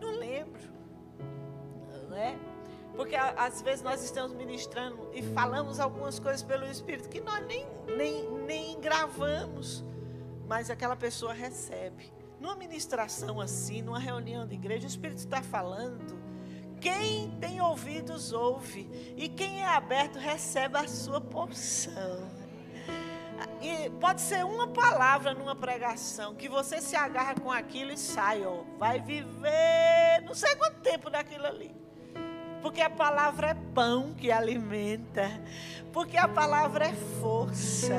Não 0.00 0.10
lembro. 0.10 0.62
Não 2.08 2.16
é? 2.16 2.36
Porque 2.96 3.14
às 3.14 3.60
vezes 3.60 3.82
nós 3.82 4.02
estamos 4.02 4.32
ministrando 4.32 5.10
e 5.12 5.22
falamos 5.22 5.78
algumas 5.78 6.18
coisas 6.18 6.42
pelo 6.42 6.64
Espírito 6.64 7.10
que 7.10 7.20
nós 7.20 7.44
nem, 7.46 7.66
nem, 7.96 8.30
nem 8.46 8.80
gravamos. 8.80 9.84
Mas 10.48 10.70
aquela 10.70 10.96
pessoa 10.96 11.34
recebe. 11.34 12.10
Numa 12.40 12.54
ministração 12.54 13.40
assim, 13.40 13.82
numa 13.82 13.98
reunião 13.98 14.46
de 14.46 14.54
igreja, 14.54 14.86
o 14.86 14.88
Espírito 14.88 15.18
está 15.18 15.42
falando 15.42 16.25
quem 16.80 17.30
tem 17.40 17.60
ouvidos, 17.60 18.32
ouve. 18.32 19.14
E 19.16 19.28
quem 19.28 19.62
é 19.62 19.66
aberto, 19.66 20.18
recebe 20.18 20.76
a 20.78 20.88
sua 20.88 21.20
porção. 21.20 22.36
E 23.60 23.90
pode 24.00 24.20
ser 24.20 24.44
uma 24.44 24.68
palavra 24.68 25.34
numa 25.34 25.54
pregação 25.54 26.34
que 26.34 26.48
você 26.48 26.80
se 26.80 26.96
agarra 26.96 27.34
com 27.34 27.50
aquilo 27.50 27.92
e 27.92 27.98
sai, 27.98 28.44
ó. 28.44 28.62
Vai 28.78 29.00
viver 29.00 30.22
não 30.24 30.34
sei 30.34 30.54
quanto 30.56 30.80
tempo 30.80 31.10
daquilo 31.10 31.46
ali. 31.46 31.74
Porque 32.62 32.80
a 32.80 32.90
palavra 32.90 33.48
é 33.48 33.54
pão 33.74 34.14
que 34.14 34.30
alimenta. 34.30 35.30
Porque 35.92 36.16
a 36.16 36.28
palavra 36.28 36.86
é 36.86 36.92
força. 37.20 37.94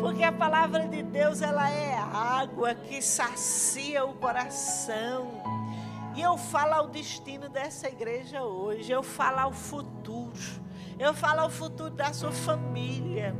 Porque 0.00 0.22
a 0.22 0.32
palavra 0.32 0.86
de 0.88 1.02
Deus, 1.02 1.42
ela 1.42 1.70
é 1.70 1.96
água 1.98 2.74
que 2.74 3.00
sacia 3.02 4.04
o 4.04 4.14
coração. 4.14 5.37
E 6.18 6.20
eu 6.20 6.36
falo 6.36 6.74
ao 6.74 6.88
destino 6.88 7.48
dessa 7.48 7.86
igreja 7.86 8.42
hoje, 8.42 8.90
eu 8.90 9.04
falo 9.04 9.38
ao 9.38 9.52
futuro. 9.52 10.36
Eu 10.98 11.14
falo 11.14 11.42
ao 11.42 11.48
futuro 11.48 11.90
da 11.90 12.12
sua 12.12 12.32
família. 12.32 13.32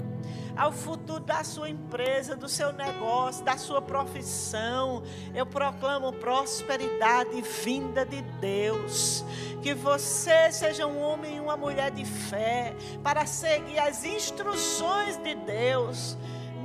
ao 0.57 0.71
futuro 0.71 1.21
da 1.21 1.43
sua 1.43 1.69
empresa, 1.71 2.37
do 2.37 2.49
seu 2.49 2.73
negócio, 2.73 3.45
da 3.45 3.57
sua 3.57 3.83
profissão. 3.83 5.03
Eu 5.35 5.45
proclamo 5.45 6.13
prosperidade 6.13 7.41
vinda 7.65 8.05
de 8.05 8.23
Deus. 8.41 9.25
Que 9.61 9.75
você 9.75 10.53
seja 10.53 10.87
um 10.87 11.01
homem 11.01 11.37
e 11.37 11.41
uma 11.41 11.57
mulher 11.57 11.91
de 11.91 12.05
fé 12.05 12.77
para 13.03 13.27
seguir 13.27 13.81
as 13.81 14.05
instruções 14.05 15.17
de 15.17 15.35
Deus 15.35 16.17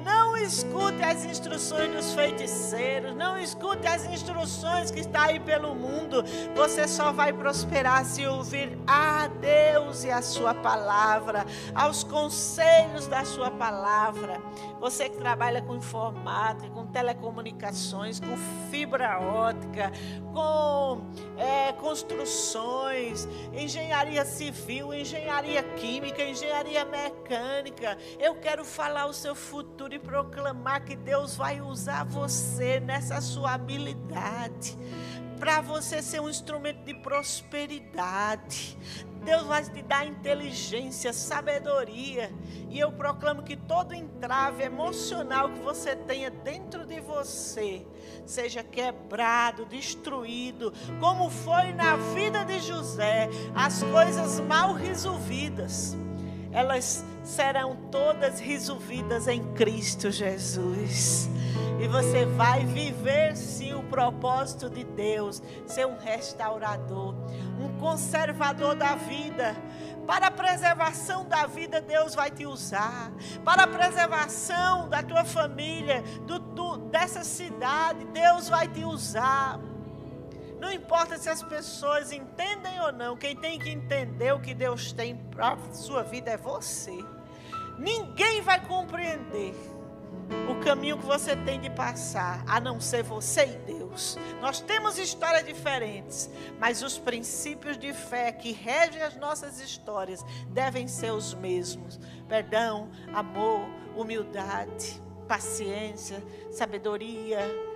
não 0.03 0.35
escute 0.37 1.01
as 1.01 1.23
instruções 1.23 1.91
dos 1.91 2.13
feiticeiros. 2.13 3.15
Não 3.15 3.37
escute 3.37 3.87
as 3.87 4.05
instruções 4.05 4.91
que 4.91 4.99
está 4.99 5.23
aí 5.23 5.39
pelo 5.39 5.73
mundo. 5.73 6.23
Você 6.55 6.87
só 6.87 7.11
vai 7.11 7.31
prosperar 7.31 8.05
se 8.05 8.25
ouvir 8.25 8.77
a 8.85 9.27
Deus 9.27 10.03
e 10.03 10.11
a 10.11 10.21
sua 10.21 10.53
palavra, 10.53 11.45
aos 11.73 12.03
conselhos 12.03 13.07
da 13.07 13.23
sua 13.23 13.49
palavra. 13.49 14.41
Você 14.79 15.09
que 15.09 15.17
trabalha 15.17 15.61
com 15.61 15.75
informática, 15.75 16.69
com 16.69 16.85
telecomunicações, 16.87 18.19
com 18.19 18.35
fibra 18.69 19.19
ótica, 19.19 19.91
com 20.33 21.01
é, 21.37 21.71
construções, 21.73 23.27
engenharia 23.53 24.25
civil, 24.25 24.93
engenharia 24.93 25.63
química, 25.63 26.23
engenharia 26.23 26.83
mecânica. 26.85 27.97
Eu 28.19 28.35
quero 28.35 28.65
falar 28.65 29.05
o 29.05 29.13
seu 29.13 29.35
futuro 29.35 29.92
e 29.93 29.99
proclamar 29.99 30.83
que 30.83 30.95
Deus 30.95 31.35
vai 31.35 31.61
usar 31.61 32.03
você 32.03 32.79
nessa 32.79 33.21
sua 33.21 33.53
habilidade 33.53 34.77
para 35.39 35.61
você 35.61 36.01
ser 36.01 36.21
um 36.21 36.29
instrumento 36.29 36.85
de 36.85 36.93
prosperidade. 36.93 38.77
Deus 39.23 39.43
vai 39.43 39.63
te 39.63 39.81
dar 39.81 40.05
inteligência, 40.05 41.11
sabedoria. 41.13 42.31
E 42.69 42.79
eu 42.79 42.91
proclamo 42.91 43.43
que 43.43 43.55
todo 43.55 43.93
entrave 43.93 44.63
emocional 44.63 45.49
que 45.49 45.59
você 45.59 45.95
tenha 45.95 46.29
dentro 46.29 46.85
de 46.85 46.99
você 46.99 47.85
seja 48.25 48.63
quebrado, 48.63 49.65
destruído, 49.65 50.73
como 50.99 51.29
foi 51.29 51.73
na 51.73 51.95
vida 51.97 52.43
de 52.43 52.59
José, 52.59 53.29
as 53.53 53.83
coisas 53.83 54.39
mal 54.39 54.73
resolvidas 54.73 55.95
elas 56.53 57.03
serão 57.23 57.75
todas 57.89 58.39
resolvidas 58.39 59.27
em 59.27 59.43
Cristo 59.53 60.11
Jesus. 60.11 61.29
E 61.81 61.87
você 61.87 62.25
vai 62.25 62.63
viver 62.65 63.35
sim 63.35 63.73
o 63.73 63.83
propósito 63.83 64.69
de 64.69 64.83
Deus, 64.83 65.41
ser 65.65 65.85
um 65.85 65.97
restaurador, 65.97 67.15
um 67.59 67.77
conservador 67.79 68.75
da 68.75 68.95
vida. 68.95 69.55
Para 70.05 70.27
a 70.27 70.31
preservação 70.31 71.25
da 71.25 71.45
vida, 71.45 71.81
Deus 71.81 72.13
vai 72.13 72.29
te 72.29 72.45
usar. 72.45 73.11
Para 73.43 73.63
a 73.63 73.67
preservação 73.67 74.87
da 74.87 75.01
tua 75.01 75.25
família, 75.25 76.03
do, 76.25 76.39
do, 76.39 76.77
dessa 76.77 77.23
cidade, 77.23 78.05
Deus 78.05 78.47
vai 78.47 78.67
te 78.67 78.83
usar. 78.83 79.59
Não 80.63 80.71
importa 80.71 81.17
se 81.17 81.27
as 81.27 81.43
pessoas 81.43 82.13
entendem 82.13 82.79
ou 82.79 82.89
não, 82.89 83.17
quem 83.17 83.35
tem 83.35 83.59
que 83.59 83.69
entender 83.69 84.31
o 84.31 84.39
que 84.39 84.53
Deus 84.53 84.93
tem 84.93 85.13
para 85.13 85.57
sua 85.73 86.03
vida 86.03 86.31
é 86.31 86.37
você. 86.37 86.97
Ninguém 87.77 88.41
vai 88.41 88.65
compreender 88.65 89.53
o 90.49 90.63
caminho 90.63 90.97
que 90.97 91.05
você 91.05 91.35
tem 91.35 91.59
de 91.59 91.69
passar, 91.69 92.45
a 92.47 92.61
não 92.61 92.79
ser 92.79 93.03
você 93.03 93.43
e 93.43 93.73
Deus. 93.73 94.17
Nós 94.39 94.61
temos 94.61 94.97
histórias 94.97 95.43
diferentes, 95.43 96.29
mas 96.57 96.81
os 96.81 96.97
princípios 96.97 97.77
de 97.77 97.91
fé 97.91 98.31
que 98.31 98.53
regem 98.53 99.01
as 99.01 99.17
nossas 99.17 99.59
histórias 99.59 100.23
devem 100.47 100.87
ser 100.87 101.11
os 101.11 101.33
mesmos: 101.33 101.99
perdão, 102.29 102.89
amor, 103.13 103.67
humildade, 103.97 105.03
paciência, 105.27 106.23
sabedoria 106.53 107.72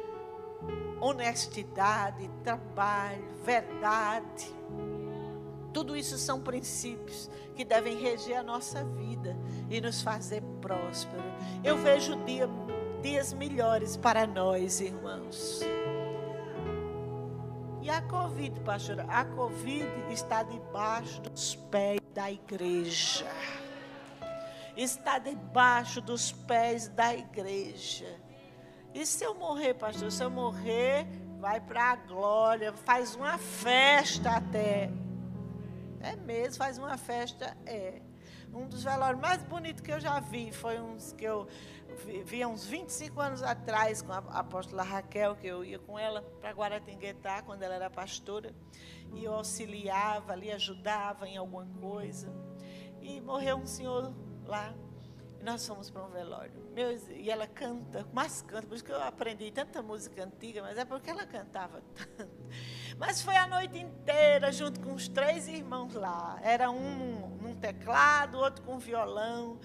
honestidade, 0.99 2.29
trabalho, 2.43 3.23
verdade. 3.43 4.55
Tudo 5.73 5.95
isso 5.95 6.17
são 6.17 6.41
princípios 6.41 7.29
que 7.55 7.63
devem 7.63 7.97
reger 7.97 8.37
a 8.37 8.43
nossa 8.43 8.83
vida 8.83 9.37
e 9.69 9.79
nos 9.79 10.01
fazer 10.01 10.41
prósperos. 10.61 11.25
Eu 11.63 11.77
vejo 11.77 12.15
dia, 12.25 12.49
dias 13.01 13.33
melhores 13.33 13.95
para 13.95 14.25
nós, 14.25 14.81
irmãos. 14.81 15.61
E 17.81 17.89
a 17.89 18.01
Covid, 18.01 18.59
pastor, 18.61 18.99
a 19.07 19.23
Covid 19.23 19.87
está 20.11 20.43
debaixo 20.43 21.21
dos 21.21 21.55
pés 21.55 22.01
da 22.13 22.29
igreja. 22.29 23.25
Está 24.75 25.19
debaixo 25.19 26.01
dos 26.01 26.31
pés 26.31 26.89
da 26.89 27.15
igreja. 27.15 28.26
E 28.97 29.05
se 29.05 29.23
eu 29.23 29.35
morrer, 29.35 29.75
pastor? 29.75 30.11
Se 30.11 30.23
eu 30.23 30.31
morrer, 30.31 31.05
vai 31.37 31.61
para 31.61 31.91
a 31.91 31.95
glória, 31.95 32.73
faz 32.73 33.13
uma 33.13 33.37
festa 33.37 34.31
até. 34.31 34.89
É 35.99 36.15
mesmo, 36.15 36.55
faz 36.55 36.79
uma 36.79 36.97
festa, 36.97 37.55
é. 37.67 38.01
Um 38.51 38.67
dos 38.67 38.83
velórios 38.83 39.21
mais 39.21 39.43
bonitos 39.43 39.83
que 39.83 39.91
eu 39.91 39.99
já 39.99 40.19
vi 40.19 40.51
foi 40.51 40.81
uns 40.81 41.13
que 41.13 41.25
eu 41.25 41.47
vi, 42.25 42.43
uns 42.43 42.65
25 42.65 43.21
anos 43.21 43.43
atrás 43.43 44.01
com 44.01 44.11
a 44.13 44.17
apóstola 44.17 44.81
Raquel, 44.81 45.35
que 45.35 45.45
eu 45.45 45.63
ia 45.63 45.77
com 45.77 45.99
ela 45.99 46.23
para 46.41 46.49
Guaratinguetá, 46.49 47.43
quando 47.43 47.61
ela 47.61 47.75
era 47.75 47.91
pastora, 47.91 48.51
e 49.13 49.23
eu 49.23 49.33
auxiliava 49.35 50.33
ali, 50.33 50.51
ajudava 50.51 51.27
em 51.27 51.37
alguma 51.37 51.67
coisa. 51.79 52.33
E 52.99 53.21
morreu 53.21 53.57
um 53.57 53.67
senhor 53.67 54.11
lá, 54.43 54.73
e 55.39 55.43
nós 55.43 55.65
fomos 55.67 55.89
para 55.89 56.03
um 56.03 56.09
velório. 56.09 56.51
Meu, 56.73 56.97
e 57.09 57.29
ela 57.29 57.47
canta, 57.47 58.05
mas 58.13 58.41
canta, 58.41 58.67
por 58.67 58.75
isso 58.75 58.83
que 58.83 58.91
eu 58.91 59.01
aprendi 59.01 59.51
tanta 59.51 59.81
música 59.81 60.23
antiga, 60.23 60.61
mas 60.61 60.77
é 60.77 60.85
porque 60.85 61.09
ela 61.09 61.25
cantava 61.25 61.81
tanto. 61.95 62.38
Mas 62.97 63.21
foi 63.21 63.35
a 63.35 63.45
noite 63.45 63.77
inteira, 63.77 64.51
junto 64.51 64.79
com 64.79 64.93
os 64.93 65.07
três 65.07 65.47
irmãos 65.47 65.93
lá. 65.93 66.39
Era 66.41 66.71
um 66.71 67.38
num 67.39 67.55
teclado, 67.55 68.39
outro 68.39 68.63
com 68.63 68.79
violão. 68.79 69.59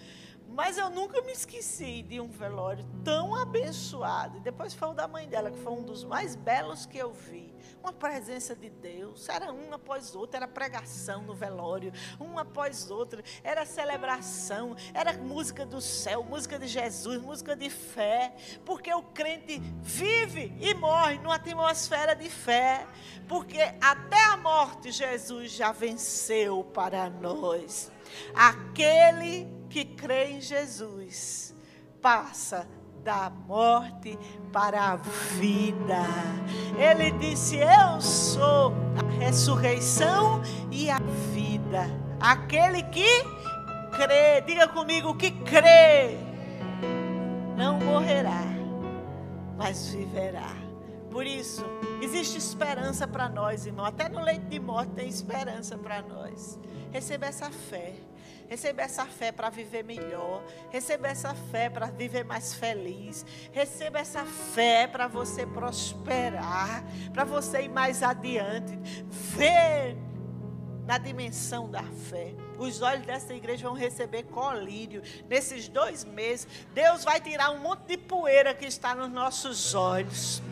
Mas 0.49 0.77
eu 0.77 0.91
nunca 0.91 1.23
me 1.23 1.33
esqueci 1.33 2.03
de 2.03 2.21
um 2.21 2.29
velório 2.29 2.85
tão 3.03 3.35
abençoado. 3.35 4.37
E 4.37 4.41
depois 4.41 4.75
foi 4.75 4.89
o 4.89 4.93
da 4.93 5.09
mãe 5.09 5.27
dela, 5.27 5.51
que 5.51 5.59
foi 5.59 5.73
um 5.73 5.83
dos 5.83 6.05
mais 6.05 6.37
belos 6.37 6.85
que 6.85 6.99
eu 6.99 7.13
vi. 7.13 7.52
Uma 7.83 7.93
presença 7.93 8.55
de 8.55 8.71
Deus. 8.71 9.29
Era 9.29 9.53
um 9.53 9.73
após 9.73 10.15
outro, 10.15 10.37
era 10.37 10.49
pregação 10.49 11.23
no 11.23 11.35
velório, 11.35 11.93
um 12.21 12.39
após 12.39 12.91
outro, 12.91 13.23
era 13.43 13.65
celebração, 13.67 14.77
era 14.95 15.13
música 15.15 15.65
do 15.67 15.81
céu, 15.81 16.25
música 16.25 16.59
de 16.59 16.67
Jesus, 16.67 17.21
música 17.21 17.57
de 17.57 17.71
fé. 17.71 18.35
Porque 18.65 18.93
o 18.93 19.03
crente 19.03 19.59
vive 19.81 20.57
e 20.61 20.75
morre 20.75 21.19
numa 21.19 21.37
atmosfera 21.37 22.15
de 22.15 22.29
fé. 22.29 22.87
Porque 23.29 23.61
até 23.81 24.23
a 24.25 24.37
morte 24.37 24.91
Jesus 24.91 25.53
já 25.53 25.73
venceu 25.73 26.65
para 26.65 27.09
nós. 27.09 27.91
Aquele 28.35 29.49
que 29.69 29.85
crê 29.85 30.33
em 30.33 30.41
Jesus 30.41 31.55
passa 32.01 32.69
da 33.03 33.31
morte 33.47 34.19
para 34.53 34.93
a 34.93 34.97
vida. 34.97 36.05
Ele 36.79 37.11
disse: 37.13 37.57
Eu 37.57 38.01
sou 38.01 38.73
a 38.99 39.25
ressurreição 39.25 40.41
e 40.71 40.91
a 40.91 40.99
vida. 41.33 41.91
Aquele 42.21 42.83
que 42.85 43.25
crê, 43.97 44.41
diga 44.47 44.69
comigo 44.69 45.15
que 45.17 45.31
crê, 45.31 46.17
não 47.57 47.79
morrerá, 47.79 48.45
mas 49.57 49.89
viverá. 49.89 50.63
Por 51.11 51.27
isso, 51.27 51.63
existe 52.01 52.39
esperança 52.39 53.07
para 53.07 53.29
nós, 53.29 53.67
irmão. 53.67 53.85
Até 53.85 54.09
no 54.09 54.23
leito 54.23 54.47
de 54.47 54.59
morte 54.59 54.93
tem 54.93 55.09
esperança 55.09 55.77
para 55.77 56.01
nós. 56.01 56.59
Receba 56.91 57.27
essa 57.27 57.51
fé. 57.51 57.93
Receba 58.49 58.83
essa 58.83 59.07
fé 59.07 59.33
para 59.33 59.51
viver 59.51 59.83
melhor. 59.83 60.43
Receba 60.71 61.09
essa 61.09 61.35
fé 61.35 61.71
para 61.71 61.87
viver 61.87 62.25
mais 62.25 62.55
feliz. 62.55 63.25
Receba 63.53 64.01
essa 64.01 64.25
fé 64.25 64.87
para 64.87 65.07
você 65.09 65.47
prosperar. 65.47 66.85
Para 67.13 67.25
você 67.25 67.63
ir 67.63 67.69
mais 67.69 68.03
adiante. 68.03 68.79
Ver 69.09 69.97
na 70.87 70.99
dimensão 70.99 71.71
da 71.71 71.83
fé. 71.83 72.35
Os 72.59 72.83
olhos 72.83 73.07
dessa 73.07 73.35
igreja 73.35 73.67
vão 73.67 73.75
receber 73.75 74.25
colírio. 74.25 75.03
Nesses 75.29 75.69
dois 75.69 76.05
meses, 76.05 76.47
Deus 76.75 77.05
vai 77.05 77.21
tirar 77.21 77.51
um 77.51 77.59
monte 77.59 77.87
de 77.87 77.97
poeira 77.97 78.55
que 78.55 78.67
está 78.67 78.95
nos 78.95 79.11
nossos 79.11 79.75
olhos 79.75 80.43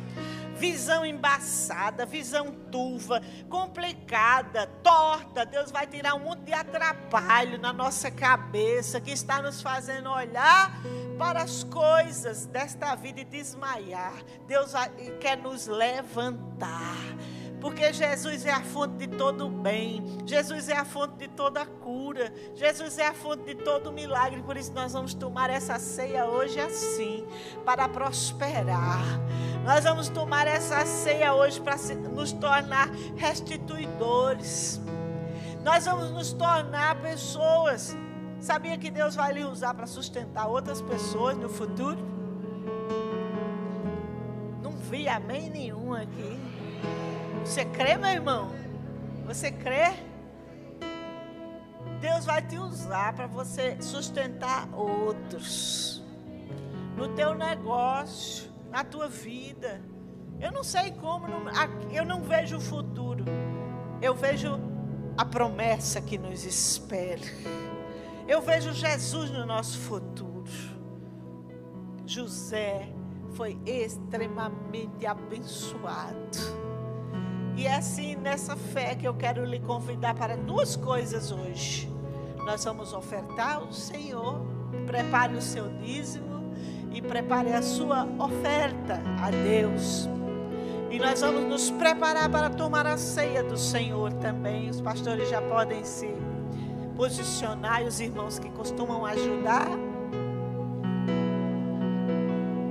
visão 0.61 1.07
embaçada, 1.07 2.05
visão 2.05 2.53
turva, 2.71 3.23
complicada, 3.49 4.67
torta. 4.83 5.47
Deus 5.47 5.71
vai 5.71 5.87
tirar 5.87 6.15
um 6.15 6.21
monte 6.21 6.41
de 6.41 6.53
atrapalho 6.53 7.59
na 7.59 7.73
nossa 7.73 8.11
cabeça 8.11 9.01
que 9.01 9.11
está 9.11 9.41
nos 9.41 9.63
fazendo 9.63 10.11
olhar 10.11 10.71
para 11.19 11.43
as 11.43 11.65
coisas 11.65 12.45
desta 12.45 12.95
vida 12.95 13.23
e 13.23 13.25
desmaiar. 13.25 14.13
Deus 14.47 14.73
quer 15.19 15.39
nos 15.39 15.67
levantar 15.67 16.99
Porque 17.61 17.93
Jesus 17.93 18.47
é 18.47 18.53
a 18.53 18.63
fonte 18.63 19.07
de 19.07 19.09
todo 19.09 19.47
o 19.47 19.51
bem. 19.51 20.03
Jesus 20.25 20.69
é 20.69 20.77
a 20.77 20.85
fonte 20.85 21.17
de 21.19 21.29
toda 21.29 21.61
a 21.61 21.67
cura. 21.67 22.33
Jesus 22.55 22.99
é 22.99 23.07
a 23.07 23.13
fonte 23.13 23.45
de 23.45 23.55
todo 23.55 23.91
o 23.91 23.93
milagre. 23.93 24.43
Por 24.43 24.57
isso 24.57 24.73
nós 24.73 24.95
vamos 24.95 25.13
tomar 25.13 25.51
essa 25.51 25.79
ceia 25.79 26.25
hoje 26.25 26.59
assim, 26.59 27.27
para 27.65 27.89
prosperar. 27.89 29.03
Nós 29.65 29.85
vamos 29.85 30.09
tomar 30.09 30.47
essa 30.47 30.85
ceia 30.87 31.35
hoje 31.35 31.61
para 31.61 31.77
nos 32.13 32.33
tornar 32.33 32.89
restituidores. 33.17 34.81
Nós 35.63 35.85
vamos 35.85 36.11
nos 36.11 36.33
tornar 36.33 37.01
pessoas. 37.03 37.95
Sabia 38.41 38.79
que 38.79 38.91
Deus 38.91 39.15
vai 39.15 39.35
lhe 39.35 39.45
usar 39.45 39.75
para 39.75 39.87
sustentar 39.87 40.47
outras 40.47 40.81
pessoas 40.81 41.37
no 41.37 41.51
futuro? 41.51 41.99
Não 44.63 44.73
vi 44.73 45.07
amém 45.07 45.51
nenhum 45.51 45.93
aqui. 45.93 46.50
Você 47.45 47.64
crê, 47.64 47.97
meu 47.97 48.11
irmão? 48.11 48.51
Você 49.26 49.51
crê? 49.51 49.93
Deus 52.01 52.24
vai 52.24 52.41
te 52.43 52.59
usar 52.59 53.12
para 53.14 53.26
você 53.26 53.80
sustentar 53.80 54.68
outros 54.72 56.03
no 56.97 57.09
teu 57.09 57.34
negócio, 57.34 58.51
na 58.70 58.84
tua 58.84 59.09
vida. 59.09 59.82
Eu 60.41 60.51
não 60.53 60.64
sei 60.64 60.93
como, 60.93 61.26
eu 61.93 62.05
não 62.05 62.22
vejo 62.22 62.57
o 62.57 62.61
futuro. 62.61 63.24
Eu 64.01 64.14
vejo 64.14 64.59
a 65.16 65.24
promessa 65.24 66.01
que 66.01 66.16
nos 66.16 66.45
espera. 66.45 67.20
Eu 68.26 68.41
vejo 68.41 68.72
Jesus 68.72 69.30
no 69.30 69.45
nosso 69.45 69.78
futuro. 69.78 70.51
José 72.07 72.88
foi 73.32 73.59
extremamente 73.66 75.07
abençoado. 75.07 76.70
E 77.61 77.67
é 77.67 77.75
assim, 77.75 78.17
nessa 78.17 78.57
fé, 78.57 78.95
que 78.95 79.07
eu 79.07 79.13
quero 79.13 79.45
lhe 79.45 79.61
convidar 79.61 80.15
para 80.15 80.35
duas 80.35 80.77
coisas 80.77 81.31
hoje. 81.31 81.93
Nós 82.39 82.65
vamos 82.65 82.95
ofertar 82.95 83.57
ao 83.57 83.71
Senhor, 83.71 84.41
prepare 84.87 85.35
o 85.35 85.43
seu 85.43 85.69
dízimo 85.69 86.55
e 86.91 87.03
prepare 87.03 87.53
a 87.53 87.61
sua 87.61 88.09
oferta 88.19 89.03
a 89.23 89.31
Deus. 89.31 90.09
E 90.91 90.99
nós 90.99 91.21
vamos 91.21 91.45
nos 91.45 91.71
preparar 91.71 92.31
para 92.31 92.49
tomar 92.49 92.87
a 92.87 92.97
ceia 92.97 93.45
do 93.45 93.59
Senhor 93.59 94.11
também. 94.15 94.71
Os 94.71 94.81
pastores 94.81 95.29
já 95.29 95.43
podem 95.43 95.85
se 95.85 96.09
posicionar 96.97 97.83
e 97.83 97.89
os 97.89 98.01
irmãos 98.01 98.39
que 98.39 98.49
costumam 98.49 99.05
ajudar. 99.05 99.69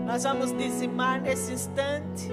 Nós 0.07 0.23
vamos 0.23 0.51
dizimar 0.51 1.21
nesse 1.21 1.53
instante 1.53 2.27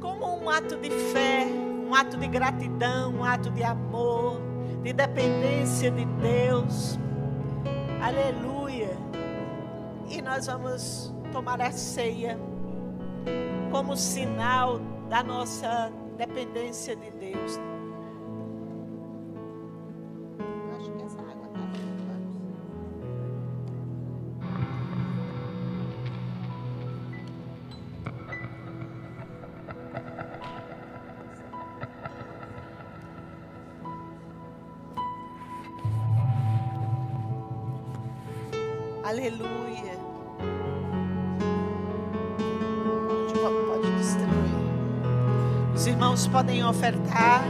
como 0.00 0.42
um 0.42 0.48
ato 0.48 0.74
de 0.76 0.88
fé 0.88 1.65
um 1.86 1.94
ato 1.94 2.16
de 2.16 2.26
gratidão, 2.26 3.14
um 3.14 3.24
ato 3.24 3.50
de 3.50 3.62
amor, 3.62 4.40
de 4.82 4.92
dependência 4.92 5.90
de 5.90 6.04
Deus. 6.04 6.98
Aleluia. 8.02 8.96
E 10.08 10.20
nós 10.20 10.46
vamos 10.46 11.14
tomar 11.32 11.60
a 11.60 11.70
ceia 11.70 12.38
como 13.70 13.96
sinal 13.96 14.80
da 15.08 15.22
nossa 15.22 15.92
dependência 16.16 16.96
de 16.96 17.10
Deus. 17.12 17.58
Aleluia. 39.26 39.98
Pode, 43.34 43.66
pode 43.66 43.96
distribuir. 43.98 45.74
Os 45.74 45.84
irmãos 45.84 46.28
podem 46.28 46.64
ofertar. 46.64 47.42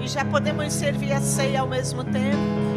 E 0.00 0.06
já 0.06 0.24
podemos 0.24 0.72
servir 0.72 1.12
a 1.12 1.20
ceia 1.20 1.60
ao 1.60 1.66
mesmo 1.66 2.04
tempo. 2.04 2.73